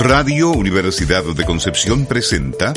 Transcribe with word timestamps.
Radio 0.00 0.48
Universidad 0.52 1.22
de 1.24 1.44
Concepción 1.44 2.06
presenta 2.06 2.72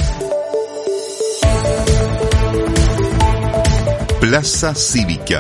Plaza 4.20 4.76
Cívica. 4.76 5.40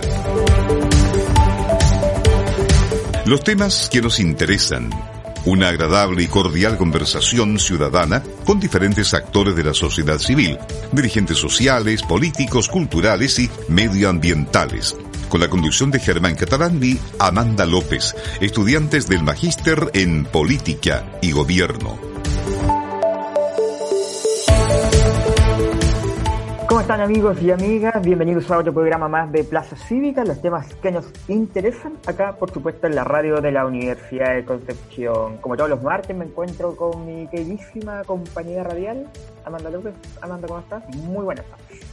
Los 3.26 3.44
temas 3.44 3.90
que 3.92 4.02
nos 4.02 4.22
interesan. 4.22 4.92
Una 5.44 5.68
agradable 5.68 6.24
y 6.24 6.28
cordial 6.28 6.78
conversación 6.78 7.60
ciudadana 7.60 8.24
con 8.46 8.62
diferentes 8.62 9.14
actores 9.14 9.54
de 9.54 9.66
la 9.66 9.74
sociedad 9.74 10.20
civil, 10.20 10.58
dirigentes 10.94 11.38
sociales, 11.38 12.02
políticos, 12.02 12.70
culturales 12.70 13.40
y 13.40 13.52
medioambientales 13.68 14.96
con 15.34 15.42
la 15.42 15.50
conducción 15.50 15.90
de 15.90 15.98
Germán 15.98 16.36
Catalán 16.36 16.80
y 16.84 17.00
Amanda 17.18 17.66
López, 17.66 18.16
estudiantes 18.40 19.10
del 19.10 19.24
Magíster 19.24 19.90
en 19.96 20.26
Política 20.26 21.10
y 21.24 21.32
Gobierno. 21.32 21.98
¿Cómo 26.70 26.82
están 26.82 27.02
amigos 27.02 27.42
y 27.42 27.50
amigas? 27.50 28.00
Bienvenidos 28.04 28.52
a 28.52 28.60
otro 28.60 28.76
programa 28.76 29.08
más 29.08 29.32
de 29.32 29.44
Plaza 29.44 29.76
Cívica, 29.76 30.24
los 30.24 30.40
temas 30.40 30.72
que 30.76 30.92
nos 30.92 31.08
interesan 31.28 31.94
acá, 32.06 32.36
por 32.36 32.52
supuesto, 32.52 32.86
en 32.86 32.94
la 32.94 33.04
radio 33.04 33.42
de 33.42 33.52
la 33.52 33.66
Universidad 33.66 34.36
de 34.36 34.46
Concepción. 34.46 35.38
Como 35.38 35.58
todos 35.58 35.72
los 35.72 35.82
martes 35.82 36.16
me 36.16 36.26
encuentro 36.26 36.76
con 36.76 37.08
mi 37.08 37.28
queridísima 37.30 38.04
compañera 38.04 38.66
radial, 38.66 39.08
Amanda 39.46 39.72
López. 39.72 39.96
Amanda, 40.22 40.48
¿cómo 40.48 40.60
estás? 40.60 40.84
Muy 40.96 41.26
buenas 41.26 41.46
tardes. 41.48 41.93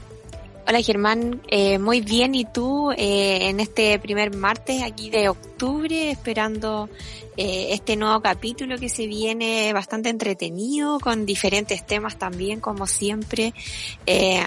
Hola 0.71 0.83
Germán, 0.83 1.41
eh, 1.49 1.81
muy 1.81 2.01
bien. 2.01 2.33
¿Y 2.37 2.45
tú 2.45 2.93
eh, 2.93 3.49
en 3.49 3.59
este 3.59 3.99
primer 3.99 4.37
martes 4.37 4.85
aquí 4.85 5.11
de 5.11 5.29
octubre 5.29 6.13
esperando 6.13 6.89
eh, 7.37 7.71
este 7.73 7.97
nuevo 7.97 8.21
capítulo 8.21 8.79
que 8.79 8.89
se 8.89 9.09
viene 9.09 9.73
bastante 9.73 10.11
entretenido 10.11 11.01
con 11.01 11.27
diferentes 11.27 11.85
temas 11.85 12.19
también 12.19 12.61
como 12.61 12.87
siempre? 12.87 13.53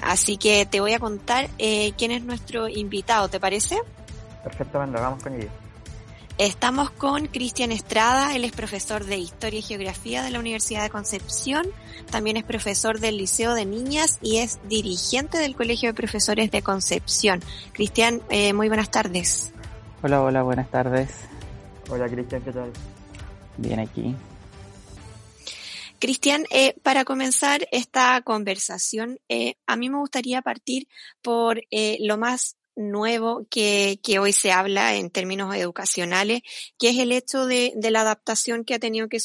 así 0.02 0.38
que 0.38 0.66
te 0.66 0.80
voy 0.80 0.94
a 0.94 1.00
contar 1.00 1.50
quién 1.58 2.12
es 2.12 2.24
nuestro 2.24 2.70
invitado, 2.70 3.28
¿te 3.28 3.42
parece? 3.42 3.82
Perfecto, 4.46 4.80
vamos 4.80 5.22
con 5.22 5.34
ello. 5.34 5.63
Estamos 6.40 6.90
con 6.90 7.28
Cristian 7.28 7.72
Estrada, 7.72 8.36
él 8.36 8.44
es 8.44 8.54
profesor 8.54 9.06
de 9.06 9.18
Historia 9.18 9.60
y 9.60 9.62
Geografía 9.62 10.24
de 10.24 10.32
la 10.32 10.40
Universidad 10.40 10.82
de 10.82 10.90
Concepción, 10.90 11.68
también 12.10 12.38
es 12.38 12.44
profesor 12.44 13.00
del 13.00 13.18
Liceo 13.18 13.54
de 13.54 13.66
Niñas 13.68 14.18
y 14.20 14.38
es 14.38 14.60
dirigente 14.68 15.38
del 15.38 15.56
Colegio 15.56 15.90
de 15.90 15.94
Profesores 15.94 16.50
de 16.50 16.64
Concepción. 16.64 17.40
Cristian, 17.72 18.24
eh, 18.32 18.52
muy 18.54 18.68
buenas 18.68 18.90
tardes. 18.90 19.54
Hola, 20.02 20.24
hola, 20.24 20.42
buenas 20.42 20.72
tardes. 20.72 21.12
Hola 21.88 22.10
Cristian, 22.10 22.42
¿qué 22.42 22.52
tal? 22.52 22.72
Bien 23.58 23.80
aquí. 23.80 24.16
Cristian, 26.00 26.46
eh, 26.50 26.74
para 26.82 27.06
comenzar 27.06 27.68
esta 27.72 28.20
conversación, 28.22 29.20
eh, 29.30 29.56
a 29.68 29.76
mí 29.76 29.88
me 29.88 30.00
gustaría 30.00 30.42
partir 30.42 30.88
por 31.22 31.62
lo 31.72 32.18
más 32.18 32.58
nuevo 32.76 33.46
que, 33.50 34.00
que, 34.04 34.20
hoy 34.20 34.34
se 34.34 34.52
habla 34.52 34.96
en 34.96 35.10
términos 35.10 35.56
educacionales, 35.56 36.42
que 36.78 36.90
es 36.90 36.98
el 36.98 37.12
hecho 37.12 37.46
de, 37.46 37.74
de 37.76 37.92
la 37.92 38.02
adaptación 38.02 38.66
que 38.66 38.74
ha 38.76 38.80
tenido 38.80 39.08
que, 39.10 39.20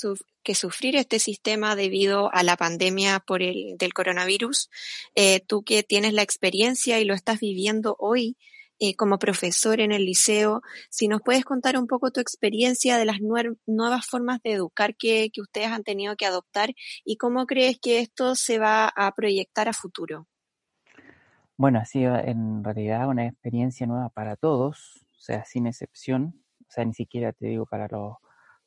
sufrir 0.54 0.96
este 0.96 1.18
sistema 1.18 1.76
debido 1.76 2.32
a 2.32 2.42
la 2.42 2.56
pandemia 2.56 3.20
por 3.20 3.42
el, 3.42 3.76
del 3.76 3.92
coronavirus. 3.92 4.70
Eh, 5.14 5.40
tú 5.40 5.62
que 5.62 5.82
tienes 5.82 6.14
la 6.14 6.22
experiencia 6.22 7.00
y 7.00 7.04
lo 7.04 7.14
estás 7.14 7.40
viviendo 7.40 7.96
hoy 7.98 8.36
eh, 8.80 8.94
como 8.94 9.18
profesor 9.18 9.80
en 9.80 9.90
el 9.90 10.04
liceo, 10.04 10.62
si 10.88 11.08
nos 11.08 11.20
puedes 11.20 11.44
contar 11.44 11.76
un 11.76 11.88
poco 11.88 12.12
tu 12.12 12.20
experiencia 12.20 12.96
de 12.96 13.06
las 13.06 13.18
nuevas 13.20 14.06
formas 14.06 14.40
de 14.44 14.52
educar 14.52 14.94
que, 14.96 15.30
que 15.32 15.40
ustedes 15.40 15.68
han 15.68 15.82
tenido 15.82 16.14
que 16.16 16.26
adoptar 16.26 16.74
y 17.04 17.16
cómo 17.16 17.46
crees 17.46 17.78
que 17.80 17.98
esto 17.98 18.36
se 18.36 18.58
va 18.58 18.86
a 18.86 19.12
proyectar 19.16 19.68
a 19.68 19.72
futuro. 19.72 20.28
Bueno, 21.58 21.80
ha 21.80 21.84
sido 21.86 22.16
en 22.16 22.62
realidad 22.62 23.08
una 23.08 23.26
experiencia 23.26 23.84
nueva 23.86 24.10
para 24.10 24.36
todos, 24.36 25.04
o 25.16 25.20
sea, 25.20 25.44
sin 25.44 25.66
excepción, 25.66 26.40
o 26.60 26.70
sea, 26.70 26.84
ni 26.84 26.94
siquiera 26.94 27.32
te 27.32 27.48
digo 27.48 27.66
para 27.66 27.88
los, 27.88 28.14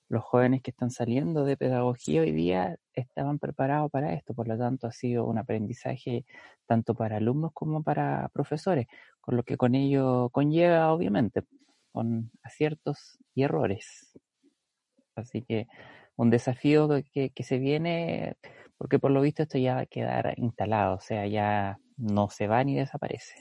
los 0.10 0.22
jóvenes 0.26 0.62
que 0.62 0.72
están 0.72 0.92
saliendo 0.92 1.46
de 1.46 1.56
pedagogía 1.56 2.20
hoy 2.22 2.34
día 2.34 2.78
estaban 2.94 3.40
preparados 3.40 3.90
para 3.92 4.14
esto, 4.14 4.34
por 4.34 4.50
lo 4.50 4.58
tanto 4.58 4.88
ha 4.88 4.92
sido 4.92 5.26
un 5.26 5.38
aprendizaje 5.38 6.26
tanto 6.68 6.94
para 6.94 7.16
alumnos 7.18 7.52
como 7.54 7.82
para 7.82 8.28
profesores, 8.34 8.88
con 9.22 9.38
lo 9.38 9.44
que 9.44 9.56
con 9.56 9.74
ello 9.76 10.30
conlleva 10.32 10.92
obviamente, 10.94 11.44
con 11.94 12.30
aciertos 12.44 13.18
y 13.34 13.44
errores. 13.44 14.12
Así 15.16 15.44
que 15.44 15.68
un 16.18 16.30
desafío 16.30 16.90
que, 17.14 17.30
que 17.32 17.44
se 17.44 17.58
viene, 17.58 18.36
porque 18.78 19.00
por 19.00 19.12
lo 19.12 19.22
visto 19.22 19.44
esto 19.44 19.58
ya 19.58 19.76
va 19.76 19.82
a 19.82 19.86
quedar 19.86 20.34
instalado, 20.38 20.96
o 20.98 21.00
sea, 21.00 21.26
ya 21.28 21.80
no 22.02 22.30
se 22.30 22.48
va 22.48 22.64
ni 22.64 22.76
desaparece. 22.76 23.36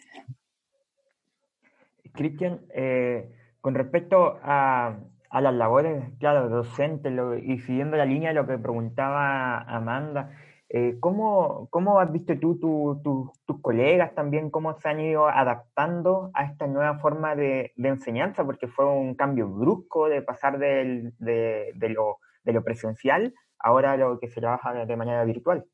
Cristian, 2.12 2.60
eh, 2.75 3.31
con 3.60 3.75
respecto 3.75 4.38
a, 4.43 4.98
las 5.32 5.54
labores, 5.54 6.04
claro, 6.19 6.48
docentes, 6.48 7.12
y 7.43 7.59
siguiendo 7.60 7.97
la 7.97 8.04
línea 8.04 8.31
de 8.31 8.34
lo 8.34 8.47
que 8.47 8.59
preguntaba 8.59 9.60
Amanda, 9.60 10.31
eh, 10.69 10.98
¿cómo, 11.00 11.69
has 12.00 12.12
visto 12.12 12.37
tú, 12.38 13.00
tus 13.47 13.60
colegas 13.60 14.15
también, 14.15 14.50
cómo 14.50 14.78
se 14.78 14.88
han 14.88 15.00
ido 15.00 15.28
adaptando 15.28 16.31
a 16.34 16.44
esta 16.44 16.66
nueva 16.66 16.98
forma 16.98 17.34
de, 17.37 17.72
enseñanza? 17.77 18.44
Porque 18.44 18.69
fue 18.69 18.87
un 18.87 19.15
cambio 19.15 19.48
brusco 19.48 20.09
de 20.09 20.22
pasar 20.22 20.59
de, 20.59 21.12
lo, 21.21 22.19
de 22.44 22.53
lo 22.53 22.65
presencial 22.65 23.32
ahora 23.59 23.92
a 23.92 23.97
lo 23.97 24.19
que 24.19 24.28
se 24.28 24.41
trabaja 24.41 24.84
de 24.84 24.97
manera 24.97 25.25
virtual. 25.25 25.65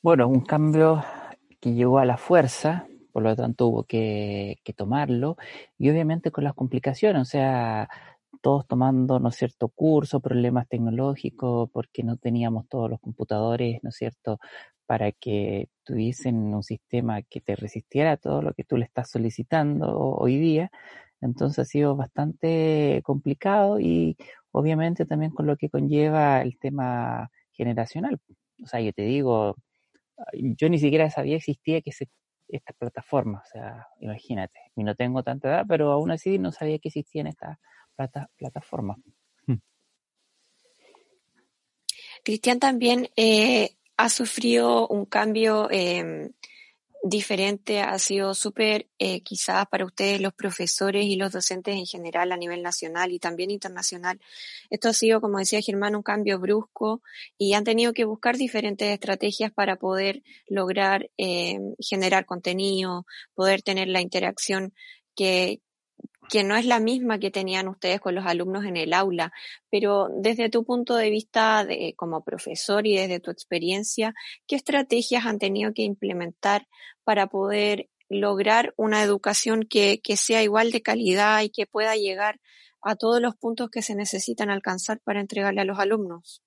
Bueno, 0.00 0.26
un 0.26 0.40
cambio 0.40 1.02
que 1.62 1.74
llegó 1.74 2.00
a 2.00 2.04
la 2.06 2.18
fuerza, 2.18 2.88
por 3.12 3.22
lo 3.22 3.36
tanto 3.36 3.68
hubo 3.68 3.84
que, 3.84 4.58
tomarlo, 4.76 5.36
y 5.78 5.90
obviamente 5.90 6.32
con 6.32 6.44
las 6.44 6.54
complicaciones, 6.54 7.22
o 7.22 7.24
sea, 7.26 7.88
todos 8.42 8.66
tomando, 8.66 9.20
¿no 9.20 9.30
cierto?, 9.30 9.68
curso, 9.68 10.20
problemas 10.20 10.68
tecnológicos, 10.68 11.70
porque 11.72 12.02
no 12.04 12.16
teníamos 12.18 12.68
todos 12.68 12.90
los 12.90 13.00
computadores, 13.00 13.80
¿no 13.84 13.90
es 13.90 13.96
cierto?, 13.96 14.40
para 14.86 15.12
que 15.12 15.68
tuviesen 15.84 16.36
un 16.54 16.64
sistema 16.64 17.22
que 17.22 17.40
te 17.40 17.56
resistiera 17.56 18.12
a 18.12 18.16
todo 18.18 18.42
lo 18.42 18.54
que 18.54 18.64
tú 18.64 18.76
le 18.76 18.84
estás 18.84 19.10
solicitando 19.10 19.96
hoy 19.96 20.38
día. 20.38 20.70
Entonces 21.20 21.60
ha 21.60 21.64
sido 21.64 21.96
bastante 21.96 23.00
complicado 23.04 23.80
y 23.80 24.16
obviamente 24.52 25.06
también 25.06 25.30
con 25.32 25.46
lo 25.46 25.56
que 25.56 25.70
conlleva 25.70 26.42
el 26.42 26.58
tema 26.58 27.30
generacional. 27.52 28.18
O 28.62 28.66
sea, 28.66 28.80
yo 28.80 28.92
te 28.92 29.02
digo, 29.02 29.56
yo 30.32 30.68
ni 30.68 30.78
siquiera 30.78 31.10
sabía 31.10 31.36
existía 31.36 31.80
que 31.80 31.92
se, 31.92 32.08
esta 32.48 32.72
plataforma, 32.72 33.42
o 33.44 33.48
sea, 33.50 33.86
imagínate, 34.00 34.58
y 34.76 34.84
no 34.84 34.94
tengo 34.94 35.22
tanta 35.22 35.48
edad, 35.48 35.64
pero 35.66 35.92
aún 35.92 36.10
así 36.10 36.38
no 36.38 36.52
sabía 36.52 36.78
que 36.78 36.88
existían 36.88 37.26
estas 37.26 37.58
plata, 37.96 38.30
plataformas. 38.36 38.98
Hmm. 39.46 39.56
Cristian 42.24 42.58
también 42.58 43.08
eh, 43.16 43.76
ha 43.96 44.08
sufrido 44.08 44.86
un 44.88 45.06
cambio 45.06 45.68
eh, 45.70 46.30
diferente, 47.02 47.80
ha 47.80 47.98
sido 47.98 48.32
súper 48.34 48.88
eh, 48.98 49.22
quizás 49.22 49.66
para 49.66 49.84
ustedes 49.84 50.20
los 50.20 50.32
profesores 50.34 51.04
y 51.04 51.16
los 51.16 51.32
docentes 51.32 51.74
en 51.74 51.84
general 51.84 52.30
a 52.30 52.36
nivel 52.36 52.62
nacional 52.62 53.10
y 53.12 53.18
también 53.18 53.50
internacional. 53.50 54.20
Esto 54.70 54.88
ha 54.88 54.92
sido, 54.92 55.20
como 55.20 55.38
decía 55.38 55.60
Germán, 55.60 55.96
un 55.96 56.02
cambio 56.02 56.38
brusco 56.38 57.02
y 57.36 57.54
han 57.54 57.64
tenido 57.64 57.92
que 57.92 58.04
buscar 58.04 58.36
diferentes 58.36 58.88
estrategias 58.88 59.52
para 59.52 59.76
poder 59.76 60.22
lograr 60.46 61.10
eh, 61.18 61.58
generar 61.80 62.24
contenido, 62.24 63.04
poder 63.34 63.62
tener 63.62 63.88
la 63.88 64.00
interacción 64.00 64.72
que, 65.16 65.60
que 66.28 66.44
no 66.44 66.56
es 66.56 66.66
la 66.66 66.80
misma 66.80 67.18
que 67.18 67.30
tenían 67.30 67.68
ustedes 67.68 68.00
con 68.00 68.14
los 68.14 68.26
alumnos 68.26 68.64
en 68.64 68.76
el 68.76 68.92
aula, 68.92 69.32
pero 69.70 70.08
desde 70.16 70.50
tu 70.50 70.64
punto 70.64 70.96
de 70.96 71.10
vista 71.10 71.64
de, 71.64 71.94
como 71.96 72.22
profesor 72.22 72.86
y 72.86 72.96
desde 72.96 73.20
tu 73.20 73.30
experiencia, 73.30 74.14
¿qué 74.46 74.56
estrategias 74.56 75.26
han 75.26 75.38
tenido 75.38 75.74
que 75.74 75.82
implementar 75.82 76.68
para 77.04 77.26
poder 77.26 77.88
lograr 78.08 78.74
una 78.76 79.02
educación 79.02 79.64
que, 79.68 80.00
que 80.02 80.16
sea 80.16 80.42
igual 80.42 80.70
de 80.70 80.82
calidad 80.82 81.42
y 81.42 81.50
que 81.50 81.66
pueda 81.66 81.96
llegar 81.96 82.40
a 82.82 82.96
todos 82.96 83.20
los 83.20 83.36
puntos 83.36 83.70
que 83.70 83.82
se 83.82 83.94
necesitan 83.94 84.50
alcanzar 84.50 85.00
para 85.00 85.20
entregarle 85.20 85.60
a 85.60 85.64
los 85.64 85.78
alumnos? 85.78 86.42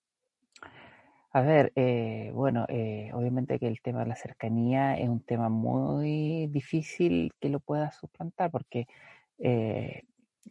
A 1.32 1.42
ver, 1.42 1.74
eh, 1.76 2.32
bueno, 2.34 2.66
eh, 2.70 3.12
obviamente 3.14 3.60
que 3.60 3.68
el 3.68 3.82
tema 3.82 4.00
de 4.00 4.06
la 4.06 4.16
cercanía 4.16 4.98
es 4.98 5.10
un 5.10 5.20
tema 5.20 5.50
muy 5.50 6.48
difícil 6.48 7.34
que 7.42 7.50
lo 7.50 7.60
pueda 7.60 7.92
suplantar 7.92 8.52
porque 8.52 8.88
eh, 9.40 10.04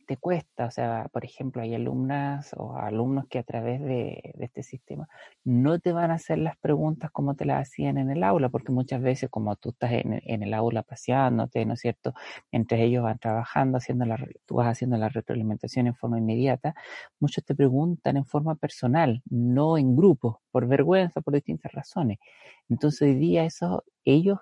te 0.06 0.16
cuesta, 0.16 0.66
o 0.66 0.70
sea, 0.70 1.08
por 1.12 1.24
ejemplo, 1.24 1.62
hay 1.62 1.74
alumnas 1.74 2.52
o 2.56 2.76
alumnos 2.76 3.26
que 3.28 3.38
a 3.38 3.42
través 3.42 3.80
de, 3.80 4.34
este 4.40 4.62
sistema 4.62 5.08
no 5.44 5.78
te 5.78 5.92
van 5.92 6.10
a 6.10 6.14
hacer 6.14 6.38
las 6.38 6.56
preguntas 6.58 7.10
como 7.10 7.34
te 7.36 7.44
las 7.44 7.62
hacían 7.68 7.98
en 7.98 8.10
el 8.10 8.22
aula, 8.24 8.48
porque 8.48 8.72
muchas 8.72 9.00
veces 9.02 9.30
como 9.30 9.56
tú 9.56 9.70
estás 9.70 9.92
en, 9.92 10.42
el 10.42 10.54
aula 10.54 10.82
paseándote, 10.82 11.64
¿no 11.64 11.74
es 11.74 11.80
cierto? 11.80 12.14
Entre 12.52 12.84
ellos 12.84 13.02
van 13.04 13.18
trabajando, 13.18 13.78
haciendo 13.78 14.04
la, 14.04 14.18
tú 14.46 14.56
vas 14.56 14.68
haciendo 14.68 14.96
la 14.96 15.08
retroalimentación 15.08 15.86
en 15.86 15.94
forma 15.94 16.18
inmediata, 16.18 16.74
muchos 17.20 17.44
te 17.44 17.54
preguntan 17.54 18.16
en 18.16 18.26
forma 18.26 18.56
personal, 18.56 19.22
no 19.30 19.78
en 19.78 19.96
grupo, 19.96 20.42
por 20.50 20.66
vergüenza, 20.66 21.20
por 21.20 21.34
distintas 21.34 21.72
razones. 21.72 22.18
Entonces 22.68 23.02
hoy 23.02 23.14
día 23.14 23.44
eso, 23.44 23.84
ellos 24.04 24.38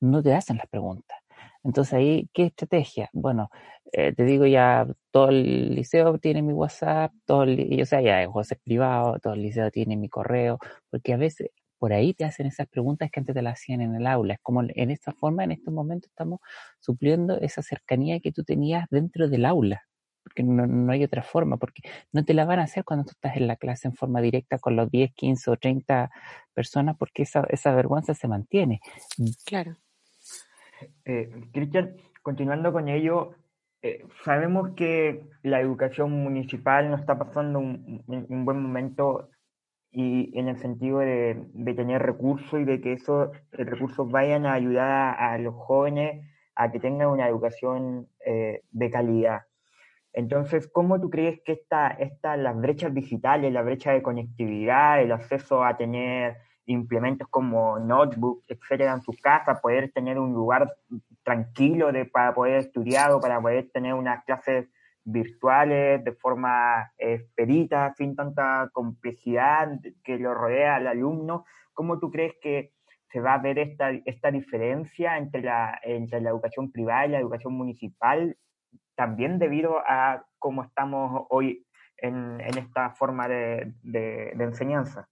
no 0.00 0.22
te 0.22 0.34
hacen 0.34 0.56
las 0.58 0.68
preguntas. 0.68 1.19
Entonces 1.64 1.94
ahí, 1.94 2.28
¿qué 2.32 2.46
estrategia? 2.46 3.10
Bueno, 3.12 3.50
eh, 3.92 4.12
te 4.14 4.24
digo 4.24 4.46
ya, 4.46 4.86
todo 5.10 5.28
el 5.30 5.74
liceo 5.74 6.18
tiene 6.18 6.42
mi 6.42 6.52
WhatsApp, 6.52 7.12
todo 7.26 7.42
el, 7.44 7.80
o 7.82 7.86
sea, 7.86 8.00
ya 8.00 8.22
es 8.22 8.28
WhatsApp 8.28 8.60
privado, 8.64 9.18
todo 9.20 9.34
el 9.34 9.42
liceo 9.42 9.70
tiene 9.70 9.96
mi 9.96 10.08
correo, 10.08 10.58
porque 10.90 11.12
a 11.12 11.16
veces 11.16 11.50
por 11.78 11.92
ahí 11.92 12.14
te 12.14 12.24
hacen 12.24 12.46
esas 12.46 12.68
preguntas 12.68 13.10
que 13.10 13.20
antes 13.20 13.34
te 13.34 13.42
las 13.42 13.54
hacían 13.54 13.80
en 13.80 13.94
el 13.94 14.06
aula. 14.06 14.34
Es 14.34 14.40
como 14.42 14.62
en 14.62 14.90
esta 14.90 15.12
forma, 15.12 15.44
en 15.44 15.52
estos 15.52 15.72
momentos 15.72 16.10
estamos 16.10 16.40
supliendo 16.78 17.38
esa 17.40 17.62
cercanía 17.62 18.20
que 18.20 18.32
tú 18.32 18.44
tenías 18.44 18.86
dentro 18.90 19.28
del 19.28 19.46
aula, 19.46 19.82
porque 20.22 20.42
no, 20.42 20.66
no, 20.66 20.92
hay 20.92 21.04
otra 21.04 21.22
forma, 21.22 21.56
porque 21.56 21.82
no 22.12 22.24
te 22.24 22.34
la 22.34 22.44
van 22.44 22.60
a 22.60 22.64
hacer 22.64 22.84
cuando 22.84 23.04
tú 23.06 23.12
estás 23.12 23.36
en 23.36 23.46
la 23.46 23.56
clase 23.56 23.88
en 23.88 23.94
forma 23.94 24.20
directa 24.20 24.58
con 24.58 24.76
los 24.76 24.90
10, 24.90 25.12
15 25.14 25.50
o 25.50 25.56
30 25.56 26.10
personas, 26.54 26.96
porque 26.98 27.22
esa, 27.22 27.44
esa 27.48 27.74
vergüenza 27.74 28.14
se 28.14 28.28
mantiene. 28.28 28.80
Claro. 29.46 29.76
Eh, 31.04 31.30
Cristian, 31.52 31.96
continuando 32.22 32.72
con 32.72 32.88
ello, 32.88 33.34
eh, 33.82 34.04
sabemos 34.24 34.70
que 34.76 35.24
la 35.42 35.60
educación 35.60 36.12
municipal 36.12 36.90
no 36.90 36.96
está 36.96 37.18
pasando 37.18 37.58
un, 37.58 38.44
buen 38.44 38.62
momento 38.62 39.30
y 39.90 40.38
en 40.38 40.48
el 40.48 40.58
sentido 40.58 40.98
de, 40.98 41.46
tener 41.76 42.02
recursos 42.02 42.60
y 42.60 42.64
de 42.64 42.80
que 42.80 42.92
esos 42.92 43.30
recursos 43.52 44.10
vayan 44.10 44.46
a 44.46 44.52
ayudar 44.52 45.16
a, 45.18 45.38
los 45.38 45.54
jóvenes 45.54 46.26
a 46.54 46.70
que 46.70 46.78
tengan 46.78 47.08
una 47.08 47.28
educación 47.28 48.08
eh, 48.24 48.62
de 48.70 48.90
calidad. 48.90 49.42
Entonces, 50.12 50.68
¿cómo 50.68 51.00
tú 51.00 51.08
crees 51.08 51.40
que 51.44 51.52
esta, 51.52 51.88
esta, 51.88 52.36
las 52.36 52.56
brechas 52.60 52.92
digitales, 52.92 53.52
la 53.52 53.62
brecha 53.62 53.92
de 53.92 54.02
conectividad, 54.02 55.00
el 55.00 55.12
acceso 55.12 55.64
a 55.64 55.76
tener 55.76 56.36
implementos 56.66 57.28
como 57.28 57.78
notebook, 57.78 58.44
etcétera, 58.48 58.92
en 58.92 59.02
su 59.02 59.12
casa, 59.20 59.60
poder 59.60 59.90
tener 59.92 60.18
un 60.18 60.32
lugar 60.32 60.72
tranquilo 61.22 61.92
de, 61.92 62.04
para 62.04 62.34
poder 62.34 62.58
estudiar 62.58 63.10
o 63.12 63.20
para 63.20 63.40
poder 63.40 63.70
tener 63.72 63.94
unas 63.94 64.24
clases 64.24 64.68
virtuales 65.04 66.04
de 66.04 66.12
forma 66.12 66.92
expedita, 66.98 67.94
sin 67.94 68.14
tanta 68.14 68.70
complejidad 68.72 69.80
que 70.04 70.18
lo 70.18 70.34
rodea 70.34 70.76
al 70.76 70.86
alumno. 70.86 71.44
¿Cómo 71.72 71.98
tú 71.98 72.10
crees 72.10 72.34
que 72.40 72.72
se 73.10 73.20
va 73.20 73.34
a 73.34 73.38
ver 73.38 73.58
esta, 73.58 73.90
esta 74.04 74.30
diferencia 74.30 75.18
entre 75.18 75.42
la, 75.42 75.78
entre 75.82 76.20
la 76.20 76.30
educación 76.30 76.70
privada 76.70 77.06
y 77.06 77.10
la 77.10 77.18
educación 77.18 77.54
municipal, 77.54 78.36
también 78.94 79.38
debido 79.38 79.78
a 79.78 80.24
cómo 80.38 80.62
estamos 80.62 81.26
hoy 81.30 81.66
en, 81.96 82.40
en 82.40 82.58
esta 82.58 82.90
forma 82.90 83.26
de, 83.26 83.72
de 83.82 84.44
enseñanza? 84.44 85.08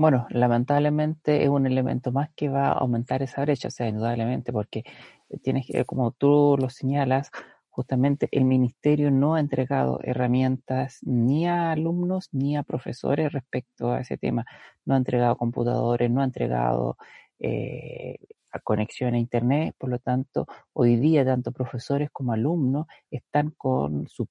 Bueno, 0.00 0.26
lamentablemente 0.30 1.42
es 1.42 1.50
un 1.50 1.66
elemento 1.66 2.10
más 2.10 2.30
que 2.34 2.48
va 2.48 2.68
a 2.68 2.72
aumentar 2.72 3.22
esa 3.22 3.42
brecha, 3.42 3.68
o 3.68 3.70
sea, 3.70 3.86
indudablemente, 3.86 4.50
porque 4.50 4.82
tienes 5.42 5.66
que, 5.66 5.84
como 5.84 6.10
tú 6.12 6.56
lo 6.58 6.70
señalas, 6.70 7.30
justamente 7.68 8.26
el 8.32 8.46
ministerio 8.46 9.10
no 9.10 9.34
ha 9.34 9.40
entregado 9.40 10.00
herramientas 10.02 11.00
ni 11.02 11.46
a 11.46 11.72
alumnos 11.72 12.30
ni 12.32 12.56
a 12.56 12.62
profesores 12.62 13.30
respecto 13.30 13.92
a 13.92 14.00
ese 14.00 14.16
tema. 14.16 14.46
No 14.86 14.94
ha 14.94 14.96
entregado 14.96 15.36
computadores, 15.36 16.10
no 16.10 16.22
ha 16.22 16.24
entregado 16.24 16.96
eh, 17.38 18.16
conexión 18.64 19.12
a 19.12 19.18
Internet, 19.18 19.74
por 19.76 19.90
lo 19.90 19.98
tanto, 19.98 20.46
hoy 20.72 20.96
día 20.96 21.26
tanto 21.26 21.52
profesores 21.52 22.08
como 22.10 22.32
alumnos 22.32 22.86
están 23.10 23.50
con 23.50 24.08
sus 24.08 24.28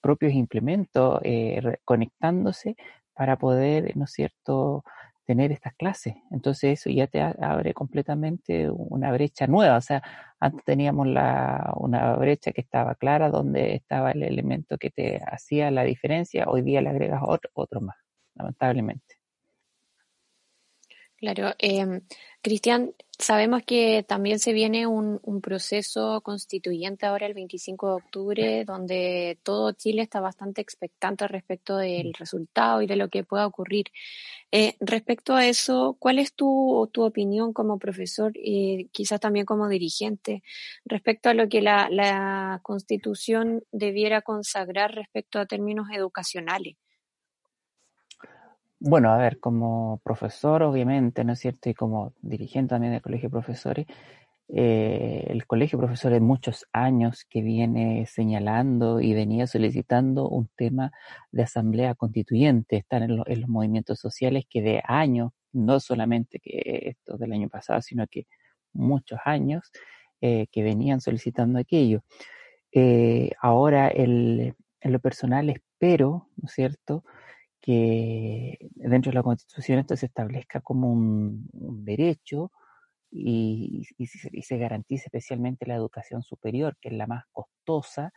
propios 0.00 0.32
implementos 0.32 1.20
eh, 1.22 1.78
conectándose 1.84 2.74
para 3.18 3.36
poder, 3.36 3.96
¿no 3.96 4.04
es 4.04 4.12
cierto?, 4.12 4.84
tener 5.26 5.50
estas 5.52 5.74
clases. 5.74 6.14
Entonces 6.30 6.78
eso 6.78 6.88
ya 6.88 7.08
te 7.08 7.20
abre 7.20 7.74
completamente 7.74 8.70
una 8.70 9.12
brecha 9.12 9.46
nueva. 9.48 9.76
O 9.76 9.80
sea, 9.80 10.02
antes 10.40 10.64
teníamos 10.64 11.08
la, 11.08 11.74
una 11.76 12.14
brecha 12.14 12.52
que 12.52 12.60
estaba 12.62 12.94
clara 12.94 13.28
donde 13.28 13.74
estaba 13.74 14.12
el 14.12 14.22
elemento 14.22 14.78
que 14.78 14.90
te 14.90 15.20
hacía 15.26 15.70
la 15.72 15.82
diferencia, 15.82 16.46
hoy 16.48 16.62
día 16.62 16.80
le 16.80 16.90
agregas 16.90 17.20
otro, 17.26 17.50
otro 17.54 17.80
más, 17.80 17.96
lamentablemente. 18.36 19.16
Claro, 21.16 21.52
eh, 21.58 22.00
Cristian, 22.40 22.94
sabemos 23.18 23.62
que 23.66 24.04
también 24.06 24.38
se 24.38 24.52
viene 24.52 24.86
un, 24.86 25.18
un, 25.22 25.40
proceso 25.40 26.20
constituyente 26.20 27.06
ahora 27.06 27.26
el 27.26 27.34
25 27.34 27.88
de 27.88 27.92
octubre, 27.94 28.64
donde 28.64 29.38
todo 29.42 29.72
Chile 29.72 30.02
está 30.02 30.20
bastante 30.20 30.60
expectante 30.60 31.26
respecto 31.26 31.76
del 31.76 32.14
resultado 32.14 32.80
y 32.82 32.86
de 32.86 32.96
lo 32.96 33.08
que 33.08 33.24
pueda 33.24 33.46
ocurrir. 33.46 33.86
Eh, 34.52 34.76
respecto 34.80 35.34
a 35.34 35.46
eso, 35.46 35.96
¿cuál 35.98 36.18
es 36.18 36.34
tu, 36.34 36.88
tu 36.92 37.02
opinión 37.02 37.52
como 37.52 37.78
profesor 37.78 38.32
y 38.34 38.88
quizás 38.92 39.20
también 39.20 39.46
como 39.46 39.68
dirigente 39.68 40.42
respecto 40.84 41.28
a 41.28 41.34
lo 41.34 41.48
que 41.48 41.60
la, 41.60 41.88
la 41.90 42.60
Constitución 42.62 43.64
debiera 43.72 44.22
consagrar 44.22 44.94
respecto 44.94 45.40
a 45.40 45.46
términos 45.46 45.88
educacionales? 45.92 46.76
Bueno, 48.80 49.10
a 49.10 49.18
ver, 49.18 49.40
como 49.40 50.00
profesor, 50.04 50.62
obviamente, 50.62 51.24
¿no 51.24 51.32
es 51.32 51.40
cierto? 51.40 51.68
Y 51.68 51.74
como 51.74 52.12
dirigente 52.22 52.70
también 52.70 52.92
del 52.92 53.02
Colegio 53.02 53.28
de 53.28 53.32
Profesores, 53.32 53.86
eh, 54.48 55.24
el 55.28 55.46
Colegio 55.46 55.78
de 55.78 55.86
Profesores 55.86 56.20
muchos 56.20 56.66
años 56.72 57.26
que 57.28 57.42
viene 57.42 58.06
señalando 58.06 59.00
y 59.00 59.14
venía 59.14 59.46
solicitando 59.48 60.28
un 60.28 60.48
tema 60.56 60.92
de 61.32 61.42
asamblea 61.42 61.94
constituyente. 61.96 62.76
Están 62.76 63.02
en, 63.04 63.16
los 63.16 63.48
movimientos 63.48 63.98
sociales 63.98 64.44
que 64.48 64.62
de 64.62 64.80
años, 64.86 65.32
no 65.52 65.80
solamente 65.80 66.38
que 66.40 66.60
esto 66.86 67.18
del 67.18 67.32
año 67.32 67.48
pasado, 67.48 67.82
sino 67.82 68.06
que 68.06 68.26
muchos 68.72 69.18
años 69.24 69.72
eh, 70.20 70.46
que 70.52 70.62
venían 70.62 71.00
solicitando 71.00 71.58
aquello. 71.58 72.02
Eh, 72.72 73.32
ahora, 73.42 73.88
el, 73.88 74.54
en 74.80 74.92
lo 74.92 75.00
personal, 75.00 75.50
espero, 75.50 76.28
¿no 76.36 76.46
es 76.46 76.52
cierto?, 76.52 77.04
que 77.68 78.56
dentro 78.76 79.10
de 79.10 79.16
la 79.16 79.22
Constitución 79.22 79.78
esto 79.78 79.94
se 79.94 80.06
establezca 80.06 80.62
como 80.62 80.90
un, 80.90 81.50
derecho 81.84 82.50
y, 83.10 83.84
se, 84.42 84.56
garantice 84.56 85.04
especialmente 85.08 85.66
la 85.66 85.74
educación 85.74 86.22
superior, 86.22 86.78
que 86.80 86.88
es 86.88 86.94
la 86.94 87.06
más 87.06 87.24
costosa, 87.30 88.10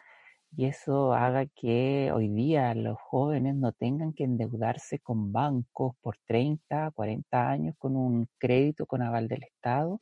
y 0.55 0.67
eso 0.67 1.13
haga 1.13 1.47
que 1.47 2.13
hoy 2.13 2.29
día 2.29 2.73
los 2.75 2.97
jóvenes 3.01 3.55
no 3.55 3.73
tengan 3.73 4.13
que 4.13 4.23
endeudarse 4.23 4.99
con 4.99 5.33
bancos 5.33 5.95
por 5.99 6.15
30, 6.27 6.91
40 6.91 7.49
años 7.49 7.75
con 7.77 7.97
un 7.97 8.29
crédito 8.37 8.85
con 8.85 9.01
aval 9.01 9.27
del 9.27 9.43
Estado 9.43 9.99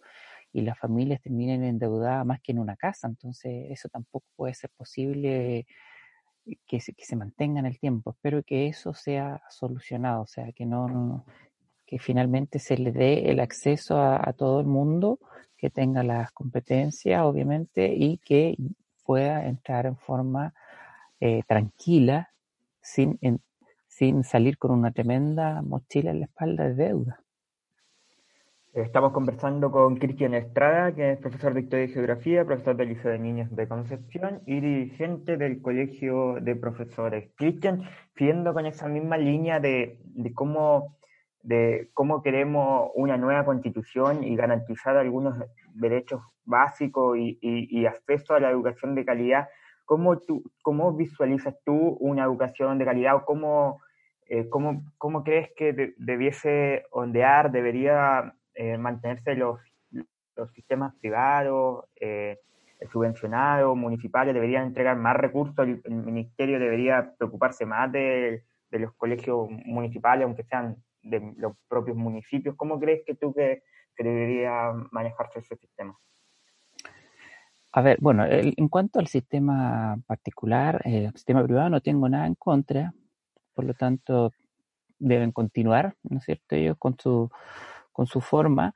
y 0.54 0.62
las 0.62 0.78
familias 0.78 1.22
terminen 1.24 1.64
endeudadas 1.64 2.24
más 2.24 2.40
que 2.42 2.52
en 2.52 2.60
una 2.60 2.76
casa. 2.76 3.08
Entonces 3.08 3.66
eso 3.72 3.90
tampoco 3.90 4.28
puede 4.36 4.54
ser 4.54 4.70
posible 4.78 5.66
que 6.68 6.80
se, 6.80 6.94
que 6.94 7.06
se 7.06 7.16
mantenga 7.16 7.60
en 7.60 7.66
el 7.66 7.80
tiempo. 7.80 8.12
Espero 8.12 8.44
que 8.44 8.68
eso 8.68 8.94
sea 8.94 9.42
solucionado, 9.50 10.24
o 10.24 10.28
sea, 10.28 10.52
que 10.52 10.66
no, 10.66 11.26
que 11.86 11.98
finalmente 12.00 12.60
se 12.60 12.78
le 12.78 12.92
dé 12.92 13.32
el 13.32 13.40
acceso 13.40 14.00
a, 14.00 14.32
todo 14.34 14.60
el 14.60 14.68
mundo, 14.68 15.20
que 15.58 15.72
tenga 15.72 16.04
las 16.04 16.32
competencias, 16.32 17.22
obviamente, 17.24 17.94
y 17.94 18.20
que 18.20 18.56
pueda 19.04 19.48
entrar 19.48 19.88
en 19.88 19.98
forma 19.98 20.54
eh, 21.20 21.42
tranquila, 21.48 22.32
sin, 22.80 23.20
sin 23.88 24.24
salir 24.24 24.58
con 24.58 24.70
una 24.70 24.92
tremenda 24.92 25.64
mochila 25.64 26.12
en 26.12 26.20
la 26.20 26.26
espalda 26.28 26.66
de 26.66 26.76
deuda. 26.76 27.24
Estamos 28.74 29.14
conversando 29.14 29.72
con 29.72 29.96
Cristian 29.96 30.36
Estrada, 30.36 30.94
que 30.94 31.14
es 31.14 31.18
profesor 31.18 31.56
de 31.56 31.62
Historia 31.62 31.86
y 31.86 31.92
Geografía, 31.92 32.46
profesor 32.46 32.76
del 32.76 32.90
Liceo 32.90 33.12
de 33.12 33.18
Niños 33.18 33.56
de 33.56 33.68
Concepción 33.68 34.44
y 34.46 34.60
dirigente 34.60 35.38
del 35.38 35.60
Colegio 35.60 36.36
de 36.40 36.56
Profesores. 36.56 37.32
Cristian, 37.36 37.82
siguiendo 38.16 38.54
con 38.54 38.68
esa 38.68 38.88
misma 38.88 39.18
línea 39.18 39.60
de, 39.60 39.98
cómo, 40.36 40.96
de 41.42 41.90
cómo 41.96 42.22
queremos 42.22 42.92
una 42.94 43.18
nueva 43.18 43.44
constitución 43.44 44.24
y 44.24 44.36
garantizar 44.36 44.98
algunos 44.98 45.44
derechos 45.74 46.22
básicos 46.46 47.18
y, 47.18 47.86
acceso 47.88 48.36
a 48.36 48.40
la 48.40 48.52
educación 48.52 48.94
de 48.94 49.04
calidad, 49.04 49.50
¿cómo, 49.86 50.20
tú, 50.20 50.44
cómo 50.62 50.94
visualizas 50.94 51.56
tú 51.66 51.98
una 52.00 52.24
educación 52.24 52.78
de 52.78 52.86
calidad 52.86 53.16
o 53.16 53.26
cómo, 53.26 53.82
eh, 54.28 54.48
cómo, 54.48 54.84
cómo 55.00 55.24
crees 55.24 55.50
que 55.58 55.96
debiese 55.98 56.84
ondear, 56.92 57.52
debería 57.52 58.36
eh, 58.60 58.78
mantenerse 58.78 59.36
los, 59.36 59.58
los, 60.36 60.52
sistemas 60.52 60.94
privados, 61.00 61.86
eh, 61.96 62.38
subvencionados, 62.92 63.78
municipales, 63.78 64.34
deberían 64.34 64.66
entregar 64.68 64.98
más 64.98 65.16
recursos, 65.16 65.66
el, 65.66 65.82
ministerio 65.86 66.60
debería 66.60 67.14
preocuparse 67.18 67.66
más 67.66 67.90
de, 67.90 68.44
los 68.72 68.94
colegios 68.96 69.48
municipales, 69.66 70.26
aunque 70.26 70.44
sean 70.44 70.76
de 71.02 71.34
los 71.38 71.54
propios 71.70 71.96
municipios. 71.96 72.58
¿Cómo 72.58 72.82
crees 72.82 73.04
que 73.06 73.16
tú 73.16 73.34
que, 73.34 73.64
debería 73.98 74.74
manejarse 74.92 75.40
ese 75.40 75.56
sistema? 75.56 75.98
A 77.72 77.82
ver, 77.82 77.98
bueno, 78.02 78.26
en 78.28 78.68
cuanto 78.68 79.00
al 79.00 79.08
sistema 79.08 79.98
particular, 80.06 80.82
eh, 80.84 81.10
sistema 81.16 81.46
privado 81.46 81.70
no 81.70 81.80
tengo 81.80 82.10
nada 82.10 82.28
en 82.28 82.36
contra, 82.36 82.94
por 83.54 83.64
lo 83.64 83.74
tanto 83.74 84.34
deben 84.98 85.32
continuar, 85.32 85.96
¿no 86.04 86.18
es 86.18 86.26
cierto? 86.26 86.56
Ellos 86.56 86.76
con 86.78 86.98
su, 87.00 87.32
con 88.00 88.08
su 88.08 88.22
forma. 88.22 88.74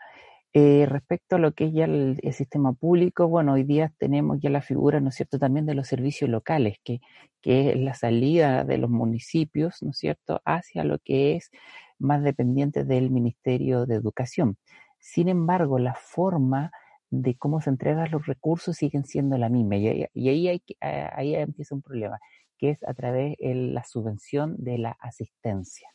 Eh, 0.52 0.86
respecto 0.86 1.38
a 1.38 1.40
lo 1.40 1.54
que 1.54 1.68
es 1.68 1.74
ya 1.74 1.86
el, 1.86 2.20
sistema 2.34 2.74
público, 2.74 3.30
bueno, 3.30 3.54
hoy 3.54 3.64
día 3.64 3.94
tenemos 3.98 4.38
ya 4.42 4.50
la 4.50 4.62
figura, 4.62 5.00
¿no 5.00 5.10
es 5.10 5.16
cierto?, 5.16 5.40
también 5.40 5.66
de 5.66 5.76
los 5.76 5.88
servicios 5.88 6.30
locales, 6.30 6.76
que, 6.84 7.00
que 7.42 7.70
es 7.70 7.78
la 7.78 7.94
salida 7.94 8.66
de 8.66 8.78
los 8.78 8.90
municipios, 8.90 9.82
¿no 9.82 9.92
es 9.92 9.98
cierto?, 9.98 10.42
hacia 10.44 10.84
lo 10.84 11.00
que 11.00 11.38
es 11.38 11.52
más 12.00 12.22
dependiente 12.22 12.84
del 12.84 13.12
Ministerio 13.12 13.86
de 13.86 13.96
Educación. 13.96 14.58
Sin 15.00 15.30
embargo, 15.30 15.80
la 15.80 15.94
forma 15.96 16.72
de 17.10 17.38
cómo 17.38 17.62
se 17.62 17.70
entregan 17.70 18.12
los 18.12 18.26
recursos 18.26 18.76
siguen 18.76 19.06
siendo 19.06 19.38
la 19.38 19.48
misma. 19.48 19.78
Y, 19.78 19.88
ahí, 20.28 20.50
hay, 20.50 20.62
ahí 20.82 21.36
empieza 21.36 21.76
un 21.76 21.82
problema, 21.82 22.20
que 22.58 22.72
es 22.72 22.84
a 22.84 22.94
través 22.94 23.38
de 23.40 23.56
la 23.56 23.86
subvención 23.86 24.58
de 24.58 24.80
la 24.80 24.92
asistencia. 25.00 25.94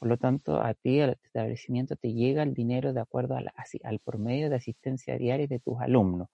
Por 0.00 0.08
lo 0.08 0.16
tanto, 0.16 0.62
a 0.62 0.72
ti, 0.72 0.98
al 1.02 1.18
establecimiento, 1.22 1.94
te 1.94 2.14
llega 2.14 2.42
el 2.42 2.54
dinero 2.54 2.94
de 2.94 3.00
acuerdo 3.00 3.36
al, 3.36 3.52
al 3.84 3.98
promedio 3.98 4.48
de 4.48 4.56
asistencia 4.56 5.18
diaria 5.18 5.46
de 5.46 5.60
tus 5.60 5.78
alumnos. 5.78 6.30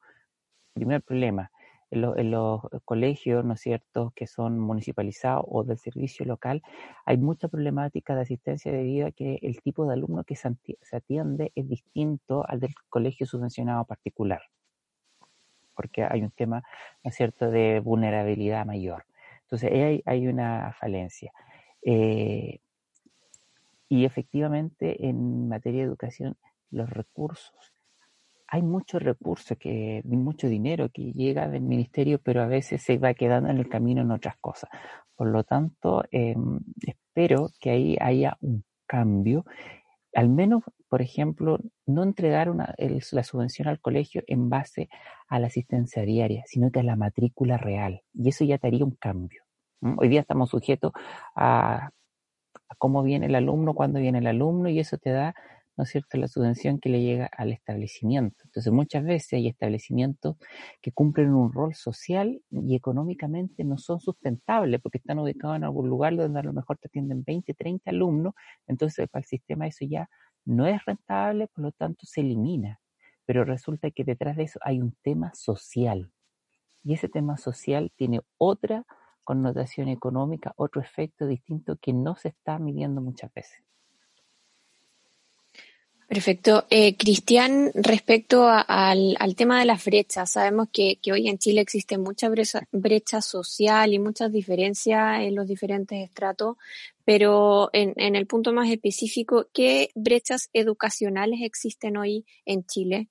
Primer 0.72 1.02
problema, 1.02 1.50
en, 1.90 2.30
los 2.30 2.60
colegios, 2.84 3.44
¿no 3.44 3.54
es 3.54 3.60
cierto?, 3.60 4.12
que 4.14 4.28
son 4.28 4.60
municipalizados 4.60 5.44
o 5.48 5.64
del 5.64 5.78
servicio 5.78 6.24
local, 6.26 6.62
hay 7.04 7.16
mucha 7.16 7.48
problemática 7.48 8.14
de 8.14 8.22
asistencia 8.22 8.70
debido 8.70 9.08
a 9.08 9.10
que 9.10 9.40
el 9.42 9.60
tipo 9.60 9.84
de 9.84 9.94
alumno 9.94 10.22
que 10.22 10.36
se 10.36 10.56
atiende 10.92 11.50
es 11.56 11.68
distinto 11.68 12.48
al 12.48 12.60
del 12.60 12.72
colegio 12.88 13.26
subvencionado 13.26 13.84
particular, 13.84 14.42
porque 15.74 16.04
hay 16.04 16.22
un 16.22 16.30
tema, 16.30 16.62
¿no 17.02 17.10
es 17.10 17.16
cierto?, 17.16 17.50
de 17.50 17.80
vulnerabilidad 17.80 18.64
mayor. 18.64 19.06
Entonces, 19.42 19.72
hay, 19.72 20.02
hay 20.06 20.28
una 20.28 20.72
falencia. 20.78 21.32
Eh, 21.82 22.60
y 23.88 24.04
efectivamente, 24.04 25.06
en 25.06 25.48
materia 25.48 25.80
de 25.80 25.86
educación, 25.86 26.36
los 26.70 26.90
recursos, 26.90 27.76
hay 28.48 28.62
muchos 28.62 29.02
recursos, 29.02 29.56
que, 29.58 30.02
mucho 30.04 30.48
dinero 30.48 30.88
que 30.90 31.12
llega 31.12 31.48
del 31.48 31.62
ministerio, 31.62 32.20
pero 32.22 32.42
a 32.42 32.46
veces 32.46 32.82
se 32.82 32.98
va 32.98 33.14
quedando 33.14 33.50
en 33.50 33.58
el 33.58 33.68
camino 33.68 34.02
en 34.02 34.10
otras 34.10 34.36
cosas. 34.38 34.70
Por 35.16 35.28
lo 35.28 35.44
tanto, 35.44 36.04
em, 36.10 36.60
espero 36.86 37.50
que 37.60 37.70
ahí 37.70 37.96
haya 38.00 38.36
un 38.40 38.64
cambio. 38.86 39.44
Al 40.14 40.28
menos, 40.28 40.62
por 40.88 41.02
ejemplo, 41.02 41.58
no 41.86 42.02
entregar 42.04 42.50
una, 42.50 42.74
la 42.78 43.22
subvención 43.24 43.68
al 43.68 43.80
colegio 43.80 44.22
en 44.26 44.48
base 44.48 44.88
a 45.28 45.38
la 45.40 45.48
asistencia 45.48 46.02
diaria, 46.02 46.44
sino 46.46 46.70
que 46.70 46.80
a 46.80 46.82
la 46.84 46.96
matrícula 46.96 47.56
real. 47.58 48.02
Y 48.14 48.28
eso 48.28 48.44
ya 48.44 48.58
te 48.58 48.68
haría 48.68 48.84
un 48.84 48.96
cambio. 48.96 49.42
Hoy 49.98 50.08
día 50.08 50.20
estamos 50.20 50.50
sujetos 50.50 50.92
a 51.34 51.90
a 52.68 52.74
cómo 52.76 53.02
viene 53.02 53.26
el 53.26 53.34
alumno, 53.34 53.74
cuándo 53.74 54.00
viene 54.00 54.18
el 54.18 54.26
alumno, 54.26 54.68
y 54.68 54.78
eso 54.78 54.98
te 54.98 55.10
da, 55.10 55.34
¿no 55.76 55.84
es 55.84 55.90
cierto?, 55.90 56.18
la 56.18 56.28
subvención 56.28 56.78
que 56.80 56.88
le 56.88 57.02
llega 57.02 57.26
al 57.26 57.52
establecimiento. 57.52 58.44
Entonces, 58.44 58.72
muchas 58.72 59.04
veces 59.04 59.34
hay 59.34 59.48
establecimientos 59.48 60.36
que 60.80 60.92
cumplen 60.92 61.34
un 61.34 61.52
rol 61.52 61.74
social 61.74 62.40
y 62.50 62.74
económicamente 62.74 63.64
no 63.64 63.78
son 63.78 64.00
sustentables 64.00 64.80
porque 64.80 64.98
están 64.98 65.18
ubicados 65.18 65.56
en 65.56 65.64
algún 65.64 65.88
lugar 65.88 66.16
donde 66.16 66.40
a 66.40 66.42
lo 66.42 66.52
mejor 66.52 66.78
te 66.78 66.88
atienden 66.88 67.24
20, 67.24 67.54
30 67.54 67.90
alumnos, 67.90 68.34
entonces 68.66 69.08
para 69.08 69.22
el 69.22 69.26
sistema 69.26 69.66
eso 69.66 69.84
ya 69.84 70.08
no 70.44 70.66
es 70.66 70.84
rentable, 70.84 71.48
por 71.48 71.64
lo 71.64 71.72
tanto 71.72 72.06
se 72.06 72.20
elimina. 72.20 72.80
Pero 73.26 73.44
resulta 73.44 73.90
que 73.90 74.04
detrás 74.04 74.36
de 74.36 74.44
eso 74.44 74.60
hay 74.62 74.80
un 74.80 74.96
tema 75.02 75.32
social. 75.34 76.12
Y 76.84 76.94
ese 76.94 77.08
tema 77.08 77.36
social 77.36 77.90
tiene 77.96 78.20
otra 78.38 78.86
connotación 79.26 79.88
económica, 79.88 80.54
otro 80.56 80.80
efecto 80.80 81.26
distinto 81.26 81.76
que 81.76 81.92
no 81.92 82.14
se 82.14 82.28
está 82.28 82.58
midiendo 82.60 83.02
muchas 83.02 83.34
veces. 83.34 83.58
Perfecto. 86.08 86.66
Eh, 86.70 86.96
Cristian, 86.96 87.72
respecto 87.74 88.46
al, 88.48 89.16
tema 89.36 89.58
de 89.58 89.64
las 89.64 89.84
brechas, 89.84 90.30
sabemos 90.30 90.68
que, 90.72 91.00
hoy 91.12 91.28
en 91.28 91.38
Chile 91.38 91.60
existe 91.60 91.98
mucha 91.98 92.28
brecha, 92.28 93.20
social 93.20 93.92
y 93.92 93.98
muchas 93.98 94.30
diferencias 94.30 95.22
en 95.22 95.34
los 95.34 95.48
diferentes 95.48 95.98
estratos, 95.98 96.56
pero 97.04 97.70
en, 97.72 97.92
en, 97.96 98.14
el 98.14 98.28
punto 98.28 98.52
más 98.52 98.70
específico, 98.70 99.48
¿qué 99.52 99.90
brechas 99.96 100.48
educacionales 100.52 101.40
existen 101.42 101.96
hoy 101.96 102.24
en 102.44 102.64
Chile? 102.64 103.08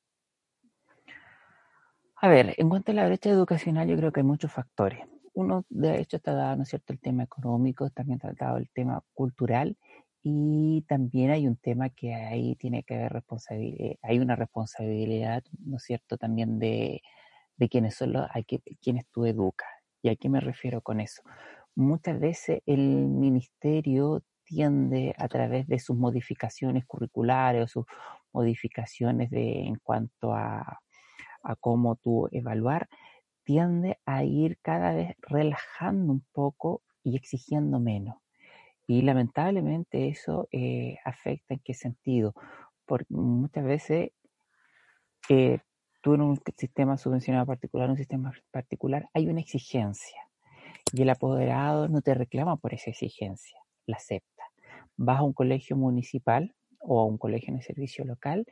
A 2.16 2.30
ver, 2.30 2.56
en 2.58 2.70
cuanto 2.70 2.94
a 2.94 2.96
la 2.96 3.06
brecha 3.06 3.30
educacional, 3.30 3.90
yo 3.90 3.98
creo 3.98 4.14
que 4.14 4.22
hay 4.22 4.26
muchos 4.26 4.54
factores 4.54 5.02
uno 5.36 5.66
de 5.70 6.00
hecho 6.00 6.18
está 6.18 6.34
dado, 6.34 6.56
¿no 6.56 6.64
es 6.64 6.70
cierto?, 6.70 6.94
el 6.94 7.00
tema 7.00 7.24
económico, 7.24 7.90
también 7.90 8.20
tratado 8.20 8.58
el 8.58 8.70
tema 8.70 9.04
cultural 9.14 9.78
y 10.24 10.84
también 10.88 11.30
hay 11.30 11.48
un 11.48 11.58
tema 11.58 11.90
que 11.90 12.16
ahí 12.16 12.56
tiene 12.56 12.84
que 12.84 12.96
haber 12.96 13.14
responsabilidad, 13.14 13.96
hay 14.02 14.20
una 14.20 14.36
responsabilidad, 14.36 15.44
¿no 15.60 15.78
es 15.78 15.84
cierto?, 15.84 16.18
también 16.18 16.58
de, 16.58 17.04
de 17.58 17.70
quienes 17.70 17.96
son 17.96 18.14
los, 18.14 18.28
hay 18.32 18.44
que, 18.46 18.62
quienes 18.82 19.06
tú 19.12 19.26
educas. 19.26 19.70
¿Y 20.02 20.10
a 20.10 20.16
qué 20.16 20.30
me 20.30 20.40
refiero 20.40 20.82
con 20.82 21.00
eso? 21.00 21.22
Muchas 21.76 22.20
veces 22.20 22.62
el 22.66 22.80
ministerio 22.80 24.24
tiende 24.46 25.14
a 25.18 25.28
través 25.28 25.68
de 25.68 25.80
sus 25.80 25.98
modificaciones 25.98 26.86
curriculares 26.86 27.64
o 27.64 27.68
sus 27.68 27.86
modificaciones 28.32 29.30
de, 29.32 29.66
en 29.66 29.76
cuanto 29.84 30.34
a, 30.34 30.80
a 31.44 31.56
cómo 31.56 31.96
tú 31.96 32.30
evaluar, 32.32 32.88
tiende 33.46 34.00
a 34.06 34.24
ir 34.24 34.58
cada 34.62 34.94
vez 34.94 35.16
relajando 35.22 36.12
un 36.12 36.26
poco 36.34 36.82
y 37.04 37.16
exigiendo 37.16 37.80
menos. 37.80 38.18
Y 38.88 39.02
lamentablemente 39.04 40.10
eso 40.10 40.48
eh, 40.52 40.98
afecta 41.06 41.54
en 41.54 41.62
qué 41.64 41.74
sentido. 41.74 42.34
Porque 42.86 43.14
muchas 43.14 43.64
veces 43.64 44.12
eh, 45.30 45.60
tú 46.02 46.16
en 46.16 46.22
un 46.22 46.40
sistema 46.58 46.98
subvencionado 46.98 47.46
particular, 47.46 47.90
un 47.90 47.98
sistema 47.98 48.34
particular, 48.52 49.10
hay 49.14 49.28
una 49.28 49.40
exigencia. 49.40 50.20
Y 50.92 51.02
el 51.02 51.10
apoderado 51.10 51.88
no 51.88 52.02
te 52.02 52.14
reclama 52.14 52.58
por 52.58 52.74
esa 52.74 52.92
exigencia, 52.92 53.60
la 53.86 53.98
acepta. 53.98 54.44
Vas 54.98 55.20
a 55.20 55.24
un 55.24 55.34
colegio 55.34 55.76
municipal 55.76 56.56
o 56.80 57.00
a 57.00 57.06
un 57.06 57.18
colegio 57.18 57.50
en 57.50 57.58
el 57.58 57.64
servicio 57.64 58.06
local 58.06 58.46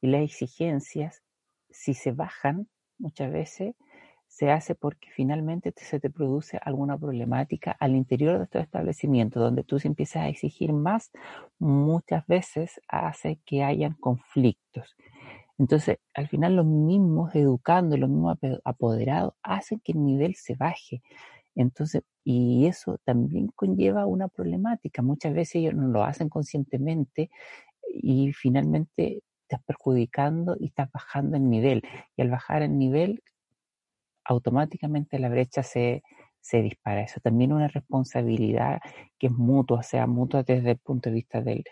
y 0.00 0.08
las 0.08 0.22
exigencias, 0.22 1.22
si 1.70 1.94
se 1.94 2.12
bajan 2.12 2.68
muchas 2.98 3.32
veces, 3.32 3.74
se 4.28 4.50
hace 4.50 4.74
porque 4.74 5.10
finalmente 5.10 5.72
se 5.76 5.98
te 5.98 6.10
produce 6.10 6.60
alguna 6.62 6.96
problemática 6.96 7.72
al 7.80 7.96
interior 7.96 8.38
de 8.38 8.44
estos 8.44 8.62
establecimientos, 8.62 9.42
donde 9.42 9.64
tú 9.64 9.78
se 9.80 9.88
empiezas 9.88 10.22
a 10.22 10.28
exigir 10.28 10.72
más, 10.72 11.10
muchas 11.58 12.26
veces 12.26 12.80
hace 12.88 13.40
que 13.44 13.64
hayan 13.64 13.94
conflictos. 13.94 14.96
Entonces, 15.58 15.98
al 16.14 16.28
final 16.28 16.54
los 16.56 16.66
mismos 16.66 17.34
educando, 17.34 17.96
los 17.96 18.08
mismos 18.08 18.38
apoderados 18.64 19.34
hacen 19.42 19.80
que 19.80 19.92
el 19.92 20.04
nivel 20.04 20.36
se 20.36 20.54
baje. 20.54 21.02
Entonces, 21.56 22.02
y 22.22 22.66
eso 22.66 22.98
también 23.04 23.48
conlleva 23.56 24.06
una 24.06 24.28
problemática. 24.28 25.02
Muchas 25.02 25.34
veces 25.34 25.56
ellos 25.56 25.74
no 25.74 25.88
lo 25.88 26.04
hacen 26.04 26.28
conscientemente 26.28 27.30
y 27.92 28.32
finalmente 28.32 29.22
estás 29.42 29.62
perjudicando 29.64 30.56
y 30.60 30.66
estás 30.66 30.92
bajando 30.92 31.36
el 31.36 31.48
nivel. 31.50 31.82
Y 32.16 32.22
al 32.22 32.30
bajar 32.30 32.62
el 32.62 32.78
nivel, 32.78 33.22
automáticamente 34.28 35.18
la 35.18 35.28
brecha 35.28 35.62
se, 35.62 36.02
se 36.40 36.62
dispara. 36.62 37.02
Eso 37.02 37.20
también 37.20 37.50
es 37.50 37.56
una 37.56 37.68
responsabilidad 37.68 38.80
que 39.18 39.28
es 39.28 39.32
mutua, 39.32 39.82
sea 39.82 40.06
mutua 40.06 40.42
desde 40.42 40.72
el 40.72 40.78
punto 40.78 41.08
de 41.08 41.16
vista 41.16 41.40
del 41.40 41.64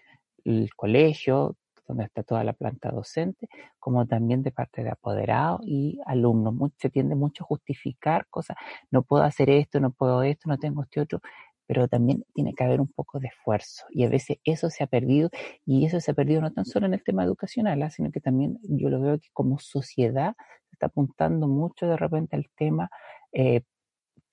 colegio, 0.75 1.56
donde 1.86 2.04
está 2.04 2.22
toda 2.22 2.42
la 2.42 2.52
planta 2.52 2.90
docente, 2.90 3.48
como 3.78 4.06
también 4.06 4.42
de 4.42 4.50
parte 4.50 4.82
de 4.82 4.90
apoderados 4.90 5.60
y 5.64 6.00
alumnos. 6.06 6.72
se 6.78 6.90
tiende 6.90 7.14
mucho 7.14 7.44
a 7.44 7.46
justificar 7.46 8.26
cosas, 8.28 8.56
no 8.90 9.02
puedo 9.02 9.22
hacer 9.22 9.50
esto, 9.50 9.78
no 9.78 9.92
puedo 9.92 10.22
esto, 10.22 10.48
no 10.48 10.58
tengo 10.58 10.82
este 10.82 11.00
otro, 11.00 11.20
pero 11.66 11.88
también 11.88 12.25
tiene 12.34 12.54
que 12.54 12.64
haber 12.64 12.80
un 12.80 12.88
poco 12.88 13.18
de 13.20 13.28
esfuerzo 13.28 13.86
y 13.90 14.04
a 14.04 14.08
veces 14.08 14.38
eso 14.44 14.70
se 14.70 14.84
ha 14.84 14.86
perdido 14.86 15.30
y 15.64 15.84
eso 15.86 16.00
se 16.00 16.10
ha 16.10 16.14
perdido 16.14 16.40
no 16.40 16.52
tan 16.52 16.64
solo 16.64 16.86
en 16.86 16.94
el 16.94 17.02
tema 17.02 17.25
educacional, 17.25 17.82
¿ah? 17.82 17.90
sino 17.90 18.10
que 18.10 18.20
también 18.20 18.58
yo 18.62 18.88
lo 18.88 19.00
veo 19.00 19.18
que 19.18 19.28
como 19.32 19.58
sociedad 19.58 20.34
está 20.76 20.87
apuntando 20.87 21.49
mucho 21.49 21.87
de 21.87 21.97
repente 21.97 22.37
al 22.37 22.49
tema 22.54 22.90
eh, 23.33 23.62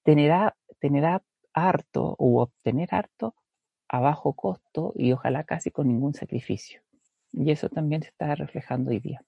tener, 0.03 0.53
tener 0.79 1.21
harto 1.53 2.15
o 2.19 2.41
obtener 2.41 2.89
harto 2.91 3.35
a 3.87 3.99
bajo 3.99 4.33
costo 4.33 4.93
y 4.95 5.13
ojalá 5.13 5.43
casi 5.45 5.71
con 5.71 5.87
ningún 5.87 6.13
sacrificio. 6.13 6.81
Y 7.31 7.51
eso 7.51 7.69
también 7.69 8.01
se 8.03 8.09
está 8.09 8.35
reflejando 8.35 8.91
hoy 8.91 8.99
día. 8.99 9.21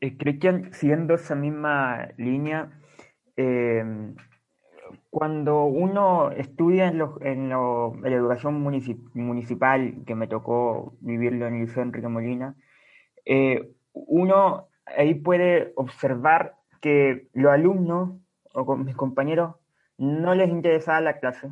eh, 0.00 0.16
Cristian, 0.16 0.72
siguiendo 0.72 1.14
esa 1.14 1.34
misma 1.34 2.08
línea, 2.16 2.70
eh, 3.36 3.84
cuando 5.10 5.64
uno 5.64 6.30
estudia 6.30 6.88
en, 6.88 7.00
en, 7.22 7.48
la 7.50 8.16
educación 8.16 8.60
municipal, 8.60 10.02
que 10.06 10.14
me 10.14 10.26
tocó 10.26 10.94
vivirlo 11.00 11.46
en 11.46 11.54
el 11.54 11.60
Liceo 11.62 11.82
Enrique 11.82 12.08
Molina, 12.08 12.54
eh, 13.24 13.72
uno 13.92 14.69
ahí 14.86 15.14
puede 15.14 15.72
observar 15.76 16.56
que 16.80 17.28
los 17.32 17.52
alumnos 17.52 18.20
o 18.52 18.66
con 18.66 18.84
mis 18.84 18.96
compañeros 18.96 19.56
no 19.98 20.34
les 20.34 20.48
interesaba 20.48 21.00
la 21.00 21.18
clase. 21.18 21.50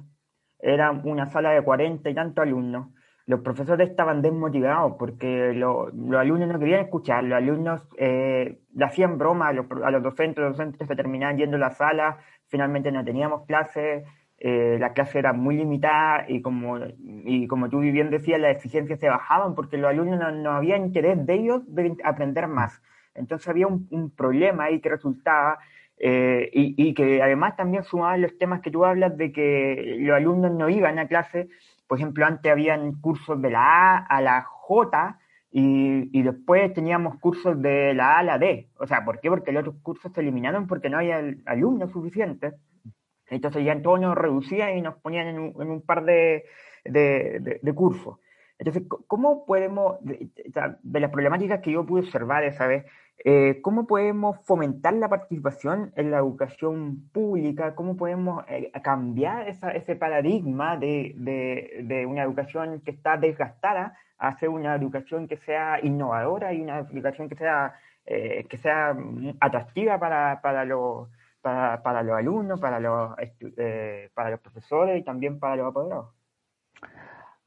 Era 0.59 0.91
una 0.91 1.27
sala 1.27 1.51
de 1.51 1.63
cuarenta 1.63 2.11
y 2.11 2.15
tantos 2.15 2.43
alumnos. 2.43 2.89
Los 3.27 3.41
profesores 3.41 3.91
estaban 3.91 4.23
desmotivados 4.23 4.95
porque 4.99 5.53
los 5.53 5.93
alumnos 6.17 6.49
no 6.49 6.59
querían 6.59 6.81
escuchar, 6.81 7.25
los 7.25 7.37
alumnos 7.37 7.87
eh, 7.99 8.59
le 8.75 8.85
hacían 8.85 9.19
broma 9.19 9.49
a 9.49 9.53
los, 9.53 9.67
a 9.85 9.91
los 9.91 10.03
docentes, 10.03 10.43
los 10.43 10.57
docentes 10.57 10.89
se 10.89 10.97
terminaban 10.97 11.37
yendo 11.37 11.59
a 11.59 11.61
la 11.61 11.71
sala, 11.71 12.19
finalmente 12.47 12.91
no 12.91 13.05
teníamos 13.05 13.45
clases, 13.45 14.07
eh, 14.41 14.77
la 14.79 14.93
clase 14.93 15.19
era 15.19 15.33
muy 15.33 15.57
limitada 15.57 16.25
y 16.29 16.41
como, 16.43 16.79
y 16.97 17.49
como 17.49 17.69
tú 17.69 17.81
bien 17.81 18.09
decías, 18.09 18.41
las 18.41 18.55
exigencias 18.55 19.01
se 19.01 19.09
bajaban 19.09 19.57
porque 19.57 19.79
los 19.79 19.91
alumnos 19.91 20.33
no, 20.33 20.53
había 20.53 20.77
interés 20.77 21.27
de 21.27 21.35
ellos 21.35 21.63
de 21.67 21.97
aprender 22.05 22.47
más. 22.47 22.81
Entonces 23.19 23.49
había 23.49 23.67
un, 23.67 24.13
problema 24.17 24.65
ahí 24.65 24.81
que 24.81 24.89
resultaba 24.89 25.59
eh, 25.99 26.49
y, 26.53 26.95
que 26.95 27.23
además 27.23 27.57
también 27.57 27.83
sumaban 27.83 28.23
los 28.23 28.39
temas 28.39 28.61
que 28.61 28.71
tú 28.71 28.85
hablas 28.85 29.17
de 29.17 29.33
que 29.33 29.97
los 29.99 30.17
alumnos 30.17 30.53
no 30.53 30.69
iban 30.69 30.99
a 30.99 31.09
clase. 31.09 31.49
Por 31.87 31.99
ejemplo, 31.99 32.25
antes 32.27 32.51
habían 32.51 32.93
cursos 33.01 33.41
de 33.43 33.51
la 33.51 33.97
A 33.97 33.97
a 33.99 34.21
la 34.21 34.43
J 34.43 35.19
y, 35.51 36.23
después 36.23 36.73
teníamos 36.75 37.19
cursos 37.21 37.61
de 37.61 37.95
la 37.95 38.17
A 38.17 38.19
a 38.19 38.23
la 38.23 38.39
D. 38.39 38.69
O 38.79 38.87
sea, 38.87 39.05
¿por 39.05 39.21
qué? 39.21 39.31
Porque 39.31 39.53
los 39.53 39.63
otros 39.63 39.83
cursos 39.83 40.13
se 40.13 40.21
eliminaron 40.21 40.67
porque 40.67 40.91
no 40.91 40.99
había 40.99 41.23
alumnos 41.47 41.91
suficientes. 41.91 42.55
Entonces 43.31 43.65
ya 43.65 43.73
en 43.73 43.83
todo 43.83 43.99
nos 43.99 44.17
reducían 44.17 44.77
y 44.77 44.83
nos 44.83 44.97
ponían 44.97 45.29
en 45.29 45.39
un, 45.39 45.83
par 45.83 46.05
de, 46.05 46.45
cursos. 47.75 48.19
Entonces, 48.59 48.83
¿cómo 49.07 49.47
podemos, 49.47 49.99
de, 50.01 50.31
las 51.01 51.11
problemáticas 51.11 51.61
que 51.61 51.73
yo 51.73 51.87
pude 51.87 52.03
observar 52.03 52.43
esa 52.43 52.67
vez, 52.67 52.85
eh, 53.25 53.61
cómo 53.63 53.87
podemos 53.87 54.39
fomentar 54.45 54.95
la 54.95 55.09
participación 55.09 55.93
en 55.97 56.11
la 56.11 56.19
educación 56.19 57.09
pública? 57.13 57.75
¿Cómo 57.77 57.97
podemos 57.97 58.45
eh, 58.49 58.73
cambiar 58.83 59.49
ese 59.49 59.97
paradigma 59.97 60.77
de, 60.77 62.05
una 62.09 62.23
educación 62.25 62.81
que 62.81 62.91
está 62.91 63.17
desgastada 63.17 63.97
a 64.19 64.29
hacer 64.29 64.49
una 64.49 64.75
educación 64.75 65.29
que 65.29 65.37
sea 65.37 65.79
innovadora 65.83 66.53
y 66.53 66.61
una 66.61 66.81
educación 66.81 67.29
que 67.29 67.37
sea, 67.37 67.75
eh, 68.07 68.45
que 68.49 68.57
sea 68.59 68.97
atractiva 69.41 69.99
para, 70.01 70.41
para 70.43 70.65
los 70.65 71.09
para, 71.41 72.03
los 72.03 72.17
alumnos, 72.17 72.61
para 72.61 72.81
los, 72.81 73.15
para 74.13 74.31
los 74.31 74.41
profesores 74.41 75.01
y 75.01 75.05
también 75.05 75.39
para 75.39 75.57
los 75.57 75.69
apoderados? 75.69 76.18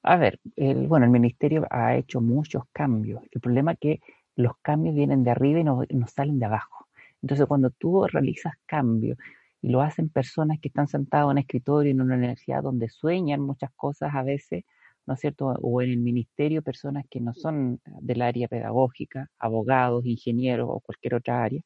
A 0.04 0.18
ver, 0.18 0.40
el, 0.56 0.88
bueno, 0.88 1.06
el 1.06 1.12
ministerio 1.12 1.68
ha 1.70 1.96
hecho 1.96 2.22
muchos 2.22 2.64
cambios. 2.74 3.22
El 3.32 3.42
problema 3.42 3.74
es 3.74 3.80
que 3.80 4.00
los 4.36 4.54
cambios 4.62 4.96
vienen 4.96 5.24
de 5.24 5.32
arriba 5.32 5.60
y 5.60 5.64
no, 5.64 5.84
salen 6.08 6.40
de 6.40 6.46
abajo. 6.46 6.88
Entonces, 7.22 7.46
cuando 7.48 7.70
tú 7.70 8.06
realizas 8.08 8.54
cambios 8.66 9.18
y 9.62 9.70
lo 9.70 9.82
hacen 9.82 10.10
personas 10.10 10.60
que 10.60 10.70
están 10.70 10.88
sentadas 10.88 11.26
en 11.26 11.32
un 11.32 11.38
escritorio 11.38 11.92
en 11.92 12.02
una 12.02 12.16
universidad 12.16 12.64
donde 12.64 12.90
sueñan 12.90 13.42
muchas 13.42 13.72
cosas 13.76 14.16
a 14.16 14.24
veces, 14.24 14.64
¿no 15.06 15.14
es 15.14 15.20
cierto? 15.20 15.48
O 15.62 15.82
en 15.84 15.92
el 15.92 16.00
ministerio, 16.00 16.64
personas 16.64 17.06
que 17.10 17.22
no 17.22 17.34
son 17.36 17.80
del 18.02 18.22
área 18.24 18.48
pedagógica, 18.48 19.30
abogados, 19.38 20.06
ingenieros 20.06 20.68
o 20.72 20.80
cualquier 20.80 21.16
otra 21.16 21.44
área. 21.44 21.62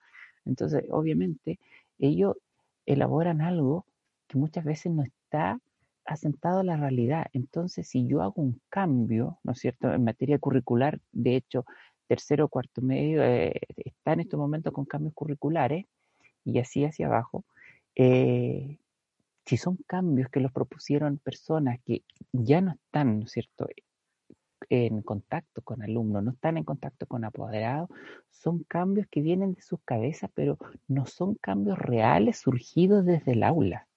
Entonces, 0.46 0.84
obviamente, 0.90 1.58
ellos 2.00 2.36
elaboran 2.86 3.42
algo 3.42 3.86
que 4.28 4.38
muchas 4.38 4.66
veces 4.66 4.92
no 4.92 5.04
está 5.04 5.60
asentado 6.06 6.60
a 6.60 6.64
la 6.64 6.78
realidad. 6.78 7.28
Entonces, 7.34 7.88
si 7.88 8.08
yo 8.08 8.22
hago 8.22 8.42
un 8.42 8.62
cambio, 8.70 9.40
¿no 9.44 9.54
es 9.54 9.60
cierto?, 9.60 9.92
en 9.92 10.04
materia 10.04 10.40
curricular, 10.40 11.00
de 11.12 11.36
hecho, 11.36 11.66
tercero, 12.08 12.48
cuarto 12.50 12.82
medio 12.82 13.24
eh, 13.24 13.60
está 13.76 14.14
en 14.14 14.22
este 14.22 14.38
momento 14.38 14.72
con 14.72 14.86
cambios 14.86 15.14
curriculares 15.14 15.86
y 16.44 16.60
así 16.60 16.86
hacia 16.86 17.08
abajo. 17.08 17.44
Eh, 17.96 18.78
si 19.46 19.58
son 19.58 19.78
cambios 19.88 20.30
que 20.30 20.40
los 20.40 20.52
propusieron 20.52 21.18
personas 21.18 21.80
que 21.86 22.04
ya 22.32 22.62
no 22.62 22.74
están, 22.74 23.20
¿no 23.20 23.26
es 23.26 23.32
cierto?, 23.32 23.68
en 24.70 25.02
contacto 25.02 25.62
con 25.62 25.84
alumnos, 25.84 26.24
no 26.24 26.32
están 26.32 26.58
en 26.58 26.64
contacto 26.64 27.06
con 27.06 27.24
apoderados, 27.24 27.90
son 28.32 28.64
cambios 28.64 29.08
que 29.08 29.22
vienen 29.22 29.54
de 29.54 29.62
sus 29.62 29.80
cabezas, 29.86 30.32
pero 30.34 30.58
no 30.88 31.06
son 31.06 31.36
cambios 31.36 31.78
reales 31.78 32.40
surgidos 32.40 33.06
desde 33.06 33.34
el 33.34 33.44
aula. 33.44 33.88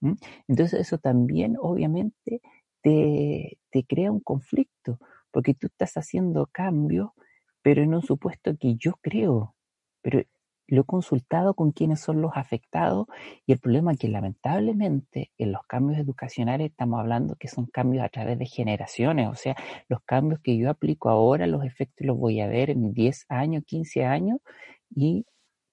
Entonces 0.00 0.80
eso 0.80 0.98
también 0.98 1.56
obviamente 1.60 2.40
te, 2.82 3.58
te 3.70 3.84
crea 3.84 4.12
un 4.12 4.20
conflicto, 4.20 4.98
porque 5.30 5.54
tú 5.54 5.66
estás 5.68 5.96
haciendo 5.96 6.46
cambios, 6.46 7.10
pero 7.62 7.82
en 7.82 7.94
un 7.94 8.02
supuesto 8.02 8.56
que 8.58 8.76
yo 8.76 8.92
creo, 9.02 9.54
pero 10.02 10.22
lo 10.68 10.82
he 10.82 10.84
consultado 10.84 11.54
con 11.54 11.72
quienes 11.72 12.00
son 12.00 12.20
los 12.20 12.32
afectados 12.34 13.06
y 13.46 13.52
el 13.52 13.58
problema 13.58 13.92
es 13.92 13.98
que 13.98 14.08
lamentablemente 14.08 15.32
en 15.38 15.52
los 15.52 15.62
cambios 15.66 15.98
educacionales 15.98 16.70
estamos 16.70 17.00
hablando 17.00 17.36
que 17.36 17.48
son 17.48 17.66
cambios 17.66 18.04
a 18.04 18.10
través 18.10 18.38
de 18.38 18.46
generaciones, 18.46 19.28
o 19.28 19.34
sea, 19.34 19.56
los 19.88 20.00
cambios 20.04 20.40
que 20.40 20.56
yo 20.58 20.70
aplico 20.70 21.08
ahora, 21.08 21.46
los 21.46 21.64
efectos 21.64 22.06
los 22.06 22.18
voy 22.18 22.40
a 22.40 22.48
ver 22.48 22.70
en 22.70 22.92
10 22.92 23.24
años, 23.30 23.64
15 23.66 24.04
años 24.04 24.40
y 24.94 25.24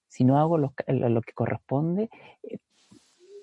si 0.08 0.24
no 0.24 0.38
hago 0.38 0.56
lo, 0.56 0.72
que 0.74 1.32
corresponde, 1.34 2.08
eh, 2.42 2.56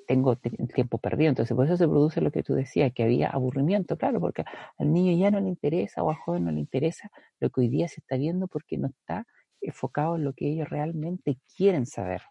tengo 0.05 0.35
tiempo 0.35 0.97
perdido. 0.97 1.29
Entonces, 1.29 1.55
por 1.55 1.65
eso 1.65 1.77
se 1.77 1.87
produce 1.87 2.21
lo 2.21 2.31
que 2.31 2.43
tú 2.43 2.53
decías, 2.53 2.91
que 2.93 3.03
había 3.03 3.29
aburrimiento, 3.29 3.97
claro, 3.97 4.19
porque 4.19 4.43
al 4.77 4.91
niño 4.93 5.17
ya 5.17 5.31
no 5.31 5.39
le 5.39 5.49
interesa 5.49 6.03
o 6.03 6.09
al 6.09 6.17
joven 6.17 6.45
no 6.45 6.51
le 6.51 6.59
interesa 6.59 7.09
lo 7.39 7.49
que 7.49 7.61
hoy 7.61 7.69
día 7.69 7.87
se 7.87 8.01
está 8.01 8.17
viendo 8.17 8.47
porque 8.47 8.77
no 8.77 8.87
está 8.87 9.25
enfocado 9.61 10.15
en 10.15 10.23
lo 10.23 10.33
que 10.33 10.49
ellos 10.49 10.69
realmente 10.69 11.37
quieren 11.55 11.85
saber. 11.85 12.21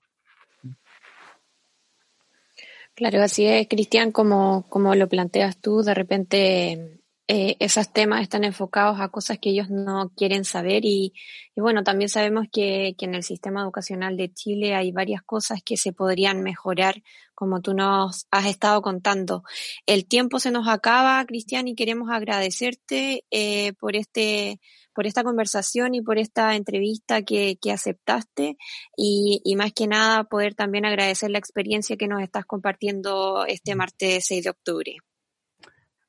Claro, 2.94 3.22
así 3.22 3.46
es, 3.46 3.68
Cristian, 3.68 4.12
como, 4.12 4.66
como 4.68 4.94
lo 4.94 5.08
planteas 5.08 5.56
tú, 5.58 5.82
de 5.82 5.94
repente 5.94 7.01
eh, 7.28 7.56
esos 7.60 7.92
temas 7.92 8.22
están 8.22 8.44
enfocados 8.44 9.00
a 9.00 9.08
cosas 9.08 9.38
que 9.38 9.50
ellos 9.50 9.70
no 9.70 10.12
quieren 10.16 10.44
saber 10.44 10.84
y, 10.84 11.12
bueno, 11.56 11.84
también 11.84 12.08
sabemos 12.08 12.46
que, 12.52 12.94
que, 12.98 13.04
en 13.04 13.14
el 13.14 13.22
sistema 13.22 13.62
educacional 13.62 14.16
de 14.16 14.32
Chile 14.32 14.74
hay 14.74 14.92
varias 14.92 15.22
cosas 15.22 15.62
que 15.64 15.76
se 15.76 15.92
podrían 15.92 16.42
mejorar, 16.42 17.02
como 17.34 17.60
tú 17.62 17.74
nos 17.74 18.26
has 18.30 18.46
estado 18.46 18.82
contando. 18.82 19.44
El 19.86 20.06
tiempo 20.06 20.40
se 20.40 20.50
nos 20.50 20.68
acaba, 20.68 21.24
Cristian, 21.24 21.68
y 21.68 21.74
queremos 21.74 22.10
agradecerte 22.10 23.24
eh, 23.30 23.72
por 23.74 23.96
este 23.96 24.60
por 24.94 25.06
esta 25.06 25.24
conversación 25.24 25.94
y 25.94 26.02
por 26.02 26.18
esta 26.18 26.54
entrevista 26.54 27.22
que, 27.22 27.56
que 27.60 27.72
aceptaste 27.72 28.56
y, 28.96 29.40
y, 29.44 29.56
más 29.56 29.72
que 29.72 29.86
nada 29.86 30.24
poder 30.24 30.54
también 30.54 30.84
agradecer 30.84 31.30
la 31.30 31.38
experiencia 31.38 31.96
que 31.96 32.08
nos 32.08 32.22
estás 32.22 32.44
compartiendo 32.44 33.46
este 33.46 33.74
martes 33.74 34.26
6 34.26 34.44
de 34.44 34.50
octubre. 34.50 34.96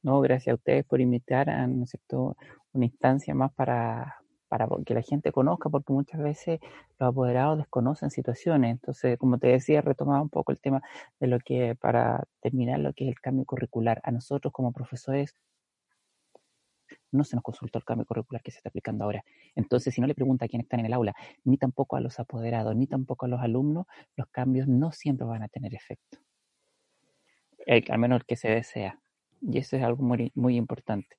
No, 0.04 0.20
gracias 0.22 0.52
a 0.54 0.56
ustedes 0.56 0.86
por 0.86 1.00
invitar 1.02 1.50
a 1.50 1.66
¿no 1.68 1.86
una 2.74 2.86
instancia 2.86 3.34
más 3.34 3.54
para, 3.54 4.18
para 4.50 4.68
que 4.86 4.94
la 4.94 5.02
gente 5.02 5.32
conozca, 5.32 5.70
porque 5.70 5.94
muchas 5.94 6.22
veces 6.22 6.60
los 7.00 7.10
apoderados 7.10 7.58
desconocen 7.58 8.12
situaciones. 8.12 8.72
Entonces, 8.72 9.18
como 9.18 9.38
te 9.40 9.48
decía, 9.48 9.82
retomaba 9.82 10.22
un 10.22 10.30
poco 10.30 10.52
el 10.52 10.60
tema 10.60 10.82
de 11.20 11.28
lo 11.28 11.40
que, 11.40 11.76
para 11.76 12.26
terminar, 12.42 12.80
lo 12.82 12.94
que 12.94 13.06
es 13.06 13.10
el 13.12 13.22
cambio 13.22 13.46
curricular. 13.46 14.02
A 14.04 14.12
nosotros 14.12 14.52
como 14.54 14.74
profesores 14.74 15.36
no 17.12 17.24
se 17.24 17.36
nos 17.38 17.44
consultó 17.44 17.78
el 17.80 17.86
cambio 17.86 18.06
curricular 18.06 18.42
que 18.44 18.52
se 18.52 18.58
está 18.58 18.70
aplicando 18.70 19.06
ahora. 19.06 19.24
Entonces, 19.56 19.94
si 19.94 20.02
no 20.02 20.08
le 20.08 20.16
pregunta 20.16 20.46
a 20.46 20.48
quienes 20.50 20.66
están 20.66 20.82
en 20.82 20.88
el 20.88 20.94
aula, 20.94 21.14
ni 21.46 21.58
tampoco 21.58 21.96
a 21.96 22.02
los 22.02 22.20
apoderados, 22.20 22.76
ni 22.76 22.88
tampoco 22.88 23.26
a 23.26 23.30
los 23.30 23.40
alumnos, 23.40 23.86
los 24.18 24.28
cambios 24.28 24.68
no 24.68 24.92
siempre 24.92 25.26
van 25.26 25.44
a 25.44 25.48
tener 25.48 25.74
efecto. 25.74 26.18
al 27.90 28.00
menos 28.00 28.20
el 28.20 28.26
que 28.26 28.36
se 28.36 28.50
desea. 28.50 29.03
Y 29.46 29.58
eso 29.58 29.76
es 29.76 29.84
algo 29.84 30.04
muy, 30.04 30.32
muy 30.36 30.56
importante. 30.56 31.16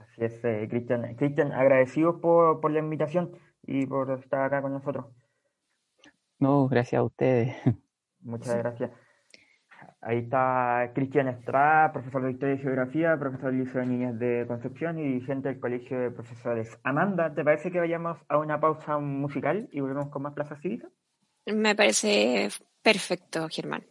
Así 0.00 0.24
es, 0.24 0.44
eh, 0.44 0.66
Cristian. 0.68 1.14
Cristian, 1.16 1.52
agradecidos 1.52 2.20
por, 2.20 2.60
por 2.60 2.70
la 2.70 2.78
invitación 2.78 3.32
y 3.62 3.86
por 3.86 4.10
estar 4.12 4.42
acá 4.42 4.62
con 4.62 4.72
nosotros. 4.72 5.06
No, 6.38 6.68
gracias 6.68 7.00
a 7.00 7.02
ustedes. 7.02 7.56
Muchas 8.20 8.56
gracias. 8.56 8.90
Ahí 10.00 10.18
está 10.18 10.92
Cristian 10.94 11.28
Estrada, 11.28 11.92
profesor 11.92 12.22
de 12.22 12.32
Historia 12.32 12.54
y 12.56 12.58
Geografía, 12.58 13.16
profesor 13.18 13.50
del 13.50 13.64
Liceo 13.64 13.80
de 13.80 13.86
Niñas 13.86 14.18
de 14.18 14.44
Concepción 14.46 14.98
y 14.98 15.02
dirigente 15.02 15.48
del 15.48 15.60
Colegio 15.60 15.98
de 15.98 16.10
Profesores. 16.10 16.78
Amanda, 16.82 17.34
¿te 17.34 17.42
parece 17.42 17.70
que 17.72 17.78
vayamos 17.78 18.18
a 18.28 18.36
una 18.36 18.60
pausa 18.60 18.98
musical 18.98 19.66
y 19.72 19.80
volvemos 19.80 20.10
con 20.10 20.22
más 20.22 20.34
Plaza 20.34 20.56
Cívica? 20.56 20.88
Me 21.46 21.74
parece 21.74 22.48
perfecto, 22.82 23.48
Germán. 23.48 23.82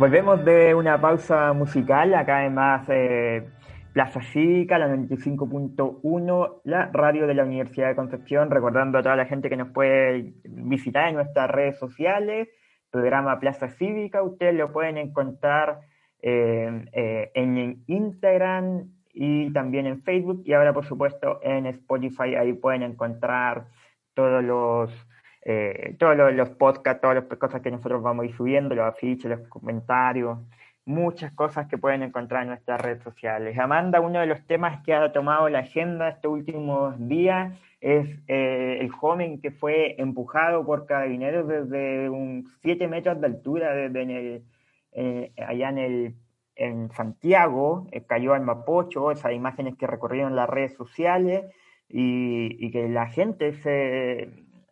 Volvemos 0.00 0.42
de 0.46 0.74
una 0.74 0.98
pausa 0.98 1.52
musical, 1.52 2.14
acá 2.14 2.38
además 2.38 2.88
eh, 2.88 3.46
Plaza 3.92 4.22
Cívica, 4.22 4.78
la 4.78 4.88
95.1, 4.88 6.60
la 6.64 6.86
radio 6.90 7.26
de 7.26 7.34
la 7.34 7.44
Universidad 7.44 7.88
de 7.88 7.96
Concepción, 7.96 8.50
recordando 8.50 8.96
a 8.96 9.02
toda 9.02 9.14
la 9.14 9.26
gente 9.26 9.50
que 9.50 9.58
nos 9.58 9.68
puede 9.72 10.32
visitar 10.44 11.08
en 11.08 11.16
nuestras 11.16 11.50
redes 11.50 11.78
sociales, 11.78 12.48
programa 12.90 13.38
Plaza 13.40 13.68
Cívica, 13.68 14.22
ustedes 14.22 14.54
lo 14.54 14.72
pueden 14.72 14.96
encontrar 14.96 15.80
eh, 16.22 16.82
eh, 16.94 17.30
en 17.34 17.84
Instagram 17.86 18.94
y 19.12 19.52
también 19.52 19.86
en 19.86 20.00
Facebook 20.02 20.40
y 20.46 20.54
ahora 20.54 20.72
por 20.72 20.86
supuesto 20.86 21.40
en 21.42 21.66
Spotify, 21.66 22.36
ahí 22.36 22.54
pueden 22.54 22.84
encontrar 22.84 23.66
todos 24.14 24.42
los 24.42 25.09
eh, 25.42 25.96
todos 25.98 26.16
los, 26.34 26.50
podcasts, 26.50 27.00
todas 27.00 27.16
las 27.16 27.38
cosas 27.38 27.62
que 27.62 27.70
nosotros 27.70 28.02
vamos 28.02 28.24
a 28.24 28.26
ir 28.26 28.36
subiendo, 28.36 28.74
los 28.74 28.86
afiches, 28.86 29.30
los 29.30 29.48
comentarios, 29.48 30.38
muchas 30.84 31.32
cosas 31.32 31.66
que 31.66 31.78
pueden 31.78 32.02
encontrar 32.02 32.42
en 32.42 32.48
nuestras 32.48 32.80
redes 32.80 33.02
sociales. 33.02 33.58
Amanda, 33.58 34.00
uno 34.00 34.20
de 34.20 34.26
los 34.26 34.46
temas 34.46 34.82
que 34.84 34.92
ha 34.92 35.12
tomado 35.12 35.48
la 35.48 35.60
agenda 35.60 36.08
estos 36.10 36.32
últimos 36.32 36.96
días 37.08 37.58
es 37.80 38.18
eh, 38.28 38.78
el 38.80 38.90
joven 38.90 39.40
que 39.40 39.50
fue 39.50 39.94
empujado 39.98 40.66
por 40.66 40.84
carabineros 40.84 41.48
desde 41.48 42.10
un 42.10 42.46
7 42.60 42.88
metros 42.88 43.20
de 43.20 43.26
altura, 43.26 43.74
desde 43.74 44.42
eh, 44.92 45.32
allá 45.46 45.70
en, 45.70 46.90
Santiago, 46.90 47.86
cayó 48.06 48.34
al 48.34 48.42
Mapocho, 48.42 49.10
esas 49.10 49.32
imágenes 49.32 49.76
que 49.76 49.86
recorrieron 49.86 50.36
las 50.36 50.50
redes 50.50 50.74
sociales 50.74 51.46
y 51.88 52.70
que 52.70 52.88
la 52.90 53.06
gente 53.06 53.54
se 53.54 54.28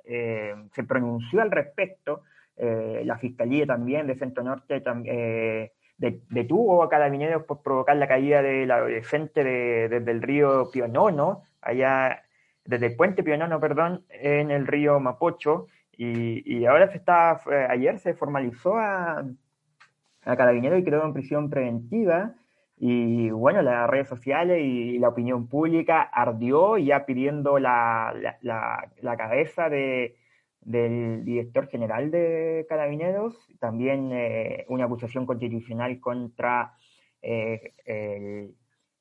eh, 0.08 0.54
se 0.72 0.82
pronunció 0.84 1.40
al 1.42 1.50
respecto. 1.50 2.22
Eh, 2.56 3.02
la 3.04 3.18
Fiscalía 3.18 3.66
también 3.66 4.06
de 4.08 4.16
Centro 4.16 4.42
Norte 4.42 4.82
eh, 5.04 5.72
de- 5.96 6.20
detuvo 6.30 6.82
a 6.82 6.88
carabineros 6.88 7.44
por 7.44 7.62
provocar 7.62 7.96
la 7.96 8.08
caída 8.08 8.42
del 8.42 8.70
adolescente 8.70 9.44
de- 9.44 9.88
desde 9.88 10.10
el 10.10 10.22
río 10.22 10.70
Pionono, 10.72 11.44
allá, 11.60 12.24
desde 12.64 12.86
el 12.86 12.96
puente 12.96 13.22
Pionono, 13.22 13.60
perdón, 13.60 14.04
en 14.08 14.50
el 14.50 14.66
río 14.66 14.98
Mapocho. 14.98 15.66
Y, 15.96 16.42
y 16.52 16.64
ahora 16.66 16.90
se 16.90 16.96
está, 16.98 17.40
eh, 17.50 17.66
ayer 17.68 17.98
se 17.98 18.14
formalizó 18.14 18.76
a, 18.76 19.24
a 20.24 20.36
carabinero 20.36 20.76
y 20.78 20.84
quedó 20.84 21.04
en 21.04 21.12
prisión 21.12 21.50
preventiva. 21.50 22.34
Y 22.80 23.30
bueno, 23.30 23.60
las 23.62 23.90
redes 23.90 24.08
sociales 24.08 24.60
y 24.62 24.98
la 24.98 25.08
opinión 25.08 25.48
pública 25.48 26.02
ardió 26.02 26.78
ya 26.78 27.06
pidiendo 27.06 27.58
la, 27.58 28.14
la, 28.40 29.16
cabeza 29.16 29.68
de, 29.68 30.16
del 30.60 31.24
director 31.24 31.68
general 31.68 32.12
de 32.12 32.66
Carabineros, 32.68 33.34
también 33.58 34.10
eh, 34.12 34.64
una 34.68 34.84
acusación 34.84 35.26
constitucional 35.26 35.98
contra, 35.98 36.74
eh, 37.20 37.72
el, 37.84 38.54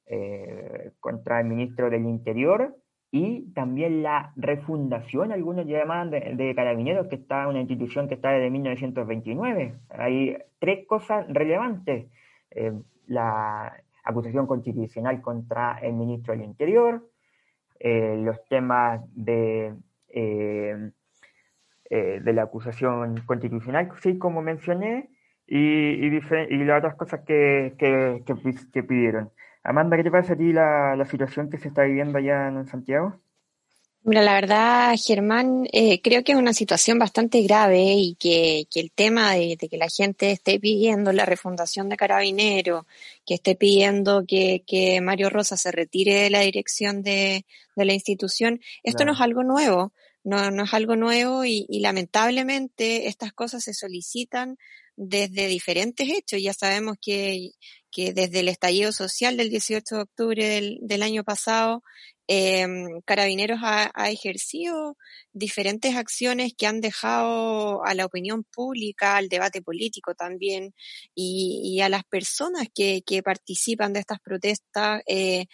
eh, 0.08 0.92
contra 1.00 1.40
el 1.42 1.48
ministro 1.48 1.92
del 1.92 2.06
Interior 2.06 2.76
y 3.12 3.54
también 3.54 4.02
la 4.02 4.34
refundación, 4.36 5.32
algunos 5.32 5.68
llaman 5.68 6.10
de, 6.10 6.34
de 6.36 6.56
Carabineros, 6.56 7.08
que 7.08 7.16
está 7.16 7.48
una 7.48 7.60
institución 7.60 8.08
que 8.08 8.16
está 8.16 8.32
desde 8.32 8.50
1929. 8.50 9.76
Hay 9.90 10.36
tres 10.60 10.88
cosas 10.88 11.28
relevantes. 11.30 12.08
La 13.08 13.74
acusación 14.04 14.48
constitucional 14.48 15.22
contra 15.22 15.80
el 15.80 15.94
ministro 15.94 16.34
del 16.34 16.44
Interior, 16.44 17.10
eh, 17.80 18.18
los 18.24 18.44
temas 18.48 19.02
de, 19.14 19.76
eh, 20.10 20.92
eh, 21.90 22.22
de 22.24 22.34
la 22.34 22.44
acusación 22.44 23.22
constitucional, 23.26 23.92
sí, 24.02 24.18
como 24.18 24.42
mencioné, 24.42 25.10
y, 25.46 26.06
y, 26.06 26.22
y 26.50 26.64
las 26.66 26.80
otras 26.80 26.96
cosas 26.96 27.22
que, 27.26 27.76
que, 27.78 28.24
que 28.74 28.84
pidieron. 28.84 29.32
Amanda, 29.64 29.98
¿qué 29.98 30.04
te 30.04 30.12
parece 30.12 30.34
a 30.34 30.38
ti 30.38 30.54
la, 30.54 30.96
la 30.96 31.06
situación 31.06 31.50
que 31.50 31.58
se 31.58 31.68
está 31.68 31.84
viviendo 31.84 32.18
allá 32.18 32.48
en 32.48 32.66
Santiago? 32.68 33.20
Mira, 34.10 34.22
la 34.22 34.36
verdad, 34.36 34.96
Germán, 34.98 35.66
eh, 35.74 36.02
creo 36.02 36.24
que 36.24 36.32
es 36.32 36.38
una 36.38 36.54
situación 36.54 36.98
bastante 36.98 37.42
grave 37.42 37.82
y 37.84 38.16
que, 38.16 38.66
que 38.72 38.80
el 38.80 38.90
tema 38.94 39.34
de, 39.34 39.58
de 39.60 39.68
que 39.68 39.76
la 39.78 39.90
gente 39.90 40.32
esté 40.32 40.62
pidiendo 40.62 41.12
la 41.12 41.26
refundación 41.26 41.90
de 41.90 41.98
Carabineros, 41.98 42.86
que 43.26 43.34
esté 43.34 43.56
pidiendo 43.56 44.24
que, 44.26 44.64
que 44.66 45.02
Mario 45.02 45.30
Rosa 45.30 45.58
se 45.58 45.74
retire 45.74 46.14
de 46.22 46.30
la 46.30 46.40
dirección 46.40 47.04
de, 47.04 47.46
de 47.76 47.86
la 47.86 47.94
institución, 47.94 48.62
esto 48.84 49.04
no 49.04 49.12
Claro. 49.12 49.14
es 49.14 49.22
algo 49.22 49.44
nuevo, 49.44 49.94
no, 50.24 50.52
no 50.52 50.64
es 50.64 50.74
algo 50.74 50.96
nuevo 50.96 51.44
y, 51.44 51.66
y 51.68 51.82
lamentablemente 51.82 53.08
estas 53.08 53.34
cosas 53.34 53.66
se 53.66 53.74
solicitan 53.74 54.58
desde 54.96 55.48
diferentes 55.48 56.08
hechos. 56.10 56.42
Ya 56.42 56.54
sabemos 56.54 56.96
que, 57.02 57.52
que 57.92 58.14
desde 58.14 58.40
el 58.40 58.48
estallido 58.48 58.94
social 58.94 59.36
del 59.38 59.50
18 59.50 59.96
de 59.96 60.02
octubre 60.02 60.46
del, 60.48 60.80
del 60.82 61.04
año 61.04 61.26
pasado, 61.26 61.84
eh, 62.28 62.68
Carabineros 63.06 63.60
ha, 63.64 63.92
ejercido 64.10 64.98
diferentes 65.34 65.96
acciones 65.96 66.54
que 66.58 66.68
han 66.68 66.82
dejado 66.82 67.86
a 67.86 67.94
la 67.94 68.06
opinión 68.06 68.44
pública, 68.44 69.18
al 69.18 69.30
debate 69.30 69.62
político 69.62 70.14
también, 70.14 70.74
y, 71.16 71.80
a 71.82 71.90
las 71.90 72.04
personas 72.04 72.68
que, 72.74 73.02
que 73.06 73.24
participan 73.24 73.94
de 73.94 74.00
estas 74.02 74.20
protestas, 74.20 75.02
eh, 75.08 75.46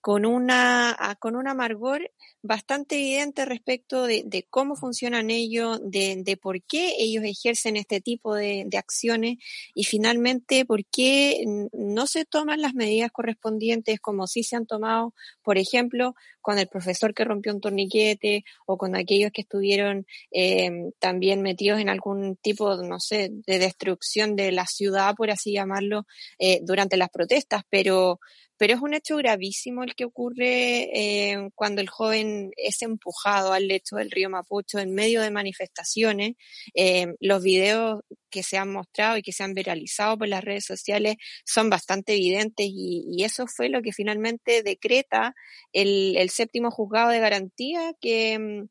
con 0.00 0.24
una, 0.24 0.96
ah, 0.98 1.16
con 1.16 1.36
un 1.36 1.46
amargor 1.46 2.10
bastante 2.42 2.96
evidente 2.96 3.44
respecto 3.44 4.06
de, 4.06 4.46
cómo 4.48 4.74
funcionan 4.76 5.30
ellos, 5.30 5.78
de, 5.84 6.22
de, 6.24 6.36
por 6.36 6.62
qué 6.62 6.94
ellos 6.98 7.22
ejercen 7.24 7.76
este 7.76 8.00
tipo 8.00 8.34
de, 8.34 8.64
de, 8.66 8.78
acciones 8.78 9.36
y 9.74 9.84
finalmente 9.84 10.64
por 10.64 10.84
qué 10.86 11.44
no 11.72 12.06
se 12.06 12.24
toman 12.24 12.62
las 12.62 12.74
medidas 12.74 13.10
correspondientes 13.12 14.00
como 14.00 14.26
sí 14.26 14.42
se 14.42 14.56
han 14.56 14.66
tomado, 14.66 15.14
por 15.42 15.58
ejemplo, 15.58 16.14
con 16.40 16.58
el 16.58 16.66
profesor 16.66 17.14
que 17.14 17.24
rompió 17.24 17.52
un 17.52 17.60
torniquete 17.60 18.44
o 18.66 18.78
con 18.78 18.96
aquellos 18.96 19.30
que 19.32 19.42
estuvieron 19.42 20.06
eh, 20.30 20.90
también 20.98 21.42
metidos 21.42 21.80
en 21.80 21.88
algún 21.90 22.36
tipo, 22.36 22.76
no 22.76 23.00
sé, 23.00 23.28
de 23.30 23.58
destrucción 23.58 24.36
de 24.36 24.52
la 24.52 24.66
ciudad, 24.66 25.14
por 25.14 25.30
así 25.30 25.52
llamarlo, 25.52 26.06
eh, 26.38 26.60
durante 26.62 26.96
las 26.96 27.10
protestas, 27.10 27.62
pero 27.68 28.20
pero 28.60 28.74
es 28.74 28.82
un 28.82 28.92
hecho 28.92 29.16
gravísimo 29.16 29.84
el 29.84 29.94
que 29.94 30.04
ocurre 30.04 30.90
eh, 30.92 31.48
cuando 31.54 31.80
el 31.80 31.88
joven 31.88 32.50
es 32.58 32.82
empujado 32.82 33.54
al 33.54 33.66
lecho 33.66 33.96
del 33.96 34.10
río 34.10 34.28
Mapocho 34.28 34.78
en 34.78 34.94
medio 34.94 35.22
de 35.22 35.30
manifestaciones. 35.30 36.34
Eh, 36.74 37.06
los 37.20 37.42
videos 37.42 38.02
que 38.28 38.42
se 38.42 38.58
han 38.58 38.70
mostrado 38.70 39.16
y 39.16 39.22
que 39.22 39.32
se 39.32 39.44
han 39.44 39.54
viralizado 39.54 40.18
por 40.18 40.28
las 40.28 40.44
redes 40.44 40.66
sociales 40.66 41.16
son 41.46 41.70
bastante 41.70 42.12
evidentes 42.12 42.66
y, 42.68 43.06
y 43.10 43.24
eso 43.24 43.46
fue 43.46 43.70
lo 43.70 43.80
que 43.80 43.92
finalmente 43.92 44.62
decreta 44.62 45.34
el, 45.72 46.18
el 46.18 46.28
séptimo 46.28 46.70
juzgado 46.70 47.08
de 47.08 47.20
garantía 47.20 47.94
que 47.98 48.38
mm, 48.38 48.68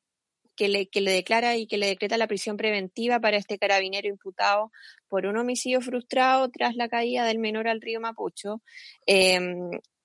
que 0.60 0.68
le, 0.68 0.88
que 0.88 1.00
le 1.00 1.12
declara 1.12 1.56
y 1.56 1.68
que 1.68 1.78
le 1.78 1.88
decreta 1.88 2.18
la 2.18 2.28
prisión 2.28 2.58
preventiva 2.58 3.22
para 3.22 3.38
este 3.38 3.58
carabinero 3.58 4.10
imputado 4.10 4.74
por 5.08 5.26
un 5.26 5.38
homicidio 5.38 5.80
frustrado 5.80 6.50
tras 6.50 6.76
la 6.76 6.90
caída 6.90 7.26
del 7.26 7.40
menor 7.40 7.70
al 7.70 7.80
río 7.80 8.02
Mapucho. 8.02 8.62
Eh, 9.08 9.40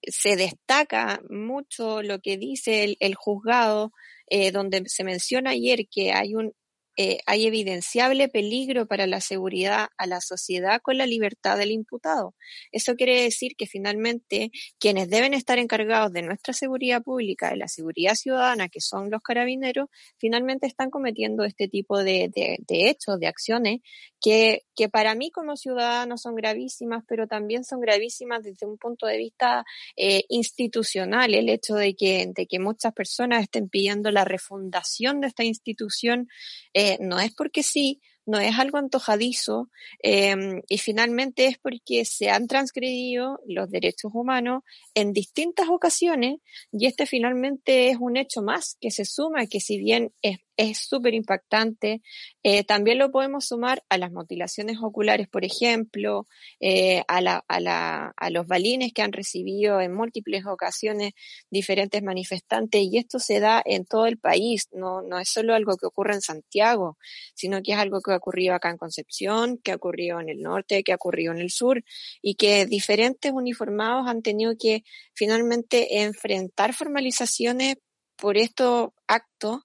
se 0.06 0.36
destaca 0.36 1.20
mucho 1.28 2.02
lo 2.02 2.20
que 2.20 2.36
dice 2.36 2.84
el, 2.84 2.96
el 3.00 3.16
juzgado, 3.16 3.90
eh, 4.28 4.52
donde 4.52 4.84
se 4.86 5.02
menciona 5.02 5.50
ayer 5.50 5.88
que 5.90 6.12
hay 6.12 6.36
un 6.36 6.54
eh, 6.96 7.18
hay 7.26 7.46
evidenciable 7.46 8.28
peligro 8.28 8.86
para 8.86 9.06
la 9.06 9.20
seguridad 9.20 9.88
a 9.98 10.06
la 10.06 10.20
sociedad 10.20 10.80
con 10.80 10.96
la 10.96 11.06
libertad 11.06 11.58
del 11.58 11.72
imputado. 11.72 12.34
Eso 12.70 12.94
quiere 12.94 13.22
decir 13.22 13.56
que 13.56 13.66
finalmente 13.66 14.50
quienes 14.78 15.10
deben 15.10 15.34
estar 15.34 15.58
encargados 15.58 16.12
de 16.12 16.22
nuestra 16.22 16.54
seguridad 16.54 17.02
pública, 17.02 17.50
de 17.50 17.56
la 17.56 17.68
seguridad 17.68 18.14
ciudadana, 18.14 18.68
que 18.68 18.80
son 18.80 19.10
los 19.10 19.22
carabineros, 19.22 19.88
finalmente 20.18 20.66
están 20.66 20.90
cometiendo 20.90 21.44
este 21.44 21.66
tipo 21.68 22.02
de, 22.02 22.30
de, 22.34 22.88
hechos, 22.88 23.18
de 23.18 23.26
acciones, 23.26 23.80
que, 24.20 24.62
que 24.76 24.88
para 24.88 25.14
mí 25.14 25.30
como 25.30 25.56
ciudadano 25.56 26.16
son 26.16 26.34
gravísimas, 26.34 27.04
pero 27.08 27.26
también 27.26 27.64
son 27.64 27.80
gravísimas 27.80 28.42
desde 28.42 28.66
un 28.66 28.78
punto 28.78 29.06
de 29.06 29.18
vista 29.18 29.64
eh, 29.96 30.24
institucional, 30.28 31.34
el 31.34 31.48
hecho 31.48 31.74
de 31.74 31.94
que, 31.94 32.30
de 32.34 32.46
que 32.46 32.58
muchas 32.58 32.92
personas 32.92 33.42
estén 33.42 33.68
pidiendo 33.68 34.10
la 34.10 34.24
refundación 34.24 35.20
de 35.20 35.26
esta 35.26 35.44
institución. 35.44 36.28
Eh, 36.72 36.83
eh, 36.84 36.98
no 37.00 37.18
es 37.18 37.34
porque 37.34 37.62
sí, 37.62 38.00
no 38.26 38.38
es 38.38 38.58
algo 38.58 38.78
antojadizo 38.78 39.70
eh, 40.02 40.34
y 40.68 40.78
finalmente 40.78 41.46
es 41.46 41.58
porque 41.58 42.04
se 42.04 42.30
han 42.30 42.46
transgredido 42.46 43.40
los 43.46 43.70
derechos 43.70 44.12
humanos 44.14 44.62
en 44.94 45.12
distintas 45.12 45.68
ocasiones 45.68 46.38
y 46.72 46.86
este 46.86 47.06
finalmente 47.06 47.90
es 47.90 47.98
un 48.00 48.16
hecho 48.16 48.42
más 48.42 48.76
que 48.80 48.90
se 48.90 49.04
suma 49.04 49.46
que 49.46 49.60
si 49.60 49.78
bien 49.78 50.12
es 50.22 50.38
es 50.56 50.78
súper 50.78 51.14
impactante. 51.14 52.02
Eh, 52.42 52.64
también 52.64 52.98
lo 52.98 53.10
podemos 53.10 53.46
sumar 53.46 53.82
a 53.88 53.98
las 53.98 54.12
mutilaciones 54.12 54.78
oculares, 54.82 55.28
por 55.28 55.44
ejemplo, 55.44 56.28
eh, 56.60 57.02
a, 57.08 57.20
la, 57.20 57.44
a, 57.48 57.60
la, 57.60 58.12
a, 58.16 58.30
los 58.30 58.46
balines 58.46 58.92
que 58.92 59.02
han 59.02 59.12
recibido 59.12 59.80
en 59.80 59.94
múltiples 59.94 60.44
ocasiones 60.46 61.12
diferentes 61.50 62.02
manifestantes 62.02 62.82
y 62.82 62.98
esto 62.98 63.18
se 63.18 63.40
da 63.40 63.62
en 63.64 63.84
todo 63.84 64.06
el 64.06 64.18
país, 64.18 64.68
no, 64.72 65.02
no 65.02 65.18
es 65.18 65.28
solo 65.28 65.54
algo 65.54 65.76
que 65.76 65.86
ocurre 65.86 66.14
en 66.14 66.20
Santiago, 66.20 66.98
sino 67.34 67.62
que 67.62 67.72
es 67.72 67.78
algo 67.78 68.00
que 68.00 68.12
ha 68.12 68.16
ocurrido 68.16 68.54
acá 68.54 68.70
en 68.70 68.78
Concepción, 68.78 69.58
que 69.58 69.72
ha 69.72 69.76
ocurrido 69.76 70.20
en 70.20 70.28
el 70.28 70.40
norte, 70.40 70.82
que 70.84 70.92
ha 70.92 70.96
ocurrido 70.96 71.32
en 71.32 71.38
el 71.38 71.50
sur 71.50 71.82
y 72.22 72.34
que 72.34 72.66
diferentes 72.66 73.32
uniformados 73.32 74.06
han 74.08 74.22
tenido 74.22 74.54
que 74.58 74.84
finalmente 75.14 76.02
enfrentar 76.02 76.74
formalizaciones 76.74 77.76
por 78.16 78.36
estos 78.36 78.90
actos 79.06 79.62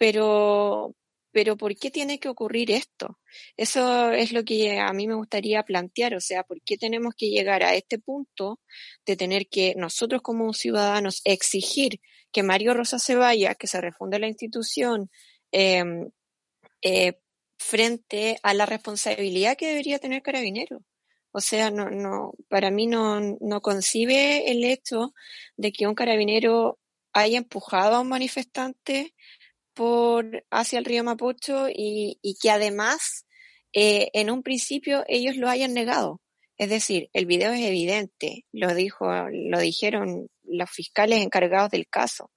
pero, 0.00 0.96
pero 1.30 1.58
¿por 1.58 1.76
qué 1.76 1.90
tiene 1.90 2.18
que 2.18 2.30
ocurrir 2.30 2.70
esto? 2.70 3.18
Eso 3.54 4.12
es 4.12 4.32
lo 4.32 4.44
que 4.44 4.78
a 4.78 4.90
mí 4.94 5.06
me 5.06 5.14
gustaría 5.14 5.62
plantear, 5.62 6.14
o 6.14 6.20
sea, 6.20 6.42
¿por 6.42 6.62
qué 6.62 6.78
tenemos 6.78 7.12
que 7.14 7.28
llegar 7.28 7.62
a 7.62 7.74
este 7.74 7.98
punto 7.98 8.60
de 9.04 9.16
tener 9.16 9.46
que 9.48 9.74
nosotros 9.76 10.22
como 10.22 10.54
ciudadanos 10.54 11.20
exigir 11.26 12.00
que 12.32 12.42
Mario 12.42 12.72
Rosa 12.72 12.98
se 12.98 13.14
vaya, 13.14 13.54
que 13.54 13.66
se 13.66 13.78
refunde 13.78 14.18
la 14.18 14.28
institución, 14.28 15.10
eh, 15.52 15.84
eh, 16.80 17.20
frente 17.58 18.38
a 18.42 18.54
la 18.54 18.64
responsabilidad 18.64 19.58
que 19.58 19.68
debería 19.68 19.98
tener 19.98 20.22
Carabinero? 20.22 20.82
O 21.32 21.40
sea, 21.40 21.70
no, 21.70 21.90
no, 21.90 22.32
para 22.48 22.70
mí 22.70 22.86
no, 22.86 23.20
no 23.20 23.60
concibe 23.60 24.50
el 24.50 24.64
hecho 24.64 25.12
de 25.58 25.72
que 25.72 25.86
un 25.86 25.94
carabinero 25.94 26.78
haya 27.12 27.38
empujado 27.38 27.96
a 27.96 28.00
un 28.00 28.08
manifestante 28.08 29.14
por 29.80 30.44
hacia 30.50 30.78
el 30.78 30.84
río 30.84 31.02
Mapocho 31.02 31.70
y, 31.70 32.18
y 32.20 32.36
que 32.38 32.50
además 32.50 33.24
eh, 33.72 34.10
en 34.12 34.30
un 34.30 34.42
principio 34.42 35.04
ellos 35.08 35.36
lo 35.36 35.48
hayan 35.48 35.72
negado. 35.72 36.20
Es 36.58 36.68
decir, 36.68 37.08
el 37.14 37.24
video 37.24 37.50
es 37.52 37.62
evidente, 37.62 38.44
lo 38.52 38.74
dijo, 38.74 39.10
lo 39.30 39.58
dijeron 39.58 40.28
los 40.42 40.68
fiscales 40.68 41.22
encargados 41.22 41.70
del 41.70 41.88
caso. 41.88 42.30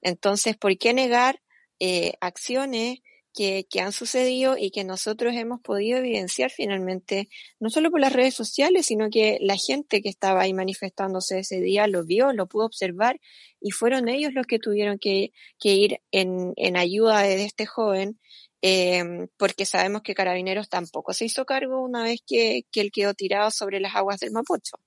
Entonces, 0.00 0.56
¿por 0.56 0.78
qué 0.78 0.94
negar 0.94 1.40
eh, 1.80 2.12
acciones 2.20 3.00
que, 3.36 3.66
han 3.80 3.92
sucedido 3.92 4.56
y 4.58 4.70
que 4.70 4.82
nosotros 4.82 5.34
hemos 5.34 5.60
podido 5.60 5.98
evidenciar 5.98 6.50
finalmente, 6.50 7.28
no 7.60 7.68
solo 7.68 7.90
por 7.90 8.00
las 8.00 8.12
redes 8.12 8.34
sociales, 8.34 8.86
sino 8.86 9.10
que 9.10 9.36
la 9.40 9.56
gente 9.56 10.00
que 10.00 10.08
estaba 10.08 10.40
ahí 10.40 10.54
manifestándose 10.54 11.40
ese 11.40 11.60
día 11.60 11.86
lo 11.86 12.04
vio, 12.04 12.32
lo 12.32 12.46
pudo 12.46 12.64
observar 12.64 13.20
y 13.60 13.72
fueron 13.72 14.08
ellos 14.08 14.32
los 14.32 14.46
que 14.46 14.58
tuvieron 14.58 14.98
que, 14.98 15.32
ir 15.62 16.00
en, 16.10 16.76
ayuda 16.76 17.22
de 17.22 17.44
este 17.44 17.66
joven, 17.66 18.18
eh, 18.62 19.28
porque 19.36 19.66
sabemos 19.66 20.00
que 20.00 20.14
Carabineros 20.14 20.70
tampoco 20.70 21.12
se 21.12 21.26
hizo 21.26 21.44
cargo 21.44 21.82
una 21.82 22.04
vez 22.04 22.22
que, 22.26 22.62
él 22.74 22.90
quedó 22.90 23.12
tirado 23.12 23.50
sobre 23.50 23.80
las 23.80 23.94
aguas 23.94 24.18
del 24.20 24.32
Mapocho. 24.32 24.78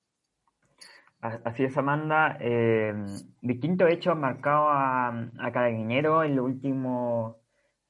Así 1.22 1.66
es, 1.66 1.78
Amanda. 1.78 2.38
Eh, 2.40 2.94
distintos 3.42 3.92
hechos 3.92 4.14
han 4.14 4.22
marcado 4.22 4.70
a, 4.70 5.10
a 5.38 5.52
Carabineros 5.52 6.26
en 6.26 6.38
los 6.38 6.46
últimos 6.46 7.36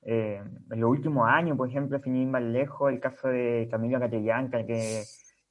eh, 0.01 0.41
en 0.71 0.79
los 0.79 0.89
últimos 0.89 1.27
años, 1.29 1.57
por 1.57 1.69
ejemplo, 1.69 1.99
sin 1.99 2.15
ir 2.15 2.27
más 2.27 2.43
lejos, 2.43 2.91
el 2.91 2.99
caso 2.99 3.27
de 3.27 3.67
Camilo 3.69 3.99
Catellanca, 3.99 4.65
que, 4.65 5.03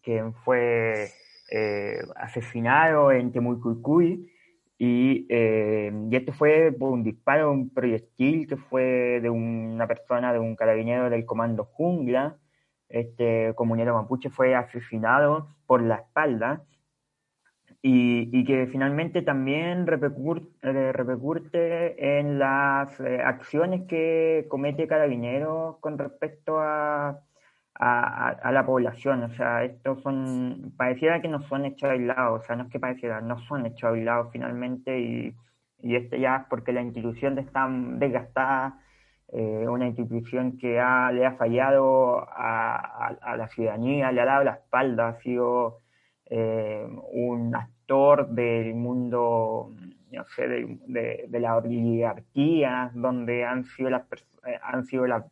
que 0.02 0.24
fue 0.44 1.08
eh, 1.50 1.98
asesinado 2.16 3.12
en 3.12 3.32
Temucuicuy, 3.32 4.30
y, 4.80 5.26
eh, 5.28 5.92
y 6.10 6.16
este 6.16 6.32
fue 6.32 6.72
por 6.72 6.92
un 6.92 7.02
disparo, 7.02 7.50
un 7.50 7.70
proyectil 7.70 8.46
que 8.46 8.56
fue 8.56 9.20
de 9.20 9.28
una 9.28 9.88
persona, 9.88 10.32
de 10.32 10.38
un 10.38 10.54
carabinero 10.54 11.10
del 11.10 11.26
comando 11.26 11.64
Jungla, 11.64 12.38
este 12.88 13.52
comunero 13.54 13.94
mapuche 13.94 14.30
fue 14.30 14.54
asesinado 14.54 15.48
por 15.66 15.82
la 15.82 15.96
espalda, 15.96 16.64
y, 17.82 18.28
y, 18.36 18.44
que 18.44 18.66
finalmente 18.66 19.22
también 19.22 19.86
repercute, 19.86 20.48
eh, 20.62 20.92
repercute 20.92 22.18
en 22.18 22.38
las 22.38 22.98
eh, 23.00 23.20
acciones 23.22 23.86
que 23.88 24.46
comete 24.48 24.88
Carabineros 24.88 25.78
con 25.78 25.96
respecto 25.98 26.58
a, 26.60 27.20
a, 27.74 28.28
a, 28.30 28.52
la 28.52 28.66
población. 28.66 29.22
O 29.24 29.30
sea, 29.34 29.64
estos 29.64 30.02
son, 30.02 30.74
pareciera 30.76 31.22
que 31.22 31.28
no 31.28 31.42
son 31.42 31.66
hechos 31.66 31.90
aislados, 31.90 32.42
o 32.42 32.44
sea, 32.44 32.56
no 32.56 32.64
es 32.64 32.70
que 32.70 32.80
pareciera, 32.80 33.20
no 33.20 33.38
son 33.46 33.66
hechos 33.66 33.92
aislados 33.92 34.28
finalmente 34.32 34.98
y, 35.00 35.34
y 35.80 35.96
esto 35.96 36.16
ya 36.16 36.36
es 36.36 36.44
porque 36.50 36.72
la 36.72 36.82
institución 36.82 37.38
está 37.38 37.68
desgastada, 37.70 38.80
eh, 39.32 39.66
una 39.68 39.86
institución 39.86 40.58
que 40.58 40.80
ha, 40.80 41.12
le 41.12 41.26
ha 41.26 41.32
fallado 41.36 42.26
a, 42.30 43.08
a, 43.20 43.36
la 43.36 43.48
ciudadanía, 43.48 44.10
le 44.10 44.20
ha 44.22 44.24
dado 44.24 44.44
la 44.44 44.52
espalda, 44.54 45.08
ha 45.08 45.20
sido 45.20 45.80
eh, 46.30 46.86
un 47.12 47.54
actor 47.54 48.28
del 48.28 48.74
mundo, 48.74 49.74
no 50.12 50.24
sé, 50.36 50.46
de, 50.46 51.26
de, 51.28 51.40
la 51.40 51.56
oligarquía, 51.56 52.90
donde 52.94 53.44
han 53.44 53.64
sido, 53.64 53.90
las, 53.90 54.02
eh, 54.46 54.58
han 54.62 54.84
sido 54.84 55.06
la, 55.06 55.26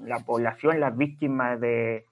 la, 0.00 0.20
población 0.20 0.80
las 0.80 0.96
víctimas 0.96 1.60
de, 1.60 2.06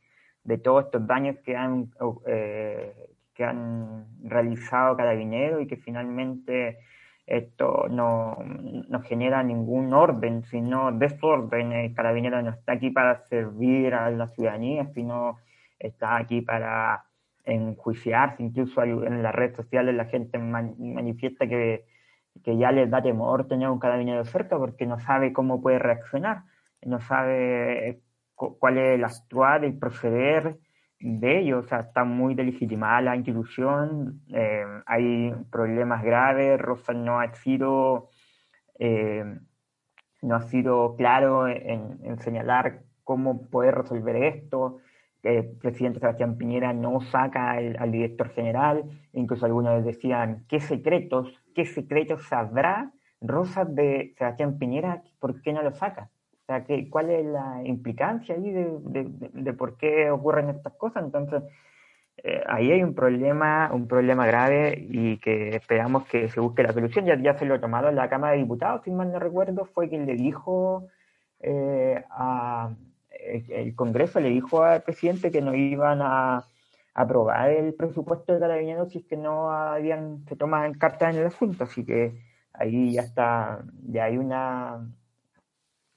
de 0.45 0.59
todos 0.59 0.85
estos 0.87 1.07
daños 1.07 1.39
que 1.39 1.57
han, 1.57 1.91
eh, 2.27 2.95
que 3.35 3.45
han 3.45 4.07
realizado 4.23 4.97
carabineros 4.97 5.63
y 5.63 5.67
que 5.67 5.77
finalmente 5.77 6.79
esto 7.25 7.87
no, 7.89 8.37
no 8.43 9.01
genera 9.03 9.43
ningún 9.43 9.95
orden, 9.95 10.43
sino 10.43 10.93
desorden. 10.93 11.73
El 11.73 11.95
carabinero 11.95 12.43
no 12.43 12.51
está 12.51 12.73
aquí 12.73 12.91
para 12.91 13.17
servir 13.27 13.95
a 13.95 14.11
la 14.11 14.27
ciudadanía, 14.27 14.87
sino 14.93 15.39
está 15.79 16.17
aquí 16.17 16.43
para 16.43 17.05
enjuiciarse, 17.45 18.43
incluso 18.43 18.83
en 18.83 19.23
las 19.23 19.35
redes 19.35 19.57
sociales 19.57 19.95
la 19.95 20.07
gente 20.07 20.39
man, 20.39 20.75
manifiesta 20.79 21.47
que, 21.47 21.87
que 22.45 22.57
ya 22.57 22.73
les 22.73 22.91
da 22.91 23.03
temor 23.03 23.49
tener 23.49 23.69
un 23.69 23.79
carabinero 23.79 24.25
cerca 24.25 24.59
porque 24.59 24.87
no 24.87 24.99
sabe 24.99 25.33
cómo 25.33 25.61
puede 25.63 25.79
reaccionar, 25.79 26.45
no 26.83 27.01
sabe 27.01 28.01
cuál 28.35 28.79
es 28.79 28.95
el 28.95 29.05
actuar, 29.05 29.65
el 29.65 29.79
proceder 29.79 30.59
de 31.01 31.39
ellos, 31.41 31.65
o 31.65 31.69
sea, 31.69 31.81
está 31.81 32.05
muy 32.05 32.35
delegitimada 32.35 33.01
la 33.01 33.17
institución, 33.17 34.21
eh, 34.35 34.65
hay 34.87 35.33
problemas 35.51 36.03
graves, 36.03 36.61
Rosa 36.61 36.93
no 36.93 37.21
ha 37.21 37.33
sido, 37.35 38.11
eh, 38.79 39.25
no 40.21 40.35
ha 40.37 40.43
sido 40.43 40.97
claro 40.97 41.49
en, 41.49 41.99
en, 42.03 42.19
señalar 42.19 42.83
cómo 43.03 43.49
poder 43.49 43.77
resolver 43.77 44.17
esto, 44.17 44.79
el 45.23 45.51
presidente 45.59 46.01
Sebastián 46.01 46.37
Piñera 46.37 46.73
no 46.73 47.01
saca 47.01 47.53
al 47.53 47.91
director 47.91 48.31
general, 48.31 48.85
incluso 49.13 49.47
algunos 49.47 49.85
decían, 49.85 50.45
¿qué 50.49 50.61
secretos, 50.61 51.29
qué 51.55 51.67
secretos 51.67 52.27
sabrá 52.29 52.93
Rosa 53.21 53.65
de 53.65 54.15
Sebastián 54.19 54.59
Piñera? 54.59 55.03
¿Por 55.19 55.43
qué 55.43 55.53
no 55.53 55.63
lo 55.63 55.73
saca? 55.73 56.11
sea, 56.51 56.65
¿qué, 56.65 56.89
¿cuál 56.91 57.11
es 57.11 57.25
la 57.25 57.63
implicancia 57.65 58.35
ahí 58.35 58.51
de, 58.51 59.07
de, 59.33 59.53
por 59.53 59.77
qué 59.77 60.11
ocurren 60.11 60.51
estas 60.51 60.73
cosas? 60.75 61.05
Entonces, 61.05 61.43
eh, 62.25 62.43
ahí 62.49 62.73
hay 62.73 62.83
un 62.83 62.95
problema, 62.95 63.71
un 63.73 63.87
problema 63.87 64.27
grave 64.27 64.75
y 64.91 65.19
que 65.19 65.51
esperamos 65.51 66.07
que 66.07 66.29
se 66.29 66.41
busque 66.41 66.63
la 66.63 66.73
solución. 66.73 67.07
Ya, 67.07 67.17
ya 67.23 67.39
se 67.39 67.47
lo 67.47 67.55
en 67.55 67.95
la 67.95 68.09
Cámara 68.09 68.33
de 68.33 68.41
Diputados, 68.41 68.83
si 68.85 68.91
mal 68.91 69.13
no 69.13 69.19
recuerdo, 69.19 69.65
fue 69.67 69.89
quien 69.89 70.07
le 70.07 70.15
dijo 70.15 70.89
eh, 71.41 72.03
a 72.11 72.71
el, 73.49 73.75
Congreso 73.75 74.21
le 74.21 74.31
dijo 74.31 74.63
al 74.63 74.83
presidente 74.83 75.31
que 75.31 75.41
no 75.41 75.55
iban 75.55 76.01
a 76.03 76.45
aprobar 76.95 77.51
el 77.51 77.75
presupuesto 77.75 78.35
de 78.35 78.41
Carabineros 78.41 78.91
si 78.91 78.99
es 78.99 79.05
que 79.05 79.17
no 79.17 79.51
habían 79.51 80.25
se 80.27 80.37
toman 80.37 80.75
cartas 80.75 81.15
en 81.15 81.21
el 81.21 81.27
asunto, 81.27 81.65
así 81.65 81.85
que 81.85 82.21
ahí 82.53 82.93
ya 82.93 83.03
está, 83.03 83.63
ya 83.87 84.05
hay 84.05 84.19
una 84.19 84.87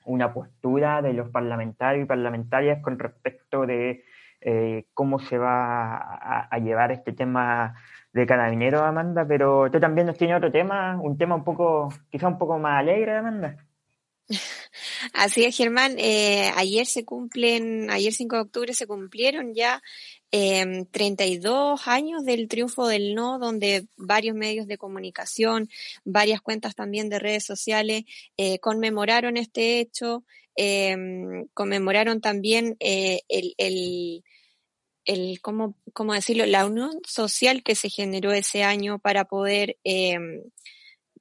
una 0.05 0.33
postura 0.33 1.01
de 1.01 1.13
los 1.13 1.29
parlamentarios 1.29 2.03
y 2.05 2.07
parlamentarias 2.07 2.81
con 2.81 2.99
respecto 2.99 3.65
de 3.65 4.03
eh, 4.41 4.85
cómo 4.93 5.19
se 5.19 5.37
va 5.37 5.95
a, 5.95 6.47
a, 6.51 6.59
llevar 6.59 6.91
este 6.91 7.13
tema 7.13 7.75
de 8.11 8.25
carabineros, 8.25 8.81
Amanda, 8.81 9.25
pero 9.25 9.71
tú 9.71 9.79
también 9.79 10.07
nos 10.07 10.17
tienes 10.17 10.37
otro 10.37 10.51
tema, 10.51 10.99
un 11.01 11.17
tema 11.17 11.35
un 11.35 11.45
poco, 11.45 11.89
quizá 12.09 12.27
un 12.27 12.37
poco 12.37 12.59
más 12.59 12.79
alegre, 12.79 13.15
Amanda. 13.17 13.57
Así 15.13 15.43
es, 15.43 15.55
Germán. 15.55 15.95
Eh, 15.97 16.51
ayer 16.55 16.85
se 16.85 17.05
cumplen, 17.05 17.89
ayer 17.89 18.13
5 18.13 18.35
de 18.35 18.41
octubre 18.41 18.73
se 18.73 18.87
cumplieron 18.87 19.53
ya 19.53 19.81
eh, 20.31 20.85
32 20.91 21.87
años 21.87 22.25
del 22.25 22.47
triunfo 22.47 22.87
del 22.87 23.15
no, 23.15 23.37
donde 23.39 23.87
varios 23.97 24.35
medios 24.35 24.67
de 24.67 24.77
comunicación, 24.77 25.69
varias 26.05 26.41
cuentas 26.41 26.75
también 26.75 27.09
de 27.09 27.19
redes 27.19 27.45
sociales 27.45 28.03
eh, 28.37 28.59
conmemoraron 28.59 29.37
este 29.37 29.79
hecho, 29.79 30.23
eh, 30.55 30.95
conmemoraron 31.53 32.21
también 32.21 32.77
eh, 32.79 33.21
el, 33.27 33.53
el, 33.57 34.23
el 35.05 35.41
¿cómo, 35.41 35.75
¿cómo 35.93 36.13
decirlo?, 36.13 36.45
la 36.45 36.65
unión 36.65 36.91
social 37.05 37.61
que 37.61 37.75
se 37.75 37.89
generó 37.89 38.31
ese 38.31 38.63
año 38.63 38.99
para 38.99 39.25
poder 39.25 39.77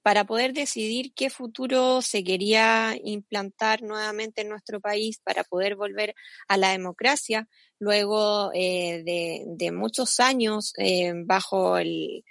para 0.02 0.24
poder 0.24 0.52
decidir 0.52 1.12
qué 1.14 1.30
futuro 1.30 2.02
se 2.02 2.24
quería 2.24 2.96
implantar 3.02 3.82
nuevamente 3.82 4.42
en 4.42 4.48
nuestro 4.48 4.80
país 4.80 5.20
para 5.22 5.44
poder 5.44 5.76
volver 5.76 6.14
a 6.48 6.56
la 6.56 6.70
democracia 6.70 7.48
luego 7.78 8.50
eh, 8.54 9.02
de, 9.04 9.72
muchos 9.72 10.20
años 10.20 10.72
eh, 10.76 11.12
bajo 11.24 11.78
el, 11.78 12.24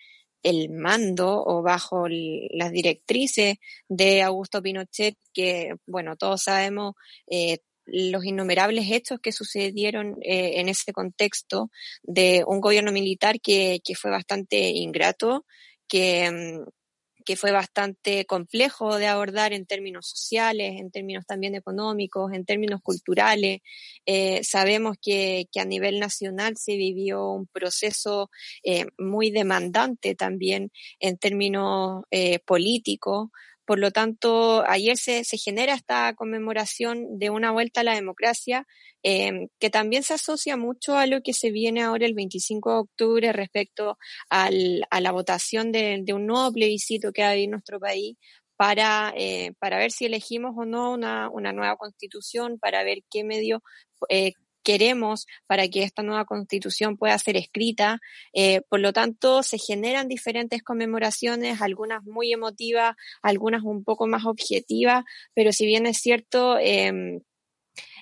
mando 0.69 1.43
o 1.45 1.62
bajo 1.62 2.07
las 2.10 2.71
directrices 2.71 3.57
de 3.88 4.21
Augusto 4.21 4.62
Pinochet, 4.62 5.17
que, 5.34 5.75
bueno, 5.86 6.15
todos 6.15 6.43
sabemos 6.43 6.95
eh, 7.27 7.60
los 7.86 8.25
innumerables 8.25 8.89
hechos 8.91 9.19
que 9.21 9.31
sucedieron 9.31 10.17
en 10.21 10.69
ese 10.69 10.93
contexto 10.93 11.69
de 12.01 12.43
un 12.47 12.62
gobierno 12.62 12.91
militar 12.91 13.39
que, 13.41 13.81
que 13.84 13.95
fue 13.95 14.10
bastante 14.10 14.69
ingrato, 14.69 15.45
que, 15.88 16.31
mm, 16.31 16.81
que 17.25 17.36
fue 17.36 17.51
bastante 17.51 18.25
complejo 18.25 18.97
de 18.97 19.07
abordar 19.07 19.53
en 19.53 19.65
términos 19.65 20.07
sociales, 20.07 20.79
en 20.79 20.91
términos 20.91 21.25
también 21.25 21.55
económicos, 21.55 22.34
en 22.34 22.45
términos 22.45 22.81
culturales. 22.81 23.60
Eh, 24.05 24.43
sabemos 24.43 24.97
que, 25.01 25.47
que, 25.51 25.60
a 25.60 25.65
nivel 25.65 25.99
nacional 25.99 26.57
se 26.57 26.75
vivió 26.75 27.31
un 27.31 27.47
proceso 27.47 28.29
eh, 28.63 28.86
muy 28.97 29.31
demandante 29.31 30.15
también 30.15 30.71
en 30.99 31.17
términos 31.17 32.03
eh, 32.12 32.39
políticos. 32.39 33.29
Por 33.65 33.80
lo 33.80 33.91
tanto, 33.91 34.63
ayer 34.67 34.97
se, 34.97 35.24
se, 35.24 35.38
genera 35.38 35.74
esta 35.74 36.13
conmemoración 36.15 37.19
de 37.19 37.30
una 37.30 37.52
vuelta 37.52 37.82
a 37.82 37.84
la 37.84 37.95
democracia 37.95 38.65
eh, 39.04 39.47
que 39.60 39.69
también 39.69 40.04
se 40.04 40.13
asocia 40.13 40.58
mucho 40.58 40.97
a 40.97 41.08
lo 41.08 41.21
que 41.21 41.34
se 41.34 41.52
viene 41.52 41.82
ahora 41.82 42.06
el 42.06 42.13
25 42.13 42.69
de 42.71 42.78
octubre 42.78 43.34
respecto 43.34 43.97
al, 44.30 44.86
a 44.89 45.02
la 45.02 45.12
votación 45.12 45.71
de, 45.71 46.02
de, 46.04 46.13
un 46.13 46.28
nuevo 46.28 46.52
plebiscito 46.52 47.12
que 47.12 47.21
va 47.21 47.30
a 47.30 47.32
haber 47.32 47.43
en 47.45 47.52
nuestro 47.52 47.80
país 47.80 48.17
para, 48.62 49.12
eh, 49.17 49.54
para 49.58 49.80
ver 49.80 49.91
si 49.91 50.06
elegimos 50.06 50.54
o 50.56 50.65
no 50.65 50.91
una, 50.91 51.30
una 51.32 51.52
nueva 51.52 51.78
constitución, 51.78 52.60
para 52.60 52.84
ver 52.84 53.00
qué 53.10 53.24
medio 53.24 53.63
eh, 54.10 54.34
queremos 54.63 55.28
para 55.47 55.67
que 55.67 55.84
esta 55.84 56.04
nueva 56.04 56.26
constitución 56.26 56.97
pueda 56.97 57.17
ser 57.17 57.38
escrita. 57.38 58.00
Eh, 58.34 58.62
por 58.69 58.80
lo 58.80 58.93
tanto, 58.93 59.43
se 59.43 59.58
generan 59.58 60.08
diferentes 60.08 60.63
conmemoraciones, 60.63 61.62
algunas 61.62 62.04
muy 62.04 62.32
emotivas, 62.32 62.95
algunas 63.21 63.63
un 63.63 63.84
poco 63.84 64.08
más 64.08 64.26
objetivas, 64.26 65.04
pero 65.34 65.52
si 65.52 65.65
bien 65.65 65.86
es 65.86 65.97
cierto, 65.97 66.58
eh, 66.60 67.21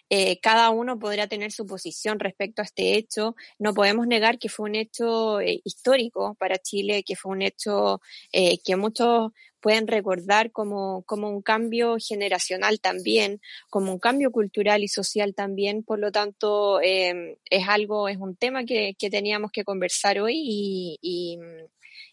eh, 0.10 0.40
cada 0.40 0.70
uno 0.70 0.98
podrá 0.98 1.28
tener 1.28 1.52
su 1.52 1.66
posición 1.66 2.20
respecto 2.20 2.62
a 2.62 2.66
este 2.66 2.96
hecho. 2.96 3.36
No 3.60 3.74
podemos 3.74 4.08
negar 4.08 4.40
que 4.40 4.50
fue 4.50 4.70
un 4.70 4.76
hecho 4.76 5.40
eh, 5.40 5.62
histórico 5.64 6.36
para 6.40 6.58
Chile, 6.58 7.04
que 7.04 7.16
fue 7.16 7.32
un 7.32 7.42
hecho 7.42 8.02
eh, 8.32 8.58
que 8.64 8.76
muchos 8.76 9.32
pueden 9.62 9.88
recordar 9.88 10.52
como, 10.52 11.04
como 11.04 11.30
un 11.30 11.42
cambio 11.42 11.98
generacional 12.00 12.80
también, 12.80 13.42
como 13.70 13.92
un 13.92 14.00
cambio 14.00 14.32
cultural 14.32 14.84
y 14.84 14.88
social 14.88 15.36
también. 15.36 15.84
Por 15.84 16.00
lo 16.00 16.12
tanto, 16.12 16.82
eh, 16.82 17.38
es 17.50 17.68
algo, 17.68 18.08
es 18.08 18.18
un 18.18 18.36
tema 18.36 18.64
que, 18.64 18.96
que 18.98 19.10
teníamos 19.10 19.52
que 19.52 19.64
conversar 19.64 20.20
hoy 20.20 20.36
y, 20.38 20.98
y, 21.02 21.38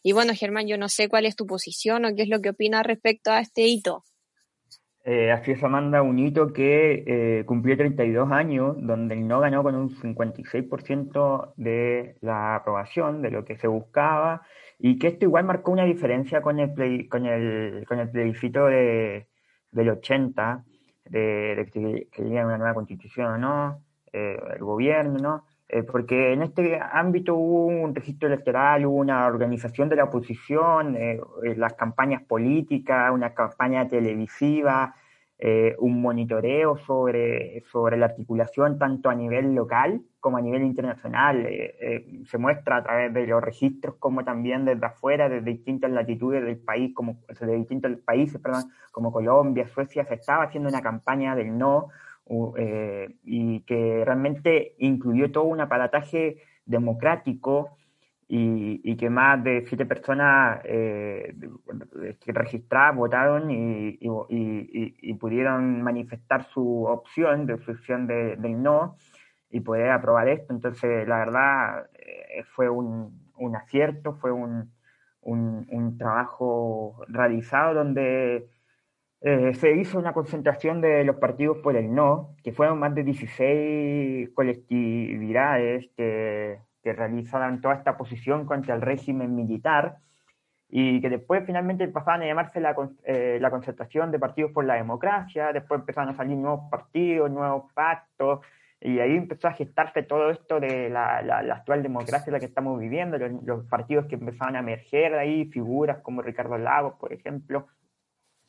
y 0.02 0.12
bueno, 0.12 0.34
Germán, 0.34 0.66
yo 0.66 0.76
no 0.78 0.88
sé 0.88 1.08
cuál 1.08 1.26
es 1.26 1.36
tu 1.36 1.46
posición 1.46 2.04
o 2.04 2.14
qué 2.14 2.22
es 2.22 2.28
lo 2.28 2.40
que 2.40 2.50
opinas 2.50 2.84
respecto 2.84 3.30
a 3.30 3.40
este 3.40 3.62
hito. 3.66 4.04
Eh, 5.08 5.30
así 5.30 5.52
es, 5.52 5.62
Amanda, 5.62 6.02
un 6.02 6.18
hito 6.18 6.52
que 6.52 7.04
eh, 7.06 7.44
cumplió 7.46 7.76
32 7.76 8.32
años, 8.32 8.74
donde 8.80 9.14
no 9.14 9.38
ganó 9.38 9.62
con 9.62 9.76
un 9.76 9.90
56% 9.90 11.52
de 11.56 12.16
la 12.22 12.56
aprobación, 12.56 13.22
de 13.22 13.30
lo 13.30 13.44
que 13.44 13.56
se 13.56 13.68
buscaba, 13.68 14.42
y 14.80 14.98
que 14.98 15.06
esto 15.06 15.24
igual 15.24 15.44
marcó 15.44 15.70
una 15.70 15.84
diferencia 15.84 16.42
con 16.42 16.58
el, 16.58 16.74
play, 16.74 17.06
con 17.06 17.24
el, 17.24 17.84
con 17.86 18.00
el 18.00 18.10
plebiscito 18.10 18.66
de, 18.66 19.28
del 19.70 19.90
80, 19.90 20.64
de, 21.04 21.20
de 21.54 21.70
que 21.70 22.08
querían 22.10 22.46
una 22.46 22.58
nueva 22.58 22.74
constitución 22.74 23.26
o 23.26 23.38
no, 23.38 23.84
eh, 24.12 24.36
el 24.56 24.64
gobierno, 24.64 25.18
¿no? 25.20 25.44
Eh, 25.68 25.82
porque 25.82 26.32
en 26.32 26.42
este 26.42 26.78
ámbito 26.80 27.34
hubo 27.34 27.66
un 27.66 27.92
registro 27.92 28.28
electoral, 28.28 28.86
hubo 28.86 28.98
una 28.98 29.26
organización 29.26 29.88
de 29.88 29.96
la 29.96 30.04
oposición, 30.04 30.96
eh, 30.96 31.18
las 31.56 31.74
campañas 31.74 32.22
políticas, 32.22 33.10
una 33.12 33.34
campaña 33.34 33.88
televisiva, 33.88 34.94
eh, 35.38 35.74
un 35.80 36.00
monitoreo 36.00 36.78
sobre, 36.78 37.62
sobre 37.72 37.96
la 37.96 38.06
articulación 38.06 38.78
tanto 38.78 39.10
a 39.10 39.14
nivel 39.14 39.54
local 39.56 40.02
como 40.20 40.36
a 40.38 40.40
nivel 40.40 40.62
internacional. 40.62 41.46
se 42.24 42.38
muestra 42.38 42.76
a 42.78 42.82
través 42.82 43.12
de 43.12 43.26
los 43.26 43.42
registros 43.42 43.96
como 43.96 44.24
también 44.24 44.64
desde 44.64 44.86
afuera, 44.86 45.28
desde 45.28 45.50
distintas 45.50 45.90
latitudes 45.90 46.44
del 46.44 46.58
país, 46.58 46.94
como 46.94 47.18
de 47.40 47.56
distintos 47.56 47.92
países, 48.04 48.40
como 48.92 49.12
Colombia, 49.12 49.66
Suecia, 49.68 50.04
se 50.04 50.14
estaba 50.14 50.44
haciendo 50.44 50.68
una 50.68 50.80
campaña 50.80 51.34
del 51.34 51.56
no 51.58 51.88
eh, 52.56 53.16
y 53.24 53.60
que 53.60 54.02
realmente 54.04 54.74
incluyó 54.78 55.30
todo 55.30 55.44
un 55.44 55.60
aparataje 55.60 56.38
democrático 56.64 57.76
y, 58.28 58.80
y 58.82 58.96
que 58.96 59.08
más 59.08 59.42
de 59.44 59.64
siete 59.68 59.86
personas 59.86 60.60
eh, 60.64 61.34
registradas 62.26 62.96
votaron 62.96 63.50
y, 63.50 63.98
y, 64.00 65.14
pudieron 65.14 65.82
manifestar 65.82 66.44
su 66.48 66.84
opción, 66.84 67.46
de 67.46 67.58
su 67.58 67.70
opción 67.70 68.06
de, 68.08 68.36
del 68.36 68.60
no 68.60 68.96
y 69.50 69.60
poder 69.60 69.90
aprobar 69.90 70.28
esto. 70.28 70.52
Entonces, 70.52 71.06
la 71.06 71.18
verdad, 71.18 71.86
eh, 71.94 72.42
fue 72.54 72.68
un, 72.68 73.30
un, 73.36 73.54
acierto, 73.56 74.14
fue 74.14 74.32
un, 74.32 74.72
un, 75.22 75.66
un 75.70 75.96
trabajo 75.96 77.04
realizado 77.08 77.74
donde 77.74 78.48
eh, 79.28 79.54
se 79.54 79.72
hizo 79.72 79.98
una 79.98 80.12
concentración 80.12 80.80
de 80.80 81.02
los 81.02 81.16
partidos 81.16 81.58
por 81.58 81.74
el 81.74 81.92
no, 81.92 82.30
que 82.44 82.52
fueron 82.52 82.78
más 82.78 82.94
de 82.94 83.02
16 83.02 84.30
colectividades 84.30 85.88
que, 85.96 86.60
que 86.80 86.92
realizaban 86.92 87.60
toda 87.60 87.74
esta 87.74 87.96
posición 87.96 88.46
contra 88.46 88.76
el 88.76 88.82
régimen 88.82 89.34
militar 89.34 89.96
y 90.68 91.00
que 91.00 91.10
después 91.10 91.42
finalmente 91.44 91.88
pasaban 91.88 92.22
a 92.22 92.26
llamarse 92.26 92.60
la, 92.60 92.76
eh, 93.04 93.38
la 93.40 93.50
concertación 93.50 94.12
de 94.12 94.20
partidos 94.20 94.52
por 94.52 94.64
la 94.64 94.74
democracia, 94.74 95.52
después 95.52 95.80
empezaron 95.80 96.10
a 96.10 96.16
salir 96.16 96.36
nuevos 96.36 96.70
partidos, 96.70 97.28
nuevos 97.28 97.72
pactos, 97.74 98.40
y 98.80 99.00
ahí 99.00 99.16
empezó 99.16 99.48
a 99.48 99.52
gestarse 99.54 100.04
todo 100.04 100.30
esto 100.30 100.60
de 100.60 100.88
la, 100.88 101.22
la- 101.22 101.38
actual 101.54 101.82
democracia 101.82 102.32
la 102.32 102.38
que 102.38 102.46
estamos 102.46 102.78
viviendo, 102.78 103.18
los, 103.18 103.32
los 103.42 103.64
partidos 103.66 104.06
que 104.06 104.14
empezaban 104.14 104.54
a 104.54 104.60
emerger 104.60 105.14
ahí, 105.14 105.46
figuras 105.46 105.98
como 106.02 106.22
Ricardo 106.22 106.58
Lagos, 106.58 106.94
por 107.00 107.12
ejemplo, 107.12 107.66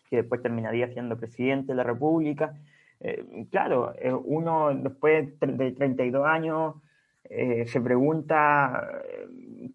que 0.10 0.18
después 0.18 0.42
terminaría 0.42 0.88
siendo 0.90 1.18
presidente 1.18 1.74
de 1.74 1.76
la 1.76 1.84
República. 1.84 2.56
Eh, 3.00 3.48
claro, 3.52 3.94
eh, 4.00 4.12
uno 4.12 4.74
después 4.74 5.40
de 5.40 5.72
32 5.72 6.26
años 6.26 6.76
eh, 7.26 7.68
se 7.68 7.80
pregunta 7.80 8.90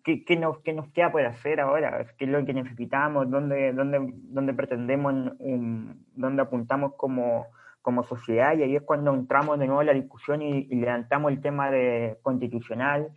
¿qué, 0.03 0.25
qué 0.25 0.37
nos, 0.37 0.59
qué 0.61 0.73
nos 0.73 0.89
queda 0.89 1.13
por 1.13 1.25
hacer 1.25 1.61
ahora, 1.61 2.07
qué 2.19 2.25
es 2.25 2.31
lo 2.31 2.45
que 2.45 2.55
necesitamos, 2.55 3.31
dónde, 3.31 3.73
dónde, 3.73 4.01
dónde 4.13 4.55
pretendemos, 4.55 5.33
dónde 5.39 6.43
apuntamos 6.43 6.95
como, 6.97 7.47
como 7.83 8.03
sociedad, 8.05 8.57
y 8.57 8.63
ahí 8.63 8.77
es 8.77 8.83
cuando 8.83 9.15
entramos 9.15 9.59
de 9.59 9.67
nuevo 9.67 9.83
en 9.83 9.87
la 9.89 9.93
discusión 9.93 10.43
y, 10.43 10.67
y 10.71 10.77
levantamos 10.77 11.31
el 11.31 11.41
tema 11.41 11.71
de 11.71 12.19
constitucional, 12.23 13.11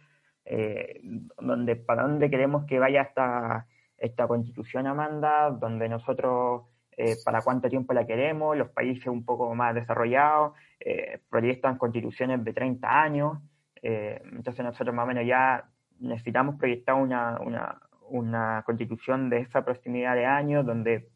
donde 1.39 1.75
para 1.75 2.03
dónde 2.03 2.29
queremos 2.29 2.65
que 2.65 2.77
vaya 2.77 3.01
esta, 3.01 3.65
esta 3.97 4.27
constitución, 4.27 4.85
Amanda, 4.85 5.49
donde 5.49 5.89
nosotros 5.89 6.63
eh, 6.97 7.15
para 7.23 7.41
cuánto 7.41 7.69
tiempo 7.69 7.93
la 7.93 8.05
queremos, 8.05 8.57
los 8.57 8.69
países 8.69 9.07
un 9.07 9.25
poco 9.25 9.53
más 9.53 9.75
desarrollados 9.75 10.53
eh, 10.79 11.19
proyectan 11.29 11.77
constituciones 11.77 12.43
de 12.43 12.53
30 12.53 13.01
años, 13.01 13.39
eh, 13.81 14.21
entonces 14.31 14.63
nosotros 14.63 14.95
más 14.95 15.03
o 15.03 15.07
menos 15.07 15.25
ya 15.25 15.69
necesitamos 15.99 16.55
proyectar 16.55 16.95
una, 16.95 17.39
una, 17.39 17.81
una 18.09 18.63
constitución 18.65 19.29
de 19.29 19.39
esa 19.39 19.63
proximidad 19.63 20.15
de 20.15 20.25
años, 20.25 20.65
donde 20.65 21.09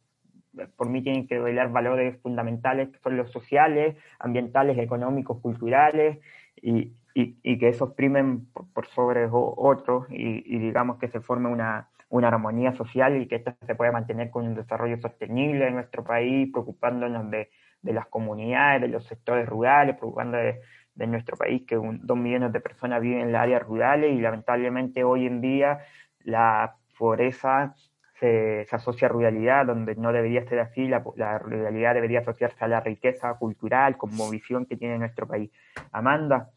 eh, 0.58 0.68
por 0.76 0.90
mí 0.90 1.02
tienen 1.02 1.28
que 1.28 1.40
velar 1.40 1.72
valores 1.72 2.22
fundamentales 2.22 2.90
que 2.90 3.00
son 3.00 3.18
los 3.18 3.32
sociales, 3.32 3.96
ambientales, 4.20 4.78
económicos, 4.78 5.42
culturales, 5.42 6.20
y, 6.62 6.94
y, 7.16 7.38
y 7.42 7.58
que 7.58 7.70
esos 7.70 7.94
primen 7.94 8.46
por, 8.52 8.72
por 8.74 8.88
sobre 8.88 9.28
otros, 9.32 10.06
y, 10.12 10.44
y 10.46 10.60
digamos 10.60 11.00
que 11.00 11.08
se 11.08 11.22
forme 11.22 11.50
una, 11.50 11.90
una 12.10 12.28
armonía 12.30 12.74
social 12.74 13.22
y 13.22 13.28
que 13.28 13.36
esta 13.36 13.56
se 13.66 13.76
pueda 13.76 13.92
mantener 13.92 14.30
con 14.30 14.46
un 14.46 14.56
desarrollo 14.56 15.00
sostenible 15.00 15.68
en 15.68 15.76
nuestro 15.76 16.04
país, 16.04 16.50
preocupándonos 16.52 17.30
de, 17.30 17.50
de 17.82 17.94
las 17.94 18.08
comunidades, 18.08 18.82
de 18.82 18.88
los 18.88 19.06
sectores 19.06 19.48
rurales, 19.48 19.96
preocupándonos 19.96 20.46
de, 20.56 20.62
de 20.96 21.08
nuestro 21.08 21.38
país, 21.38 21.64
que 21.68 21.78
un, 21.78 22.06
dos 22.06 22.18
millones 22.18 22.52
de 22.52 22.60
personas 22.60 23.02
viven 23.02 23.22
en 23.22 23.32
las 23.32 23.44
áreas 23.44 23.64
rurales 23.64 24.12
y 24.12 24.20
lamentablemente 24.20 25.04
hoy 25.04 25.28
en 25.28 25.40
día 25.42 25.80
la 26.24 26.76
pobreza 26.98 27.76
se, 28.20 28.66
se 28.70 28.76
asocia 28.76 29.08
a 29.08 29.12
ruralidad, 29.12 29.66
donde 29.66 29.96
no 29.96 30.12
debería 30.12 30.44
ser 30.48 30.60
así, 30.60 30.88
la, 30.88 31.04
la 31.16 31.40
ruralidad 31.40 31.94
debería 31.94 32.20
asociarse 32.20 32.66
a 32.66 32.68
la 32.68 32.82
riqueza 32.82 33.34
cultural 33.36 33.98
como 33.98 34.30
visión 34.30 34.66
que 34.66 34.76
tiene 34.76 34.98
nuestro 34.98 35.26
país. 35.28 35.50
Amanda, 35.92 36.50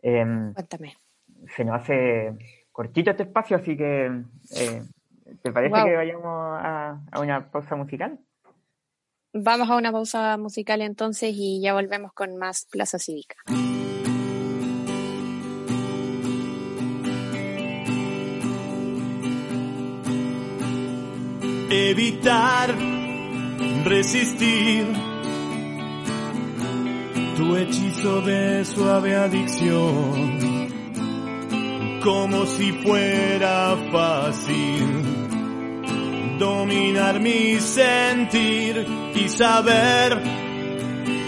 em, 0.00 0.54
Cuéntame. 0.54 0.94
se 1.48 1.64
nos 1.64 1.82
hace 1.82 2.32
cortito 2.72 3.10
este 3.10 3.24
espacio, 3.24 3.58
así 3.58 3.76
que 3.76 4.06
eh, 4.56 4.82
¿te 5.42 5.52
parece 5.52 5.74
que 5.84 5.96
vayamos 5.96 6.58
a, 6.60 7.00
a 7.10 7.20
una 7.20 7.50
pausa 7.50 7.76
musical? 7.76 8.18
Vamos 9.32 9.70
a 9.70 9.76
una 9.76 9.92
pausa 9.92 10.36
musical 10.36 10.80
entonces 10.82 11.32
y 11.34 11.60
ya 11.62 11.74
volvemos 11.74 12.12
con 12.12 12.36
más 12.36 12.66
Plaza 12.70 12.98
Cívica. 12.98 13.36
evitar 21.70 22.74
resistir 23.84 24.86
tu 27.36 27.56
hechizo 27.56 28.20
de 28.22 28.64
suave 28.64 29.14
adicción, 29.14 30.68
como 32.02 32.44
si 32.46 32.72
fuera 32.72 33.76
fácil 33.92 35.19
dominar 36.40 37.20
mi 37.20 37.60
sentir 37.60 38.86
y 39.14 39.28
saber 39.28 40.22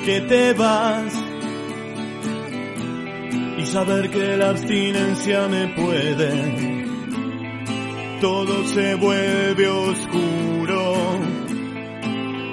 que 0.07 0.21
te 0.23 0.55
vas. 0.55 1.13
Y 3.59 3.67
saber 3.67 4.11
que 4.11 4.37
la 4.39 4.49
abstinencia 4.51 5.47
me 5.49 5.69
puede. 5.69 6.87
Todo 8.21 8.67
se 8.67 8.95
vuelve 8.95 9.69
oscuro. 9.69 10.95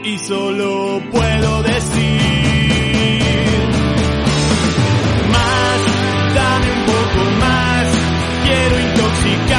Y 0.04 0.18
solo 0.18 1.02
puedo 1.12 1.64
decir 1.64 2.20
más, 5.32 5.82
dame 6.36 6.72
un 6.78 6.86
poco 6.86 7.22
más, 7.40 7.88
quiero 8.44 8.80
intoxicarme 8.80 9.59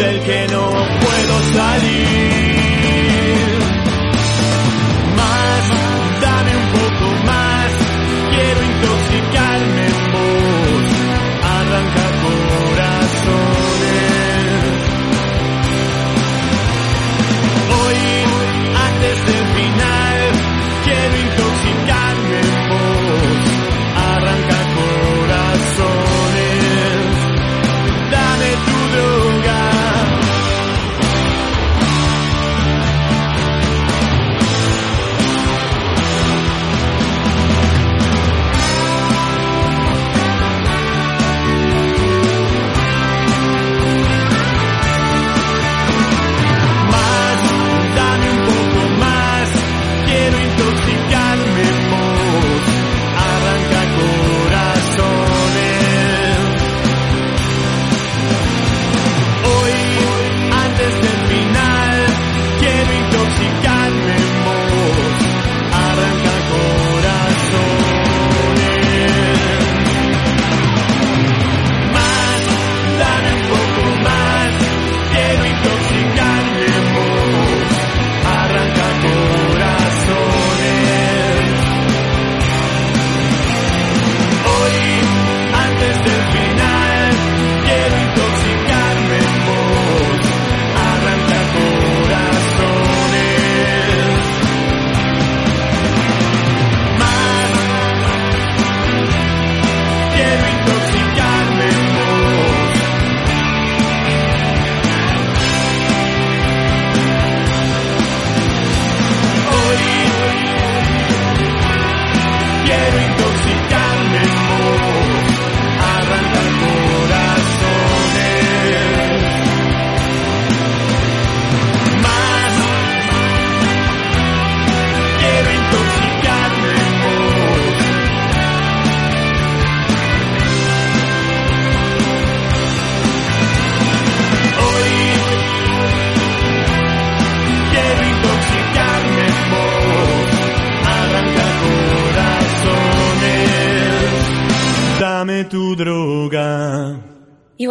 del 0.00 0.22
que 0.22 0.46
no 0.48 0.70
puedo 0.70 1.42
salir. 1.52 2.29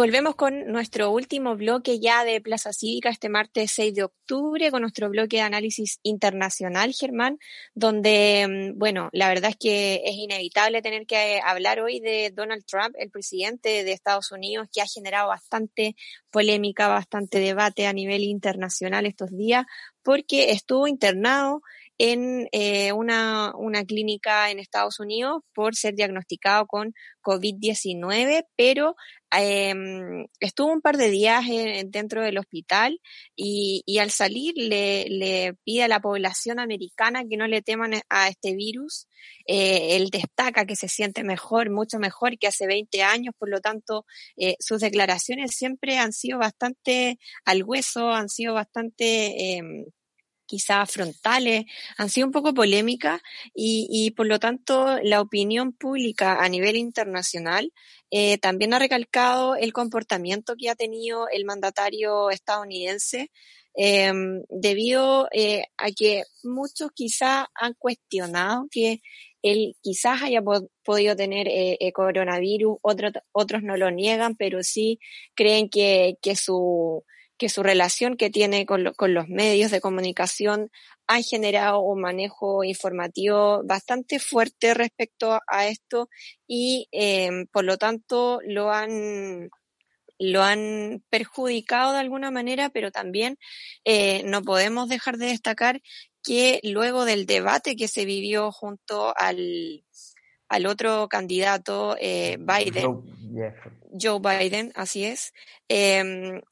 Volvemos 0.00 0.34
con 0.34 0.64
nuestro 0.72 1.10
último 1.10 1.56
bloque 1.56 2.00
ya 2.00 2.24
de 2.24 2.40
Plaza 2.40 2.72
Cívica 2.72 3.10
este 3.10 3.28
martes 3.28 3.70
6 3.72 3.94
de 3.94 4.04
octubre, 4.04 4.70
con 4.70 4.80
nuestro 4.80 5.10
bloque 5.10 5.36
de 5.36 5.42
análisis 5.42 6.00
internacional, 6.02 6.94
Germán, 6.94 7.38
donde, 7.74 8.72
mm, 8.72 8.78
bueno, 8.78 9.10
la 9.12 9.28
verdad 9.28 9.50
es 9.50 9.56
que 9.56 10.00
es 10.06 10.14
inevitable 10.14 10.80
tener 10.80 11.04
que 11.04 11.42
hablar 11.44 11.80
hoy 11.80 12.00
de 12.00 12.32
Donald 12.34 12.64
Trump, 12.64 12.94
el 12.98 13.10
presidente 13.10 13.84
de 13.84 13.92
Estados 13.92 14.32
Unidos, 14.32 14.68
que 14.72 14.80
ha 14.80 14.86
generado 14.86 15.28
bastante 15.28 15.96
polémica, 16.30 16.88
bastante 16.88 17.38
debate 17.38 17.86
a 17.86 17.92
nivel 17.92 18.22
internacional 18.22 19.04
estos 19.04 19.30
días, 19.36 19.66
porque 20.02 20.52
estuvo 20.52 20.86
internado 20.88 21.60
en 22.02 22.48
eh, 22.52 22.92
una, 22.92 23.52
una, 23.54 23.84
clínica 23.84 24.50
en 24.50 24.58
Estados 24.58 25.00
Unidos 25.00 25.42
por 25.52 25.76
ser 25.76 25.94
diagnosticado 25.94 26.66
con 26.66 26.94
COVID-19, 27.22 28.46
pero 28.56 28.96
eh, 29.38 29.74
estuvo 30.40 30.72
un 30.72 30.80
par 30.80 30.96
de 30.96 31.10
días 31.10 31.44
dentro 31.88 32.22
del 32.22 32.38
hospital 32.38 32.98
y, 33.36 33.82
y 33.84 33.98
al 33.98 34.10
salir 34.10 34.54
le, 34.56 35.04
le, 35.10 35.52
pide 35.62 35.82
a 35.82 35.88
la 35.88 36.00
población 36.00 36.58
americana 36.58 37.24
que 37.28 37.36
no 37.36 37.46
le 37.46 37.60
teman 37.60 37.92
a 38.08 38.28
este 38.28 38.54
virus. 38.54 39.06
Eh, 39.46 39.96
él 39.96 40.08
destaca 40.08 40.64
que 40.64 40.76
se 40.76 40.88
siente 40.88 41.22
mejor, 41.22 41.68
mucho 41.70 41.98
mejor 41.98 42.38
que 42.38 42.46
hace 42.46 42.66
20 42.66 43.02
años, 43.02 43.34
por 43.38 43.50
lo 43.50 43.60
tanto, 43.60 44.06
eh, 44.38 44.56
sus 44.58 44.80
declaraciones 44.80 45.54
siempre 45.54 45.98
han 45.98 46.14
sido 46.14 46.38
bastante 46.38 47.18
al 47.44 47.62
hueso, 47.62 48.10
han 48.10 48.30
sido 48.30 48.54
bastante 48.54 49.58
em, 49.58 49.84
quizás 50.50 50.90
frontales, 50.90 51.64
han 51.96 52.10
sido 52.10 52.26
un 52.26 52.32
poco 52.32 52.52
polémicas 52.52 53.20
y, 53.54 53.86
y, 53.88 54.10
por 54.10 54.26
lo 54.26 54.40
tanto 54.40 54.98
la 55.04 55.20
opinión 55.20 55.72
pública 55.72 56.42
a 56.42 56.48
nivel 56.48 56.74
internacional 56.74 57.72
eh, 58.10 58.38
también 58.38 58.74
ha 58.74 58.80
recalcado 58.80 59.54
el 59.54 59.72
comportamiento 59.72 60.54
que 60.58 60.68
ha 60.68 60.74
tenido 60.74 61.28
el 61.28 61.44
mandatario 61.44 62.30
estadounidense 62.30 63.30
eh, 63.76 64.12
debido 64.48 65.28
eh, 65.30 65.62
a 65.76 65.92
que 65.92 66.24
muchos 66.42 66.90
quizás 66.92 67.46
han 67.54 67.74
cuestionado 67.74 68.66
que 68.72 69.00
él 69.42 69.76
quizás 69.80 70.22
haya 70.22 70.42
podido 70.82 71.14
tener 71.14 71.46
coronavirus, 71.94 72.76
otros 72.82 73.12
otros 73.32 73.62
no 73.62 73.76
lo 73.76 73.90
niegan, 73.90 74.34
pero 74.34 74.62
sí 74.62 74.98
creen 75.34 75.70
que, 75.70 76.18
que 76.20 76.36
su 76.36 77.04
que 77.40 77.48
su 77.48 77.62
relación 77.62 78.18
que 78.18 78.28
tiene 78.28 78.66
con, 78.66 78.84
los 78.84 79.28
medios 79.28 79.70
de 79.70 79.80
comunicación 79.80 80.70
ha 81.06 81.22
generado 81.22 81.80
un 81.80 82.02
manejo 82.02 82.64
informativo 82.64 83.62
bastante 83.64 84.18
fuerte 84.18 84.74
respecto 84.74 85.40
a 85.46 85.66
esto 85.66 86.10
y 86.46 86.86
em, 86.92 87.46
por 87.46 87.64
lo 87.64 87.78
tanto 87.78 88.40
lo 88.44 88.70
han 88.70 89.48
lo 90.18 90.42
han 90.42 91.02
perjudicado 91.08 91.94
de 91.94 92.00
alguna 92.00 92.30
manera, 92.30 92.68
pero 92.68 92.90
también 92.90 93.38
eh, 93.86 94.22
no 94.24 94.42
podemos 94.42 94.90
dejar 94.90 95.16
de 95.16 95.28
destacar 95.28 95.80
que 96.22 96.60
luego 96.62 97.06
del 97.06 97.24
debate 97.24 97.74
que 97.74 97.88
se 97.88 98.04
vivió 98.04 98.52
junto 98.52 99.14
al, 99.16 99.82
al 100.50 100.66
otro 100.66 101.08
candidato, 101.08 101.96
eh, 101.98 102.36
Biden, 102.38 103.00
Joe, 103.98 104.20
Biden, 104.20 104.72
así 104.74 105.06
es, 105.06 105.32
eh, 105.70 106.42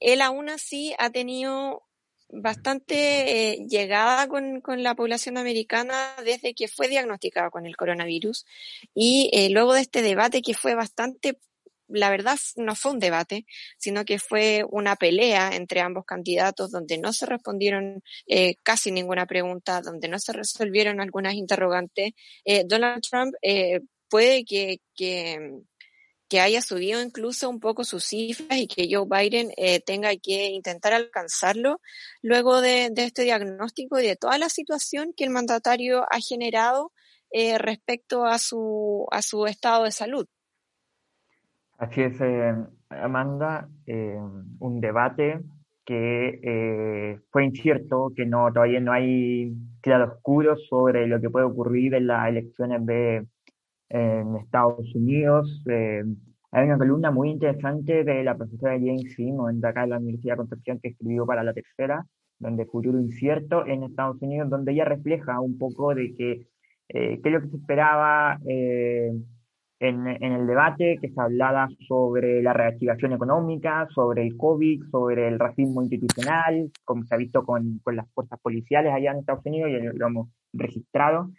él 0.00 0.22
aún 0.22 0.48
así 0.48 0.94
ha 0.98 1.10
tenido 1.10 1.84
bastante 2.32 3.52
eh, 3.52 3.66
llegada 3.68 4.28
con, 4.28 4.60
con, 4.60 4.82
la 4.82 4.94
población 4.94 5.36
americana 5.36 6.14
desde 6.24 6.54
que 6.54 6.68
fue 6.68 6.88
diagnosticado 6.88 7.50
con 7.50 7.66
el 7.66 7.76
coronavirus 7.76 8.46
y 8.94 9.30
eh, 9.32 9.50
luego 9.50 9.74
de 9.74 9.80
este 9.80 10.02
debate 10.02 10.42
que 10.42 10.54
fue 10.54 10.74
bastante, 10.74 11.38
la 11.88 12.10
verdad 12.10 12.38
no 12.56 12.76
fue 12.76 12.92
un 12.92 13.00
debate, 13.00 13.46
sino 13.78 14.04
que 14.04 14.18
fue 14.18 14.64
una 14.70 14.96
pelea 14.96 15.50
entre 15.54 15.80
ambos 15.80 16.04
candidatos 16.04 16.70
donde 16.70 16.98
no 16.98 17.12
se 17.12 17.26
respondieron 17.26 18.02
eh, 18.26 18.56
casi 18.62 18.92
ninguna 18.92 19.26
pregunta, 19.26 19.80
donde 19.80 20.08
no 20.08 20.18
se 20.18 20.32
resolvieron 20.32 21.00
algunas 21.00 21.34
interrogantes. 21.34 22.12
Eh, 22.44 22.64
Donald 22.64 23.02
Trump 23.02 23.34
puede 24.08 24.44
que, 24.44 24.80
que 24.94 25.62
que 26.30 26.40
haya 26.40 26.62
subido 26.62 27.02
incluso 27.02 27.50
un 27.50 27.58
poco 27.58 27.82
sus 27.82 28.04
cifras 28.04 28.56
y 28.56 28.68
que 28.68 28.88
Joe 28.88 29.04
Biden 29.04 29.48
eh, 29.56 29.80
tenga 29.84 30.10
que 30.22 30.50
intentar 30.50 30.92
alcanzarlo 30.92 31.80
luego 32.22 32.60
de, 32.60 32.92
este 32.96 33.24
diagnóstico 33.24 33.98
y 33.98 34.06
de 34.06 34.16
toda 34.16 34.38
la 34.38 34.48
situación 34.48 35.12
que 35.16 35.24
el 35.24 35.30
mandatario 35.30 36.04
ha 36.04 36.20
generado 36.26 36.92
eh, 37.32 37.58
respecto 37.58 38.24
a 38.26 38.38
su, 38.38 39.06
a 39.10 39.22
su 39.22 39.46
estado 39.46 39.84
de 39.84 39.90
salud. 39.90 40.26
Así 41.78 42.02
es, 42.02 42.20
eh, 42.20 42.54
Amanda, 42.90 43.68
un 44.60 44.80
debate 44.80 45.40
que 45.84 47.18
fue 47.30 47.44
incierto, 47.44 48.12
que 48.14 48.24
no 48.24 48.52
todavía 48.52 48.78
no 48.78 48.92
hay 48.92 49.52
claro 49.80 50.12
oscuro 50.12 50.56
sobre 50.68 51.08
lo 51.08 51.20
que 51.20 51.30
puede 51.30 51.46
ocurrir 51.46 51.94
en 51.94 52.06
las 52.06 52.28
elecciones 52.28 52.86
de 52.86 53.26
en 53.90 54.36
Estados 54.36 54.94
Unidos. 54.94 55.62
Eh, 55.68 56.02
hay 56.52 56.64
una 56.66 56.78
columna 56.78 57.10
muy 57.10 57.30
interesante 57.30 58.02
de 58.04 58.24
la 58.24 58.36
profesora 58.36 58.72
Jane 58.72 59.08
Simon 59.14 59.60
de 59.60 59.68
acá 59.68 59.82
de 59.82 59.88
la 59.88 59.98
Universidad 59.98 60.34
de 60.34 60.38
Concepción 60.38 60.80
que 60.80 60.88
escribió 60.88 61.26
para 61.26 61.44
la 61.44 61.52
tercera, 61.52 62.06
donde 62.38 62.66
futuro 62.66 62.98
incierto 62.98 63.66
en 63.66 63.84
Estados 63.84 64.20
Unidos, 64.22 64.50
donde 64.50 64.72
ella 64.72 64.84
refleja 64.84 65.40
un 65.40 65.58
poco 65.58 65.94
de 65.94 66.14
que 66.14 66.46
eh, 66.88 67.20
qué 67.22 67.28
es 67.28 67.32
lo 67.32 67.40
que 67.40 67.48
se 67.48 67.56
esperaba 67.56 68.40
eh, 68.48 69.12
en, 69.78 70.06
en, 70.08 70.32
el 70.32 70.46
debate, 70.46 70.98
que 71.00 71.08
se 71.08 71.20
hablaba 71.20 71.68
sobre 71.86 72.42
la 72.42 72.52
reactivación 72.52 73.12
económica, 73.12 73.86
sobre 73.94 74.26
el 74.26 74.36
COVID, 74.36 74.90
sobre 74.90 75.28
el 75.28 75.38
racismo 75.38 75.82
institucional, 75.82 76.70
como 76.84 77.04
se 77.04 77.14
ha 77.14 77.18
visto 77.18 77.44
con, 77.44 77.78
con 77.84 77.96
las 77.96 78.10
fuerzas 78.12 78.40
policiales 78.40 78.92
allá 78.92 79.12
en 79.12 79.18
Estados 79.18 79.46
Unidos 79.46 79.70
y 79.70 79.98
lo 79.98 80.06
hemos 80.06 80.28
registrado. 80.52 81.30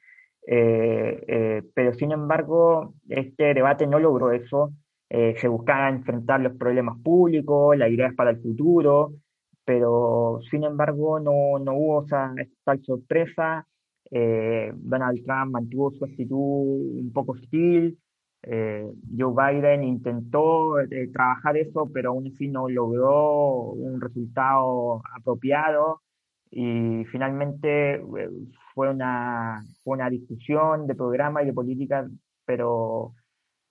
Eh, 0.48 1.24
eh, 1.28 1.64
pero 1.74 1.94
sin 1.94 2.12
embargo, 2.12 2.96
este 3.10 3.54
debate 3.54 3.88
no 3.88 4.00
logró 4.00 4.32
eso. 4.32 4.74
Eh, 5.10 5.36
se 5.38 5.48
buscaba 5.48 5.90
enfrentar 5.90 6.42
los 6.42 6.56
problemas 6.58 7.00
públicos, 7.02 7.78
las 7.78 7.90
ideas 7.92 8.14
para 8.16 8.32
el 8.32 8.42
futuro, 8.42 9.14
pero 9.66 10.40
sin 10.50 10.64
embargo 10.64 11.20
no, 11.20 11.60
no 11.60 11.74
hubo 11.76 12.06
esa, 12.06 12.34
tal 12.64 12.82
sorpresa. 12.84 13.68
Donald 14.14 15.24
Trump 15.24 15.52
mantuvo 15.54 15.92
su 15.92 16.04
actitud 16.04 16.38
un 16.38 17.12
poco 17.14 17.34
hostil. 17.34 17.98
Joe 18.44 19.54
Biden 19.54 19.84
intentó 19.84 20.76
trabajar 21.14 21.56
eso, 21.58 21.90
pero 21.94 22.10
aún 22.10 22.28
así 22.28 22.50
no 22.50 22.68
logró 22.68 23.72
un 23.72 24.02
resultado 24.02 25.02
apropiado 25.18 26.02
y 26.52 27.06
finalmente 27.06 28.02
fue 28.74 28.90
una, 28.90 29.64
una 29.86 30.10
discusión 30.10 30.88
de 30.88 30.96
programa 30.96 31.44
y 31.44 31.46
de 31.46 31.54
política, 31.54 32.08
pero 32.46 33.14